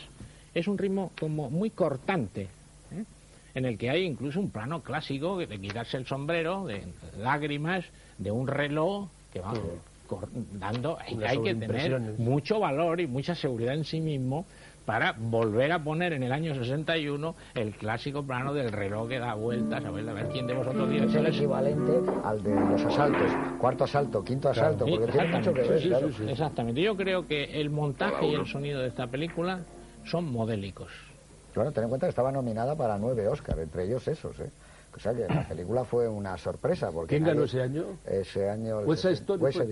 es 0.54 0.68
un 0.68 0.78
ritmo 0.78 1.12
como 1.20 1.50
muy 1.50 1.70
cortante 1.70 2.44
¿eh? 2.92 3.04
en 3.54 3.66
el 3.66 3.78
que 3.78 3.90
hay 3.90 4.04
incluso 4.04 4.40
un 4.40 4.52
plano 4.52 4.82
clásico 4.82 5.38
de 5.38 5.60
quitarse 5.60 5.98
el 5.98 6.06
sombrero 6.06 6.66
de 6.66 6.84
lágrimas 7.18 7.86
de 8.18 8.32
un 8.32 8.48
reloj 8.48 9.10
que 9.32 9.40
va 9.40 9.54
dando 10.54 10.98
hay 11.00 11.42
que 11.42 11.56
tener 11.56 12.00
mucho 12.18 12.60
valor 12.60 13.02
y 13.02 13.08
mucha 13.08 13.36
seguridad 13.36 13.74
en 13.74 13.84
sí 13.84 14.00
mismo 14.00 14.46
para 14.88 15.14
volver 15.18 15.74
a 15.74 15.84
poner 15.84 16.14
en 16.14 16.24
el 16.24 16.32
año 16.32 16.56
61 16.56 17.36
el 17.56 17.76
clásico 17.76 18.24
plano 18.24 18.54
del 18.54 18.72
reloj 18.72 19.10
que 19.10 19.20
da 19.20 19.34
vueltas, 19.34 19.84
a 19.84 19.92
ver, 19.92 20.08
a 20.08 20.14
ver 20.14 20.30
quién 20.30 20.48
de 20.48 20.54
vosotros 20.54 20.90
tiene. 20.90 21.08
Es 21.08 21.14
el 21.14 21.26
equivalente 21.26 22.10
al 22.24 22.42
de 22.42 22.56
los 22.56 22.86
asaltos, 22.86 23.30
cuarto 23.60 23.84
asalto, 23.84 24.24
quinto 24.24 24.48
asalto, 24.48 24.86
porque 24.86 25.12
tiene 25.12 25.28
mucho 25.28 25.54
que 25.54 25.62
ver. 25.62 26.30
Exactamente, 26.30 26.82
yo 26.82 26.96
creo 26.96 27.28
que 27.28 27.60
el 27.60 27.70
montaje 27.70 28.28
y 28.28 28.36
el 28.36 28.46
sonido 28.46 28.80
de 28.80 28.88
esta 28.88 29.08
película 29.08 29.60
son 30.06 30.32
modélicos. 30.32 30.90
Bueno, 31.54 31.74
ten 31.74 31.84
en 31.84 31.90
cuenta 31.90 32.08
que 32.08 32.12
estaba 32.12 32.32
nominada 32.32 32.74
para 32.78 32.98
nueve 32.98 33.28
Oscar, 33.28 33.60
entre 33.60 33.84
ellos 33.84 34.08
esos, 34.08 34.40
¿eh? 34.40 34.50
O 34.96 35.00
sea 35.00 35.14
que 35.14 35.28
la 35.28 35.48
película 35.48 35.84
fue 35.86 36.08
una 36.08 36.38
sorpresa. 36.38 36.92
Porque 36.92 37.16
¿Quién 37.16 37.24
ganó 37.26 37.44
ese 37.44 37.62
año? 37.62 37.86
Ese 38.06 38.50
año... 38.50 38.80
West 38.80 39.04
Side 39.04 39.14
Story. 39.14 39.44
West 39.44 39.58
Side 39.58 39.72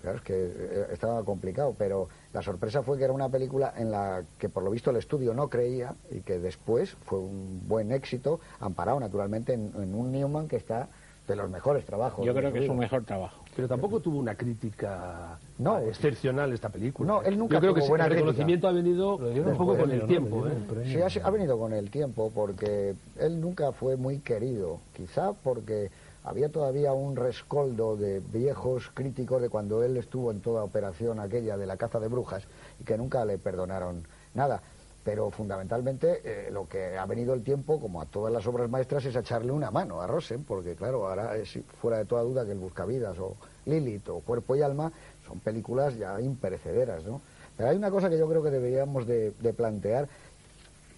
claro, 0.00 0.18
es 0.18 0.22
que 0.22 0.34
eh, 0.34 0.86
estaba 0.92 1.24
complicado, 1.24 1.74
pero 1.76 2.08
la 2.32 2.42
sorpresa 2.42 2.82
fue 2.82 2.98
que 2.98 3.04
era 3.04 3.12
una 3.12 3.28
película 3.28 3.74
en 3.76 3.90
la 3.90 4.24
que 4.38 4.48
por 4.48 4.62
lo 4.62 4.70
visto 4.70 4.90
el 4.90 4.96
estudio 4.96 5.34
no 5.34 5.48
creía 5.48 5.94
y 6.10 6.20
que 6.20 6.38
después 6.38 6.96
fue 7.04 7.18
un 7.18 7.66
buen 7.66 7.92
éxito, 7.92 8.40
amparado 8.60 9.00
naturalmente 9.00 9.52
en, 9.54 9.72
en 9.76 9.94
un 9.94 10.12
Newman 10.12 10.48
que 10.48 10.56
está 10.56 10.88
de 11.26 11.36
los 11.36 11.50
mejores 11.50 11.84
trabajos. 11.84 12.24
Yo 12.24 12.34
creo 12.34 12.52
que 12.52 12.64
es 12.64 12.70
un 12.70 12.78
mejor 12.78 13.04
trabajo. 13.04 13.45
Pero 13.56 13.68
tampoco 13.68 14.00
tuvo 14.00 14.18
una 14.18 14.34
crítica 14.34 15.38
no, 15.58 15.78
excepcional 15.78 16.52
esta 16.52 16.68
película. 16.68 17.08
No, 17.10 17.22
él 17.22 17.38
nunca 17.38 17.54
Yo 17.54 17.60
creo 17.60 17.74
que 17.74 17.80
buena 17.88 18.04
el 18.04 18.10
reconocimiento 18.10 18.68
ha 18.68 18.72
venido 18.72 19.16
un 19.16 19.56
poco 19.56 19.78
con 19.78 19.90
el 19.90 20.06
tiempo. 20.06 20.46
¿eh? 20.46 20.52
Sí, 20.84 21.20
ha, 21.22 21.30
venido 21.30 21.58
con 21.58 21.72
el 21.72 21.90
tiempo 21.90 22.30
porque 22.34 22.94
él 23.18 23.40
nunca 23.40 23.72
fue 23.72 23.96
muy 23.96 24.18
querido. 24.18 24.80
Quizá 24.94 25.32
porque 25.32 25.90
había 26.22 26.50
todavía 26.50 26.92
un 26.92 27.16
rescoldo 27.16 27.96
de 27.96 28.20
viejos 28.20 28.90
críticos 28.92 29.40
de 29.40 29.48
cuando 29.48 29.82
él 29.82 29.96
estuvo 29.96 30.30
en 30.30 30.40
toda 30.40 30.62
operación 30.62 31.18
aquella 31.18 31.56
de 31.56 31.64
la 31.64 31.78
caza 31.78 31.98
de 31.98 32.08
brujas 32.08 32.44
y 32.78 32.84
que 32.84 32.98
nunca 32.98 33.24
le 33.24 33.38
perdonaron 33.38 34.02
nada 34.34 34.60
pero 35.06 35.30
fundamentalmente 35.30 36.20
eh, 36.24 36.50
lo 36.50 36.68
que 36.68 36.98
ha 36.98 37.06
venido 37.06 37.32
el 37.32 37.44
tiempo, 37.44 37.78
como 37.78 38.02
a 38.02 38.06
todas 38.06 38.32
las 38.32 38.44
obras 38.48 38.68
maestras, 38.68 39.04
es 39.04 39.14
echarle 39.14 39.52
una 39.52 39.70
mano 39.70 40.02
a 40.02 40.06
Rosen, 40.08 40.42
porque 40.42 40.74
claro, 40.74 41.06
ahora 41.06 41.36
es 41.36 41.60
fuera 41.80 41.98
de 41.98 42.06
toda 42.06 42.22
duda 42.22 42.44
que 42.44 42.50
el 42.50 42.58
Buscavidas 42.58 43.16
o 43.20 43.36
Lilith 43.66 44.08
o 44.08 44.18
Cuerpo 44.18 44.56
y 44.56 44.62
Alma 44.62 44.90
son 45.24 45.38
películas 45.38 45.96
ya 45.96 46.20
imperecederas, 46.20 47.04
¿no? 47.04 47.20
Pero 47.56 47.68
hay 47.68 47.76
una 47.76 47.92
cosa 47.92 48.10
que 48.10 48.18
yo 48.18 48.28
creo 48.28 48.42
que 48.42 48.50
deberíamos 48.50 49.06
de 49.06 49.54
plantear 49.56 50.08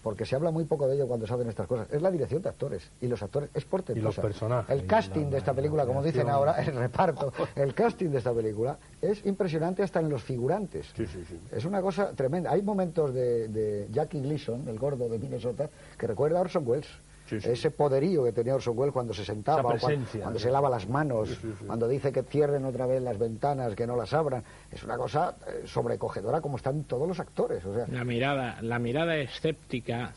porque 0.08 0.24
se 0.24 0.36
habla 0.36 0.50
muy 0.50 0.64
poco 0.64 0.88
de 0.88 0.94
ello 0.94 1.06
cuando 1.06 1.26
se 1.26 1.34
hacen 1.34 1.50
estas 1.50 1.66
cosas, 1.66 1.86
es 1.90 2.00
la 2.00 2.10
dirección 2.10 2.40
de 2.40 2.48
actores. 2.48 2.90
Y 3.02 3.08
los 3.08 3.22
actores 3.22 3.50
es 3.52 3.66
por 3.66 3.84
Y 3.94 4.00
los 4.00 4.16
personajes. 4.16 4.74
El 4.74 4.86
casting 4.86 5.26
de 5.26 5.36
esta 5.36 5.52
película, 5.52 5.84
como 5.84 6.02
dicen 6.02 6.30
ahora, 6.30 6.52
el 6.64 6.74
reparto, 6.74 7.30
el 7.54 7.74
casting 7.74 8.08
de 8.08 8.16
esta 8.16 8.32
película 8.32 8.78
es 9.02 9.26
impresionante 9.26 9.82
hasta 9.82 10.00
en 10.00 10.08
los 10.08 10.22
figurantes. 10.22 10.86
Sí, 10.96 11.06
sí, 11.06 11.22
sí. 11.28 11.38
Es 11.52 11.66
una 11.66 11.82
cosa 11.82 12.12
tremenda. 12.12 12.50
Hay 12.52 12.62
momentos 12.62 13.12
de, 13.12 13.48
de 13.48 13.86
Jackie 13.92 14.22
Gleason, 14.22 14.66
el 14.66 14.78
gordo 14.78 15.10
de 15.10 15.18
Minnesota, 15.18 15.68
que 15.98 16.06
recuerda 16.06 16.38
a 16.38 16.40
Orson 16.40 16.66
Welles. 16.66 16.88
Ese 17.30 17.70
poderío 17.70 18.24
que 18.24 18.32
tenía 18.32 18.54
Orson 18.54 18.76
Welles 18.76 18.92
cuando 18.92 19.12
se 19.12 19.24
sentaba, 19.24 19.76
cuando, 19.78 20.38
se 20.38 20.50
lava 20.50 20.70
las 20.70 20.88
manos, 20.88 21.38
cuando 21.66 21.88
dice 21.88 22.12
que 22.12 22.22
cierren 22.22 22.64
otra 22.64 22.86
vez 22.86 23.02
las 23.02 23.18
ventanas, 23.18 23.74
que 23.74 23.86
no 23.86 23.96
las 23.96 24.12
abran. 24.12 24.42
Es 24.70 24.82
una 24.82 24.96
cosa 24.96 25.36
eh, 25.46 25.66
sobrecogedora 25.66 26.40
como 26.40 26.56
están 26.56 26.84
todos 26.84 27.06
los 27.06 27.20
actores. 27.20 27.64
O 27.64 27.74
sea. 27.74 27.86
La 27.88 28.04
mirada, 28.04 28.58
la 28.62 28.78
mirada 28.78 29.16
escéptica, 29.16 30.12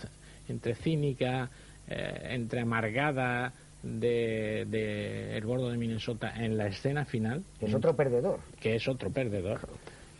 entre 0.48 0.76
cínica, 0.76 1.50
eh, 1.88 2.30
entre 2.32 2.62
amargada 2.62 3.54
de, 3.84 5.36
El 5.36 5.46
Gordo 5.46 5.70
de 5.70 5.78
Minnesota 5.78 6.34
en 6.36 6.58
la 6.58 6.68
escena 6.68 7.06
final. 7.06 7.44
Que 7.60 7.66
es 7.66 7.74
otro 7.74 7.96
perdedor. 7.96 8.40
Que 8.60 8.76
es 8.76 8.88
otro 8.88 9.10
perdedor. 9.10 9.62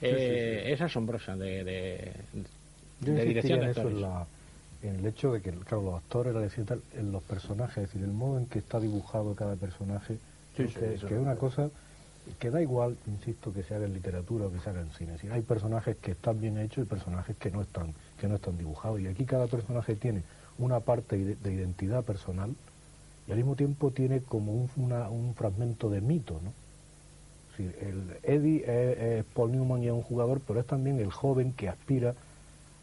Eh, 0.02 0.72
es 0.74 0.82
asombrosa 0.82 1.36
de, 1.36 1.64
de, 1.64 3.26
dirección 3.26 3.60
de 3.60 3.68
actores 3.68 3.98
en 3.98 4.41
el 4.84 5.06
hecho 5.06 5.34
de 5.34 5.42
que, 5.42 5.52
claro, 5.52 5.84
los 5.84 5.96
actores, 5.96 6.34
la 6.34 6.78
en 7.00 7.12
los 7.12 7.24
personajes, 7.24 7.78
es 7.78 7.90
decir, 7.90 8.04
el 8.04 8.14
modo 8.14 8.40
en 8.40 8.48
que 8.48 8.60
está 8.60 8.80
dibujado 8.80 9.36
cada 9.36 9.56
personaje, 9.56 10.18
que, 10.56 10.64
es 10.64 11.04
una 11.04 11.36
cosa 11.36 11.70
que 12.40 12.50
da 12.50 12.62
igual, 12.62 12.98
insisto, 13.08 13.54
que 13.54 13.64
se 13.64 13.76
haga 13.76 13.86
en 13.86 13.94
literatura 13.94 14.46
o 14.46 14.52
que 14.52 14.60
se 14.60 14.70
haga 14.70 14.82
en 14.82 14.90
cine. 14.92 15.18
hay 15.32 15.42
personajes 15.42 15.98
que 15.98 16.12
están 16.12 16.40
bien 16.40 16.58
hechos 16.58 16.86
y 16.86 16.90
personajes 16.90 17.36
que 17.38 17.52
no 17.52 17.62
están, 17.62 17.94
que 18.20 18.28
no 18.28 18.36
están 18.36 18.58
dibujados. 18.58 19.00
Y 19.00 19.08
aquí 19.08 19.26
cada 19.26 19.48
personaje 19.48 19.96
tiene 19.96 20.24
una 20.58 20.80
parte 20.80 21.18
de, 21.18 21.54
identidad 21.54 22.04
personal 22.04 22.54
y 23.28 23.32
al 23.32 23.38
mismo 23.38 23.56
tiempo 23.56 23.92
tiene 23.92 24.22
como 24.22 24.52
un, 24.54 24.70
un 24.76 25.36
fragmento 25.36 25.90
de 25.90 26.02
mito, 26.02 26.40
¿no? 26.44 26.54
el 27.60 28.18
Eddie 28.24 28.64
es, 28.64 28.98
es, 29.00 29.26
Paul 29.36 29.52
Newman 29.52 29.84
y 29.84 29.88
es 29.88 29.94
un 29.94 30.02
jugador, 30.02 30.42
pero 30.48 30.60
es 30.60 30.66
también 30.66 31.00
el 31.00 31.12
joven 31.12 31.54
que 31.54 31.70
aspira 31.70 32.16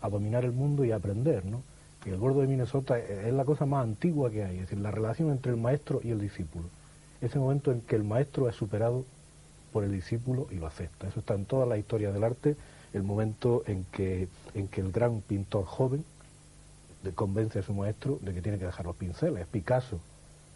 a 0.01 0.09
dominar 0.09 0.45
el 0.45 0.53
mundo 0.53 0.85
y 0.85 0.93
a 0.93 0.97
aprender, 0.97 1.45
¿no? 1.45 1.63
Y 2.09 2.11
el 2.11 2.17
gordo 2.17 2.41
de 2.41 2.47
Minnesota 2.47 2.99
es 2.99 3.31
la 3.35 3.45
cosa 3.45 3.67
más 3.67 3.85
antigua 3.85 4.31
que 4.31 4.43
hay, 4.43 4.55
es 4.55 4.61
decir, 4.63 4.79
la 4.79 4.91
relación 4.91 5.31
entre 5.31 5.53
el 5.53 5.59
maestro 5.59 6.01
y 6.03 6.11
el 6.11 6.19
discípulo. 6.19 6.65
Ese 7.21 7.39
momento 7.39 7.71
en 7.71 7.83
que 7.83 7.97
el 7.97 8.03
maestro 8.05 8.49
es 8.49 8.55
superado 8.57 9.05
por 9.75 9.85
el 9.85 9.93
discípulo 9.93 10.47
y 10.51 10.55
lo 10.55 10.67
acepta. 10.67 11.07
Eso 11.07 11.21
está 11.21 11.35
en 11.35 11.45
todas 11.45 11.69
las 11.69 11.79
historias 11.79 12.15
del 12.15 12.25
arte, 12.25 12.57
el 12.95 13.03
momento 13.03 13.63
en 13.67 13.85
que, 13.93 14.27
en 14.55 14.69
que 14.69 14.81
el 14.81 14.91
gran 14.91 15.21
pintor 15.21 15.67
joven 15.67 16.03
convence 17.15 17.59
a 17.59 17.63
su 17.63 17.75
maestro 17.75 18.19
de 18.23 18.33
que 18.33 18.41
tiene 18.41 18.59
que 18.59 18.65
dejar 18.65 18.87
los 18.87 18.97
pinceles. 18.97 19.47
Picasso 19.47 20.01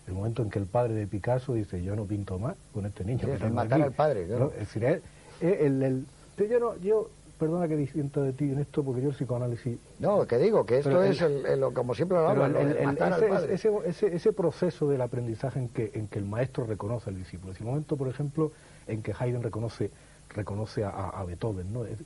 El 0.06 0.14
momento 0.14 0.42
en 0.42 0.48
que 0.50 0.58
el 0.58 0.66
padre 0.66 0.94
de 0.94 1.06
Picasso 1.06 1.52
dice, 1.54 1.82
yo 1.82 1.94
no 1.96 2.04
pinto 2.06 2.38
más 2.38 2.56
con 2.72 2.86
este 2.86 3.04
niño. 3.04 3.20
Sí, 3.20 3.26
que 3.26 3.46
es 3.46 3.52
matar 3.52 3.74
aquí". 3.80 3.82
al 3.88 3.92
padre, 3.92 4.26
claro. 4.26 4.44
¿No? 4.46 4.50
Es 4.52 4.58
decir, 4.60 4.84
es- 4.84 5.02
es 5.40 5.60
el, 5.60 5.82
el- 5.82 6.06
yo 6.48 6.58
no, 6.60 6.76
yo, 6.78 7.10
perdona 7.38 7.66
que 7.68 7.76
disienta 7.76 8.20
de 8.20 8.32
ti 8.32 8.44
en 8.44 8.58
esto, 8.60 8.82
porque 8.84 9.02
yo 9.02 9.08
el 9.08 9.14
psicoanálisis 9.14 9.78
No, 9.98 10.26
que 10.26 10.38
digo, 10.38 10.64
que 10.64 10.78
esto 10.78 11.02
es, 11.02 11.20
el- 11.22 11.44
el, 11.46 11.72
como 11.72 11.94
siempre 11.94 12.16
matar 12.18 13.24
ese, 13.24 13.54
ese, 13.54 13.70
ese- 13.86 14.14
ese 14.16 14.32
proceso 14.32 14.88
del 14.88 15.00
aprendizaje 15.02 15.58
en 15.58 15.68
que, 15.68 15.90
en 15.94 16.06
que 16.08 16.18
el 16.18 16.24
maestro 16.24 16.64
reconoce 16.64 17.10
al 17.10 17.16
discípulo. 17.16 17.52
Es 17.52 17.60
el 17.60 17.66
momento, 17.66 17.96
por 17.96 18.08
ejemplo, 18.08 18.52
en 18.86 19.02
que 19.02 19.12
Haydn 19.18 19.42
reconoce, 19.42 19.90
reconoce 20.30 20.84
a, 20.84 20.90
a- 20.90 21.24
Beethoven, 21.24 21.72
¿no? 21.72 21.84
Es- 21.84 21.98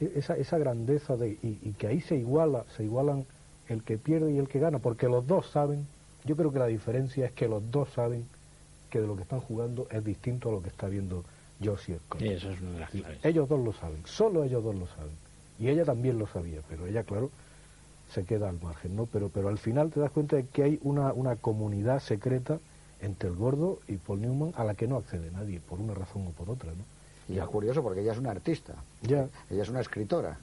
esa, 0.00 0.34
esa 0.36 0.56
grandeza 0.58 1.16
de, 1.16 1.28
y, 1.42 1.58
y 1.62 1.72
que 1.78 1.86
ahí 1.86 2.00
se 2.00 2.16
iguala, 2.16 2.64
se 2.76 2.84
igualan 2.84 3.26
el 3.68 3.82
que 3.82 3.98
pierde 3.98 4.32
y 4.32 4.38
el 4.38 4.48
que 4.48 4.58
gana, 4.58 4.78
porque 4.78 5.08
los 5.08 5.26
dos 5.26 5.50
saben, 5.50 5.86
yo 6.24 6.36
creo 6.36 6.50
que 6.52 6.58
la 6.58 6.66
diferencia 6.66 7.26
es 7.26 7.32
que 7.32 7.46
los 7.48 7.70
dos 7.70 7.90
saben 7.90 8.24
que 8.88 9.00
de 9.00 9.06
lo 9.06 9.14
que 9.14 9.22
están 9.22 9.40
jugando 9.40 9.86
es 9.90 10.02
distinto 10.04 10.48
a 10.48 10.52
lo 10.52 10.62
que 10.62 10.68
está 10.68 10.88
viendo 10.88 11.22
Josie 11.62 11.98
Scott. 12.06 12.22
Y 12.22 12.28
eso 12.28 12.50
es 12.50 12.60
una 12.60 12.72
de 12.72 12.80
las 12.80 12.90
claves. 12.90 13.18
Ellos 13.24 13.48
dos 13.48 13.60
lo 13.64 13.72
saben, 13.72 14.02
solo 14.06 14.44
ellos 14.44 14.62
dos 14.64 14.74
lo 14.74 14.86
saben. 14.86 15.12
Y 15.58 15.68
ella 15.68 15.84
también 15.84 16.18
lo 16.18 16.26
sabía, 16.26 16.60
pero 16.68 16.86
ella, 16.86 17.02
claro, 17.02 17.30
se 18.12 18.24
queda 18.24 18.48
al 18.48 18.60
margen, 18.60 18.96
¿no? 18.96 19.06
Pero, 19.06 19.28
pero 19.28 19.48
al 19.48 19.58
final 19.58 19.90
te 19.90 20.00
das 20.00 20.10
cuenta 20.10 20.36
de 20.36 20.46
que 20.46 20.62
hay 20.62 20.78
una, 20.82 21.12
una 21.12 21.36
comunidad 21.36 22.00
secreta 22.00 22.58
entre 23.02 23.28
el 23.28 23.36
gordo 23.36 23.78
y 23.88 23.96
Paul 23.96 24.20
Newman 24.22 24.52
a 24.56 24.64
la 24.64 24.74
que 24.74 24.86
no 24.88 24.96
accede 24.96 25.30
nadie, 25.30 25.60
por 25.60 25.78
una 25.80 25.94
razón 25.94 26.26
o 26.26 26.30
por 26.30 26.50
otra, 26.50 26.70
¿no? 26.72 26.84
Y 27.34 27.38
es 27.38 27.44
curioso 27.46 27.82
porque 27.82 28.00
ella 28.00 28.12
es 28.12 28.18
una 28.18 28.32
artista, 28.32 28.74
Ya, 29.02 29.28
ella 29.50 29.62
es 29.62 29.68
una 29.68 29.80
escritora 29.80 30.38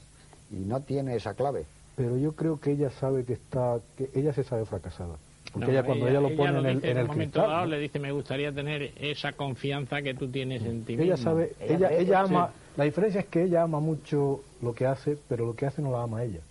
y 0.51 0.55
no 0.55 0.79
tiene 0.81 1.15
esa 1.15 1.33
clave. 1.33 1.65
pero 1.95 2.15
yo 2.17 2.31
creo 2.33 2.59
que 2.59 2.71
ella 2.71 2.89
sabe 2.91 3.25
que 3.25 3.33
está, 3.33 3.79
que 3.97 4.09
ella 4.13 4.31
se 4.33 4.43
sabe 4.43 4.65
fracasada. 4.65 5.15
Porque 5.57 5.71
No, 5.71 5.79
ella 5.79 5.83
cuando 5.83 6.07
ella, 6.07 6.21
lo 6.21 6.35
pone 6.35 6.59
en 6.59 6.65
el, 6.65 6.83
en 6.83 6.97
el 6.97 7.07
momento 7.07 7.39
cristal, 7.39 7.47
dado, 7.49 7.65
le 7.65 7.79
dice, 7.79 7.99
me 7.99 8.11
gustaría 8.11 8.51
tener 8.51 8.91
esa 8.99 9.31
confianza 9.33 10.01
que 10.03 10.13
tú 10.13 10.27
tienes 10.27 10.61
en 10.61 10.83
ti 10.83 10.93
ella 10.93 11.15
mismo". 11.15 11.23
sabe, 11.31 11.53
Ella 11.59 11.91
ella, 11.91 12.27
sí. 12.27 12.33
ama, 12.35 12.51
la 12.75 12.83
diferencia 12.83 13.21
es 13.21 13.25
que 13.27 13.43
ella 13.43 13.63
ama 13.63 13.79
mucho 13.79 14.43
lo 14.61 14.73
que 14.75 14.85
hace, 14.85 15.17
pero 15.27 15.47
lo 15.47 15.55
que 15.55 15.65
hace 15.65 15.81
no 15.81 15.91
la 15.91 16.03
ama 16.03 16.23
ella. 16.23 16.41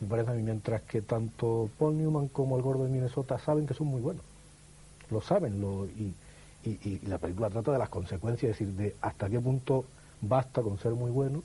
Me 0.00 0.06
parece 0.08 0.30
a 0.30 0.34
mí, 0.34 0.42
mientras 0.42 0.82
que 0.82 1.02
tanto 1.02 1.68
Paul 1.78 1.98
Newman 1.98 2.28
como 2.28 2.56
el 2.56 2.62
gordo 2.62 2.84
de 2.84 2.90
Minnesota 2.90 3.38
saben 3.38 3.66
que 3.66 3.74
son 3.74 3.88
muy 3.88 4.00
buenos. 4.00 4.22
Lo 5.10 5.20
saben, 5.20 5.60
lo, 5.60 5.86
y, 5.86 6.14
y- 6.64 6.78
y 6.84 7.00
la 7.08 7.18
película 7.18 7.50
trata 7.50 7.72
de 7.72 7.78
las 7.78 7.88
consecuencias, 7.88 8.52
es 8.52 8.58
decir, 8.58 8.74
de 8.76 8.94
hasta 9.00 9.28
qué 9.28 9.40
punto 9.40 9.84
basta 10.20 10.62
con 10.62 10.78
ser 10.78 10.92
muy 10.92 11.10
bueno 11.10 11.42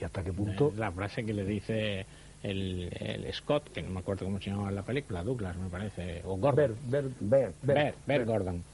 y 0.00 0.04
hasta 0.04 0.22
qué 0.22 0.32
punto... 0.32 0.72
La 0.76 0.92
frase 0.92 1.24
que 1.24 1.32
le 1.32 1.44
dice 1.44 2.06
el, 2.42 2.90
el 3.00 3.32
Scott, 3.32 3.70
que 3.72 3.82
no 3.82 3.90
me 3.90 4.00
acuerdo 4.00 4.24
cómo 4.26 4.40
se 4.40 4.50
llamaba 4.50 4.70
la 4.70 4.82
película, 4.82 5.22
Douglas 5.22 5.56
me 5.56 5.68
parece, 5.68 6.22
o 6.24 6.36
Gordon. 6.36 6.76
Ver, 6.88 7.04
ver, 7.10 7.10
Ver, 7.20 7.54
Bert, 7.62 7.96
Bert 8.06 8.26
Gordon. 8.26 8.26
Bert 8.26 8.26
Gordon. 8.26 8.64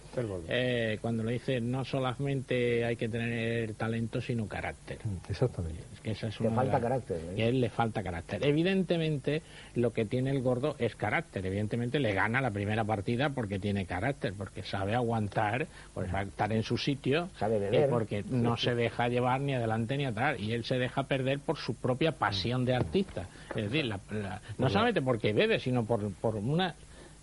Eh, 0.48 0.98
cuando 1.00 1.22
le 1.22 1.32
dice 1.32 1.60
no 1.60 1.84
solamente 1.84 2.84
hay 2.84 2.96
que 2.96 3.08
tener 3.08 3.74
talento, 3.74 4.20
sino 4.20 4.46
carácter. 4.48 4.98
Exactamente. 5.28 5.80
Es 5.94 6.00
que 6.00 6.10
esa 6.12 6.28
es 6.28 6.36
Que 6.36 6.44
una 6.46 6.50
de 6.50 6.56
falta 6.70 6.80
carácter, 6.80 7.16
¿eh? 7.30 7.34
Que 7.36 7.42
a 7.42 7.46
él 7.46 7.60
le 7.60 7.70
falta 7.70 8.02
carácter. 8.02 8.44
Evidentemente, 8.44 9.42
lo 9.74 9.92
que 9.92 10.04
tiene 10.04 10.30
el 10.30 10.40
gordo 10.42 10.76
es 10.78 10.94
carácter. 10.96 11.44
Evidentemente, 11.46 11.98
le 12.00 12.12
gana 12.14 12.40
la 12.40 12.50
primera 12.50 12.84
partida 12.84 13.30
porque 13.30 13.58
tiene 13.58 13.86
carácter, 13.86 14.34
porque 14.36 14.62
sabe 14.62 14.94
aguantar, 14.94 15.66
pues, 15.94 16.12
a 16.12 16.22
estar 16.22 16.52
en 16.52 16.62
su 16.62 16.76
sitio, 16.78 17.28
Sabe 17.38 17.58
beber. 17.58 17.82
eh, 17.84 17.86
porque 17.88 18.24
no 18.28 18.56
se 18.56 18.74
deja 18.74 19.08
llevar 19.08 19.40
ni 19.40 19.54
adelante 19.54 19.96
ni 19.96 20.04
atrás. 20.06 20.38
Y 20.40 20.52
él 20.52 20.64
se 20.64 20.78
deja 20.78 21.04
perder 21.04 21.40
por 21.40 21.56
su 21.58 21.74
propia 21.74 22.12
pasión 22.12 22.64
de 22.64 22.74
artista. 22.74 23.28
Es 23.54 23.64
decir, 23.70 23.84
la- 23.86 24.00
la- 24.10 24.40
no 24.58 24.68
solamente 24.68 25.02
porque 25.02 25.32
bebe, 25.32 25.58
sino 25.60 25.84
por, 25.84 26.12
por 26.14 26.36
una 26.36 26.74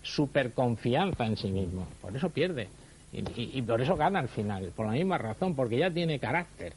superconfianza 0.06 1.26
en 1.26 1.36
sí 1.36 1.50
mismo. 1.50 1.86
Por 2.00 2.16
eso 2.16 2.30
pierde. 2.30 2.68
Y, 3.12 3.18
y- 3.40 3.50
y 3.54 3.62
por 3.62 3.80
eso 3.80 3.96
gana 3.96 4.18
al 4.18 4.28
final, 4.28 4.70
por 4.74 4.86
la 4.86 4.92
misma 4.92 5.18
razón, 5.18 5.54
porque 5.54 5.78
ya 5.78 5.90
tiene 5.90 6.18
carácter. 6.18 6.72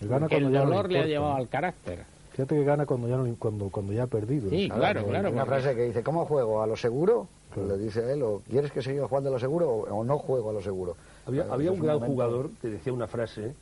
Gana 0.00 0.26
el 0.26 0.30
cuando 0.30 0.50
ya 0.50 0.58
no 0.60 0.64
le 0.66 0.70
dolor 0.76 0.90
le 0.92 1.00
ha 1.00 1.06
llevado 1.06 1.34
al 1.36 1.48
carácter. 1.48 2.04
Fíjate 2.32 2.54
que 2.54 2.64
gana 2.64 2.86
cuando 2.86 3.08
ya, 3.08 3.16
no, 3.16 3.34
cuando, 3.36 3.68
cuando 3.68 3.92
ya 3.92 4.04
ha 4.04 4.06
perdido. 4.06 4.48
Sí, 4.50 4.68
claro, 4.68 5.04
claro. 5.06 5.30
Una 5.30 5.44
frase 5.44 5.74
que 5.74 5.84
dice, 5.84 6.02
¿cómo 6.04 6.24
juego? 6.24 6.62
¿A 6.62 6.66
lo 6.66 6.76
seguro? 6.76 7.26
Le 7.56 7.76
dice 7.78 8.00
a 8.04 8.12
él, 8.12 8.22
¿o 8.22 8.42
quieres 8.48 8.70
que 8.70 8.82
siga 8.82 9.08
jugando 9.08 9.30
a 9.30 9.32
lo 9.32 9.38
seguro 9.40 9.68
o, 9.70 10.04
no 10.04 10.18
juego 10.18 10.50
a 10.50 10.52
lo 10.52 10.62
seguro? 10.62 10.96
Había, 11.26 11.42
Claro, 11.42 11.54
había 11.54 11.72
un 11.72 11.80
gran 11.80 11.94
momento- 11.96 12.12
jugador 12.12 12.50
que 12.62 12.68
decía 12.68 12.92
una 12.92 13.08
frase, 13.08 13.54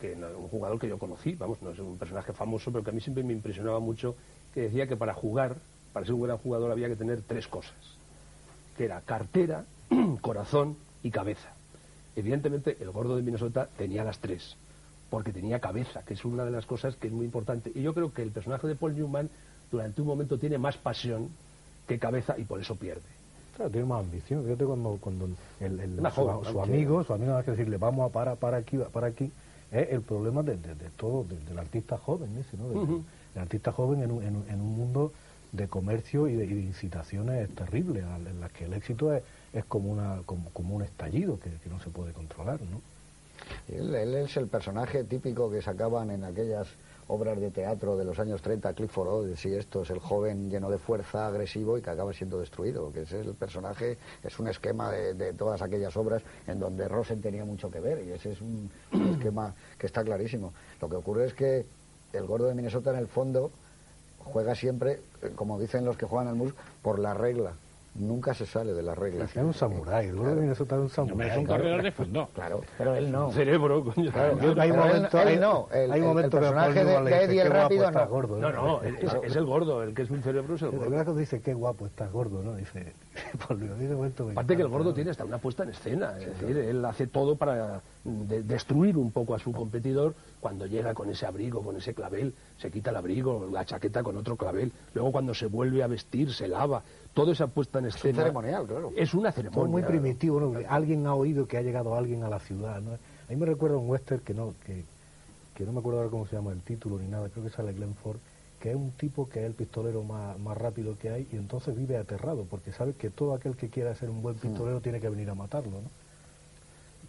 que 0.00 0.14
no- 0.14 0.28
un 0.38 0.48
jugador 0.48 0.78
que 0.78 0.88
yo 0.88 0.98
conocí, 0.98 1.34
vamos, 1.34 1.60
no 1.62 1.70
es 1.70 1.78
un 1.80 1.96
personaje 1.98 2.32
famoso, 2.32 2.70
pero 2.70 2.84
que 2.84 2.90
a 2.90 2.92
mí 2.92 3.00
siempre 3.00 3.24
me 3.24 3.32
impresionaba 3.32 3.80
mucho, 3.80 4.14
que 4.54 4.62
decía 4.62 4.86
que 4.86 4.96
para 4.96 5.14
jugar, 5.14 5.56
para 5.92 6.06
ser 6.06 6.14
un 6.14 6.22
gran 6.22 6.36
jugador, 6.38 6.70
había 6.70 6.88
que 6.88 6.96
tener 6.96 7.22
tres 7.26 7.48
cosas, 7.48 7.72
que 8.76 8.84
era 8.84 9.00
cartera, 9.02 9.64
corazón 10.20 10.76
y 11.02 11.10
cabeza. 11.10 11.48
Evidentemente, 12.16 12.76
el 12.80 12.90
gordo 12.90 13.16
de 13.16 13.22
Minnesota 13.22 13.68
tenía 13.76 14.04
las 14.04 14.18
tres, 14.18 14.56
porque 15.10 15.32
tenía 15.32 15.60
cabeza, 15.60 16.02
que 16.04 16.14
es 16.14 16.24
una 16.24 16.44
de 16.44 16.50
las 16.50 16.66
cosas 16.66 16.96
que 16.96 17.06
es 17.08 17.12
muy 17.12 17.24
importante. 17.24 17.72
Y 17.74 17.82
yo 17.82 17.94
creo 17.94 18.12
que 18.12 18.22
el 18.22 18.30
personaje 18.30 18.66
de 18.66 18.74
Paul 18.76 18.94
Newman, 18.94 19.30
durante 19.70 20.00
un 20.02 20.06
momento, 20.08 20.38
tiene 20.38 20.58
más 20.58 20.76
pasión 20.76 21.28
que 21.88 21.98
cabeza 21.98 22.36
y 22.38 22.44
por 22.44 22.60
eso 22.60 22.76
pierde. 22.76 23.00
Claro, 23.56 23.70
tiene 23.70 23.86
más 23.86 24.00
ambición. 24.04 24.44
Fíjate 24.44 24.64
cuando, 24.64 24.98
cuando 25.00 25.28
el, 25.60 25.80
el- 25.80 25.96
su, 25.96 26.20
joven, 26.22 26.52
su 26.52 26.60
amigo, 26.62 27.04
su 27.04 27.12
amigo, 27.14 27.36
hay 27.36 27.44
que 27.44 27.50
decirle, 27.52 27.76
vamos 27.78 28.08
a 28.08 28.12
para, 28.12 28.34
para 28.36 28.58
aquí, 28.58 28.78
para 28.92 29.08
aquí, 29.08 29.30
es 29.70 29.88
el 29.90 30.02
problema 30.02 30.42
de, 30.42 30.56
de- 30.56 30.74
de 30.74 30.90
todo, 30.96 31.24
de- 31.24 31.38
del 31.40 31.58
artista 31.58 31.96
joven 31.98 32.30
ese, 32.38 32.56
¿no? 32.56 32.70
El 33.34 33.40
artista 33.40 33.72
joven 33.72 34.02
en 34.02 34.10
un, 34.10 34.22
en 34.22 34.44
en 34.48 34.60
un 34.60 34.76
mundo 34.76 35.12
de 35.52 35.68
comercio 35.68 36.26
y 36.26 36.34
de, 36.34 36.44
y 36.44 36.54
de 36.54 36.60
incitaciones 36.62 37.54
terribles, 37.54 38.04
en 38.04 38.40
las 38.40 38.50
que 38.52 38.64
el 38.64 38.72
éxito 38.72 39.12
es, 39.12 39.22
es 39.52 39.64
como, 39.66 39.90
una, 39.90 40.22
como, 40.24 40.50
como 40.50 40.74
un 40.76 40.82
estallido 40.82 41.38
que, 41.38 41.50
que 41.50 41.68
no 41.68 41.78
se 41.78 41.90
puede 41.90 42.12
controlar, 42.12 42.60
¿no? 42.62 42.80
Él, 43.68 43.94
él 43.94 44.14
es 44.14 44.36
el 44.36 44.46
personaje 44.46 45.04
típico 45.04 45.50
que 45.50 45.60
sacaban 45.60 46.10
en 46.10 46.24
aquellas 46.24 46.68
obras 47.08 47.38
de 47.38 47.50
teatro 47.50 47.96
de 47.96 48.04
los 48.04 48.18
años 48.18 48.40
30, 48.40 48.72
Clifford 48.72 49.08
Odets, 49.08 49.40
sí, 49.40 49.52
esto 49.52 49.82
es 49.82 49.90
el 49.90 49.98
joven 49.98 50.48
lleno 50.48 50.70
de 50.70 50.78
fuerza, 50.78 51.26
agresivo 51.26 51.76
y 51.76 51.82
que 51.82 51.90
acaba 51.90 52.12
siendo 52.12 52.38
destruido, 52.38 52.92
que 52.92 53.02
ese 53.02 53.20
es 53.20 53.26
el 53.26 53.34
personaje, 53.34 53.98
es 54.22 54.38
un 54.38 54.48
esquema 54.48 54.90
de, 54.90 55.12
de 55.14 55.32
todas 55.34 55.60
aquellas 55.60 55.94
obras 55.96 56.22
en 56.46 56.60
donde 56.60 56.88
Rosen 56.88 57.20
tenía 57.20 57.44
mucho 57.44 57.70
que 57.70 57.80
ver 57.80 58.06
y 58.06 58.12
ese 58.12 58.32
es 58.32 58.40
un 58.40 58.70
esquema 59.12 59.54
que 59.76 59.86
está 59.86 60.02
clarísimo. 60.02 60.54
Lo 60.80 60.88
que 60.88 60.96
ocurre 60.96 61.26
es 61.26 61.34
que 61.34 61.66
el 62.12 62.26
gordo 62.26 62.46
de 62.46 62.54
Minnesota 62.54 62.90
en 62.90 62.98
el 62.98 63.08
fondo 63.08 63.50
juega 64.24 64.54
siempre, 64.54 65.00
eh, 65.22 65.30
como 65.34 65.58
dicen 65.58 65.84
los 65.84 65.96
que 65.96 66.06
juegan 66.06 66.28
al 66.28 66.34
mus, 66.34 66.52
por 66.82 66.98
la 66.98 67.14
regla. 67.14 67.52
Nunca 67.94 68.32
se 68.32 68.46
sale 68.46 68.72
de 68.72 68.82
las 68.82 68.96
reglas. 68.96 69.28
Es 69.36 69.42
un 69.42 69.52
samurái, 69.52 70.06
el 70.08 70.16
gordo 70.16 70.34
de 70.34 70.40
Minnesota 70.40 70.76
es 70.76 70.80
un 70.80 70.88
samurái. 70.88 71.28
es 71.30 71.36
un 71.36 71.44
claro. 71.44 71.62
corredor 71.62 71.82
de 71.82 71.92
fondo. 71.92 72.28
Claro, 72.34 72.60
pero 72.78 72.94
él 72.96 73.12
no. 73.12 73.30
Cerebro, 73.32 73.84
coño. 73.84 74.10
Claro, 74.10 74.38
Yo- 74.40 74.48
hay 74.48 74.54
pero 74.54 74.62
él- 74.64 74.72
momentos- 74.78 75.20
él 75.20 75.28
hay- 75.28 75.36
no, 75.36 75.68
el, 75.70 75.78
hay 75.78 75.84
el- 75.84 75.92
el 75.96 76.02
momentos 76.08 76.40
que 76.40 76.46
a 76.46 76.52
Paul 76.54 76.72
personaje 76.72 76.84
de, 76.86 76.90
de 76.90 77.00
dice, 77.10 77.24
Eddie 77.24 77.40
el 77.42 77.42
"Qué 77.42 77.48
guapo 77.50 77.62
rápido 77.62 77.90
no. 77.90 78.08
gordo", 78.08 78.38
No, 78.38 78.50
no, 78.52 78.82
es, 78.82 78.94
es 79.24 79.36
el 79.36 79.44
gordo, 79.44 79.82
el 79.82 79.94
que 79.94 80.02
es 80.02 80.10
un 80.10 80.22
cerebro 80.22 80.54
es 80.54 80.62
el 80.62 80.68
El 80.70 80.76
gordo. 80.78 80.90
verdad 80.90 81.12
que 81.12 81.20
dice, 81.20 81.40
qué 81.42 81.52
guapo 81.52 81.84
estás 81.84 82.10
gordo, 82.10 82.42
¿no? 82.42 82.54
Dice, 82.56 82.94
En 83.50 83.82
ese 83.82 83.94
momento 83.94 84.24
me 84.24 84.32
Aparte 84.32 84.56
que 84.56 84.62
el 84.62 84.68
gordo 84.68 84.94
tiene 84.94 85.10
hasta 85.10 85.24
una 85.24 85.38
puesta 85.38 85.64
en 85.64 85.70
escena, 85.70 86.18
es 86.18 86.26
decir, 86.40 86.56
él 86.56 86.84
hace 86.84 87.06
todo 87.06 87.36
para 87.36 87.82
de- 88.04 88.42
destruir 88.42 88.96
un 88.96 89.10
poco 89.10 89.34
a 89.34 89.38
su 89.38 89.52
competidor 89.52 90.14
cuando 90.40 90.66
llega 90.66 90.94
con 90.94 91.10
ese 91.10 91.26
abrigo, 91.26 91.62
con 91.62 91.76
ese 91.76 91.92
clavel, 91.94 92.34
se 92.58 92.70
quita 92.70 92.90
el 92.90 92.96
abrigo, 92.96 93.48
la 93.52 93.64
chaqueta 93.64 94.02
con 94.02 94.16
otro 94.16 94.36
clavel, 94.36 94.72
luego 94.94 95.12
cuando 95.12 95.34
se 95.34 95.46
vuelve 95.46 95.82
a 95.82 95.86
vestir, 95.88 96.32
se 96.32 96.48
lava, 96.48 96.82
toda 97.12 97.32
esa 97.32 97.46
puesta 97.48 97.78
en 97.80 97.84
un 97.84 97.90
escena. 97.90 98.18
ceremonial, 98.22 98.66
claro. 98.66 98.92
Es 98.96 99.12
una 99.14 99.30
ceremonia. 99.30 99.70
muy 99.70 99.82
primitivo, 99.82 100.40
¿no? 100.40 100.58
Alguien 100.68 101.06
ha 101.06 101.14
oído 101.14 101.46
que 101.46 101.58
ha 101.58 101.62
llegado 101.62 101.94
alguien 101.94 102.24
a 102.24 102.28
la 102.30 102.38
ciudad, 102.40 102.80
¿no? 102.80 102.92
A 102.92 102.96
mí 103.28 103.36
me 103.36 103.46
recuerda 103.46 103.76
un 103.76 103.88
western 103.90 104.20
que 104.22 104.32
no, 104.34 104.54
que, 104.64 104.84
que 105.54 105.64
no 105.64 105.72
me 105.72 105.80
acuerdo 105.80 105.98
ahora 106.00 106.10
cómo 106.10 106.26
se 106.26 106.36
llama 106.36 106.52
el 106.52 106.62
título 106.62 106.98
ni 106.98 107.08
nada, 107.08 107.28
creo 107.28 107.44
que 107.44 107.50
sale 107.50 107.72
Glenn 107.74 107.94
Ford, 107.94 108.18
que 108.62 108.70
es 108.70 108.76
un 108.76 108.92
tipo 108.92 109.28
que 109.28 109.40
es 109.40 109.46
el 109.46 109.54
pistolero 109.54 110.04
más, 110.04 110.38
más 110.38 110.56
rápido 110.56 110.96
que 110.96 111.10
hay 111.10 111.26
y 111.32 111.36
entonces 111.36 111.76
vive 111.76 111.96
aterrado, 111.96 112.46
porque 112.48 112.70
sabe 112.70 112.92
que 112.92 113.10
todo 113.10 113.34
aquel 113.34 113.56
que 113.56 113.68
quiera 113.68 113.92
ser 113.96 114.08
un 114.08 114.22
buen 114.22 114.36
pistolero 114.36 114.80
tiene 114.80 115.00
que 115.00 115.08
venir 115.08 115.28
a 115.30 115.34
matarlo, 115.34 115.72
¿no? 115.72 115.90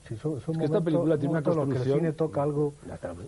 Sí, 0.09 0.17
son, 0.17 0.41
son 0.41 0.55
Es 0.55 0.59
que 0.59 0.65
esta 0.65 0.81
película 0.81 1.15
tiene 1.15 1.29
una 1.29 1.43
que 1.43 1.51
construcción, 1.51 1.93
el 1.93 1.99
cine 1.99 2.11
toca 2.13 2.41
algo... 2.41 2.73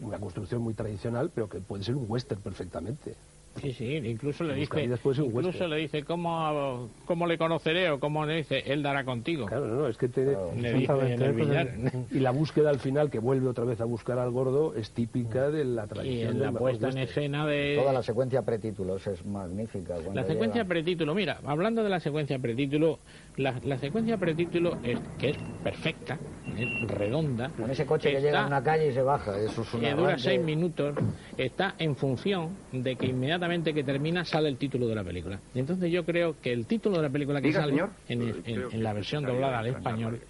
una 0.02 0.18
construcción 0.18 0.64
muy 0.64 0.74
tradicional, 0.74 1.30
pero 1.34 1.48
que 1.48 1.60
puede 1.60 1.84
ser 1.84 1.96
un 1.96 2.06
western 2.10 2.42
perfectamente. 2.42 3.14
Sí, 3.62 3.72
sí, 3.72 3.86
incluso 3.96 4.44
le 4.44 4.54
dice, 4.56 4.84
incluso 4.84 5.68
le 5.68 5.78
dice 5.78 6.04
¿cómo, 6.04 6.90
cómo 7.06 7.26
le 7.26 7.38
conoceré 7.38 7.90
o 7.90 8.00
cómo 8.00 8.26
le 8.26 8.38
dice 8.38 8.62
él 8.66 8.84
dará 8.84 9.06
contigo. 9.06 9.46
Claro, 9.46 9.66
no, 9.68 9.88
es 9.88 9.98
que 9.98 10.10
te, 10.10 10.26
Le 10.60 10.74
dice 10.74 10.92
en 10.94 11.22
el 11.22 11.34
billar. 11.34 11.70
y 12.12 12.20
la 12.20 12.32
búsqueda 12.32 12.70
al 12.70 12.80
final 12.80 13.10
que 13.10 13.20
vuelve 13.20 13.48
otra 13.48 13.64
vez 13.64 13.80
a 13.80 13.86
buscar 13.86 14.20
al 14.20 14.32
gordo 14.32 14.76
es 14.76 14.92
típica 14.92 15.50
de 15.50 15.64
la 15.64 15.86
Y 15.86 15.88
tradición 15.88 16.32
en 16.32 16.40
del 16.40 16.54
la 16.54 16.60
puesta 16.60 16.90
en 16.90 16.98
escena 16.98 17.46
de 17.48 17.78
Toda 17.80 17.94
la 17.94 18.04
secuencia 18.04 18.42
pretítulos 18.42 19.08
es 19.08 19.26
magnífica. 19.26 19.96
la 20.14 20.24
secuencia 20.26 20.62
llega. 20.64 20.66
pretítulo. 20.70 21.16
Mira, 21.16 21.40
hablando 21.46 21.82
de 21.84 21.90
la 21.90 22.00
secuencia 22.02 22.38
pretítulo, 22.40 23.00
La, 23.38 23.60
la 23.64 23.78
secuencia 23.78 24.18
pretítulo 24.18 24.78
es 24.84 25.00
que 25.18 25.30
es 25.32 25.38
perfecta, 25.62 26.20
es 26.56 26.70
redonda. 26.82 27.52
Con 27.58 27.70
ese 27.70 27.86
coche 27.86 28.12
que 28.12 28.22
llega 28.22 28.44
a 28.44 28.48
una 28.48 28.64
calle 28.64 28.88
y 28.90 28.94
se 28.94 29.02
baja, 29.02 29.38
eso 29.40 29.64
es 29.64 29.74
una 29.74 29.90
que 29.90 29.96
dura 29.96 30.18
seis 30.18 30.40
minutos, 30.42 30.96
está 31.38 31.76
en 31.80 31.96
función 31.96 32.58
de 32.72 32.96
que 32.96 33.08
inmediatamente 33.08 33.74
que 33.74 33.84
termina 33.84 34.24
sale 34.24 34.48
el 34.48 34.58
título 34.58 34.88
de 34.88 34.96
la 34.96 35.04
película. 35.04 35.42
Y 35.54 35.60
entonces 35.60 35.92
yo 35.92 36.06
creo 36.06 36.40
que 36.40 36.54
el 36.54 36.66
título 36.66 36.98
de 36.98 37.04
la 37.04 37.10
película 37.10 37.42
que 37.42 37.48
Diga, 37.48 37.62
sale 37.62 37.72
señor. 37.74 37.90
en, 38.08 38.22
el- 38.22 38.42
en- 38.46 38.66
en 38.72 38.84
la 38.84 38.94
versión 38.94 39.26
doblada 39.26 39.60
al 39.60 39.68
español 39.68 40.22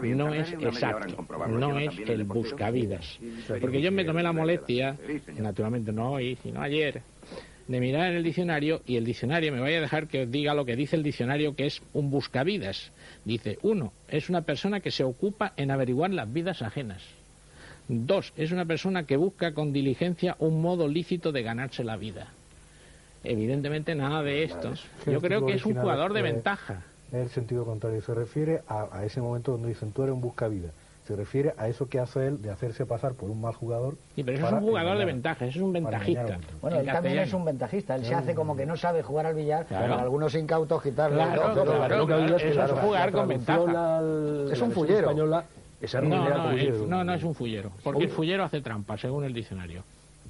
bien, 0.00 0.18
no 0.18 0.32
es 0.34 0.52
exacto, 0.52 1.26
no 1.48 1.78
es 1.78 1.98
el 2.08 2.24
buscavidas. 2.24 3.18
Porque 3.60 3.80
yo 3.80 3.90
me 3.90 4.04
tomé 4.04 4.22
la 4.22 4.32
molestia, 4.32 4.96
naturalmente 5.38 5.92
no 5.92 6.12
hoy, 6.12 6.36
sino 6.42 6.60
ayer, 6.60 7.02
de 7.68 7.80
mirar 7.80 8.10
en 8.10 8.16
el 8.16 8.22
diccionario 8.22 8.82
y 8.86 8.96
el 8.96 9.04
diccionario 9.04 9.52
me 9.52 9.60
vaya 9.60 9.78
a 9.78 9.82
dejar 9.82 10.08
que 10.08 10.22
os 10.22 10.30
diga 10.30 10.54
lo 10.54 10.64
que 10.64 10.76
dice 10.76 10.96
el 10.96 11.02
diccionario 11.02 11.54
que 11.54 11.66
es 11.66 11.82
un 11.92 12.10
buscavidas. 12.10 12.92
Dice, 13.24 13.58
uno, 13.62 13.92
es 14.08 14.28
una 14.28 14.42
persona 14.42 14.80
que 14.80 14.90
se 14.90 15.04
ocupa 15.04 15.52
en 15.56 15.70
averiguar 15.70 16.10
las 16.10 16.32
vidas 16.32 16.62
ajenas. 16.62 17.02
Dos, 17.88 18.32
es 18.36 18.52
una 18.52 18.64
persona 18.64 19.04
que 19.04 19.16
busca 19.16 19.52
con 19.52 19.72
diligencia 19.72 20.36
un 20.38 20.60
modo 20.62 20.88
lícito 20.88 21.32
de 21.32 21.42
ganarse 21.42 21.84
la 21.84 21.96
vida. 21.96 22.28
Evidentemente 23.24 23.94
nada 23.94 24.22
de 24.22 24.44
esto. 24.44 24.74
Yo 25.06 25.20
creo 25.20 25.46
que 25.46 25.54
es 25.54 25.64
un 25.64 25.74
jugador 25.74 26.12
de 26.12 26.20
Eh, 26.20 26.22
ventaja. 26.24 26.82
Es 27.08 27.14
el 27.20 27.28
sentido 27.28 27.64
contrario. 27.64 28.00
Se 28.02 28.14
refiere 28.14 28.62
a, 28.66 28.88
a 28.90 29.04
ese 29.04 29.20
momento 29.20 29.52
donde 29.52 29.68
dicen 29.68 29.92
tú 29.92 30.02
eres 30.02 30.14
un 30.14 30.20
buscavidas. 30.20 30.72
Se 31.06 31.16
refiere 31.16 31.52
a 31.56 31.66
eso 31.66 31.88
que 31.88 31.98
hace 31.98 32.28
él 32.28 32.40
de 32.40 32.50
hacerse 32.50 32.86
pasar 32.86 33.14
por 33.14 33.28
un 33.28 33.40
mal 33.40 33.52
jugador. 33.54 33.96
Sí, 34.14 34.22
pero 34.22 34.38
eso 34.38 34.46
es 34.46 34.52
un 34.52 34.60
jugador 34.60 34.96
de 34.98 35.04
ventaja, 35.04 35.44
eso 35.46 35.58
es 35.58 35.64
un 35.64 35.72
ventajista. 35.72 36.38
Bueno, 36.60 36.76
En 36.78 36.86
él 36.88 36.92
también 36.94 37.18
es 37.18 37.32
un 37.34 37.44
ventajista. 37.44 37.96
Él 37.96 38.04
se 38.04 38.14
hace 38.14 38.34
como 38.36 38.56
que 38.56 38.64
no 38.66 38.76
sabe 38.76 39.02
jugar 39.02 39.26
al 39.26 39.34
billar 39.34 39.66
Claro. 39.66 39.98
algunos 39.98 40.32
incautos 40.36 40.80
quitarle. 40.80 41.16
Claro, 41.16 41.42
ojo, 41.52 41.52
claro, 41.64 42.36
es 42.36 42.42
que 42.42 42.48
eso 42.50 42.62
es 42.64 42.70
la 42.70 42.80
jugar 42.82 43.10
con 43.12 43.28
traducción 43.28 43.56
ventaja. 43.66 43.98
al- 43.98 44.48
Es 44.52 44.60
un 44.60 44.70
fullero. 44.70 44.98
española, 45.00 45.44
esa 45.80 46.00
No, 46.00 46.08
no, 46.28 46.86
no, 46.86 47.04
no 47.04 47.14
es 47.14 47.24
un 47.24 47.34
fullero. 47.34 47.72
Porque 47.82 48.04
el 48.04 48.10
fullero 48.10 48.44
hace 48.44 48.60
trampa, 48.60 48.96
según 48.96 49.24
el 49.24 49.32
diccionario. 49.32 49.82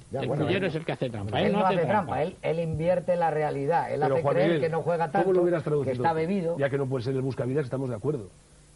Ya, 0.09 0.21
el 0.21 0.27
bueno, 0.27 0.45
fullero 0.45 0.65
él- 0.65 0.69
es 0.71 0.75
el 0.75 0.85
que 0.85 0.91
hace 0.91 1.09
trampa. 1.11 1.39
Él 1.39 1.53
no 1.53 1.65
hace 1.65 1.85
trampa, 1.85 2.23
él, 2.23 2.35
él 2.41 2.59
invierte 2.59 3.15
la 3.15 3.29
realidad. 3.29 3.91
Él 3.93 3.99
Pero, 4.01 4.15
hace 4.15 4.23
Juan 4.23 4.33
creer 4.35 4.47
Miguel, 4.49 4.61
que 4.63 4.69
no 4.69 4.81
juega 4.81 5.11
tanto, 5.11 5.19
¿cómo 5.27 5.33
lo 5.33 5.41
hubieras 5.43 5.61
que 5.63 5.69
traducido? 5.69 5.93
está 5.93 6.13
bebido. 6.13 6.57
Ya 6.57 6.69
que 6.71 6.77
no 6.79 6.87
puede 6.87 7.03
ser 7.03 7.15
el 7.15 7.21
buscavidas, 7.21 7.65
estamos 7.65 7.89
de 7.89 7.95
acuerdo. 7.95 8.27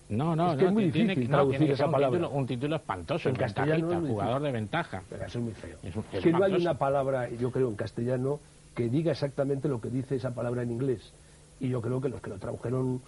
No, 0.10 0.36
no, 0.36 0.52
Es 0.54 0.58
que 0.58 0.64
no, 0.64 0.68
es 0.70 0.74
muy 0.74 0.92
tiene 0.92 1.10
difícil 1.10 1.32
no, 1.32 1.38
traducir 1.38 1.60
tiene 1.60 1.74
esa 1.74 1.86
un 1.86 1.92
palabra. 1.92 2.20
título, 2.20 2.38
un 2.40 2.48
título 2.48 2.76
espantoso, 2.78 3.30
En 3.30 3.36
el 3.36 3.42
castellano 3.42 3.92
es 3.92 4.10
jugador 4.10 4.42
de 4.42 4.52
ventaja. 4.52 5.04
Pero 5.10 5.26
eso 5.26 5.38
es 5.40 5.44
muy 5.44 5.54
feo. 5.54 5.78
Es 5.84 5.94
es 6.14 6.24
que 6.24 6.32
no 6.32 6.44
hay 6.46 6.54
una 6.54 6.74
palabra, 6.76 7.30
yo 7.30 7.52
creo, 7.52 7.68
en 7.70 7.76
castellano 7.76 8.40
que 8.76 8.88
diga 8.90 9.12
exactamente 9.12 9.68
lo 9.68 9.82
que 9.82 9.90
dice 9.90 10.16
esa 10.16 10.32
palabra 10.34 10.64
en 10.64 10.72
inglés. 10.72 11.12
Y 11.60 11.70
yo 11.70 11.82
creo 11.82 12.00
que 12.00 12.10
los 12.10 12.22
que 12.22 12.30
lo 12.30 12.38
tradujeron 12.38 13.02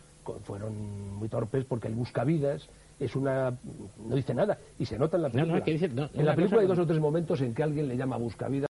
fueron 0.44 1.16
muy 1.18 1.30
torpes 1.30 1.66
porque 1.66 1.88
el 1.88 1.96
buscavidas 1.96 2.68
es 3.00 3.16
una... 3.16 3.52
no 4.08 4.16
dice 4.16 4.34
nada 4.34 4.58
y 4.78 4.86
se 4.86 5.00
nota 5.00 5.16
en 5.18 5.24
la 5.24 5.30
No, 5.30 5.34
película. 5.34 5.58
no, 5.60 5.64
que 5.66 5.72
dice- 5.72 5.88
no, 5.90 6.10
en 6.14 6.26
la 6.26 6.36
película 6.36 6.62
hay 6.62 6.68
dos 6.68 6.78
o 6.80 6.86
tres 6.86 7.00
momentos 7.00 7.42
en 7.42 7.54
que 7.56 7.64
alguien 7.64 7.88
le 7.88 7.96
llama 7.98 8.18
buscavidas 8.18 8.69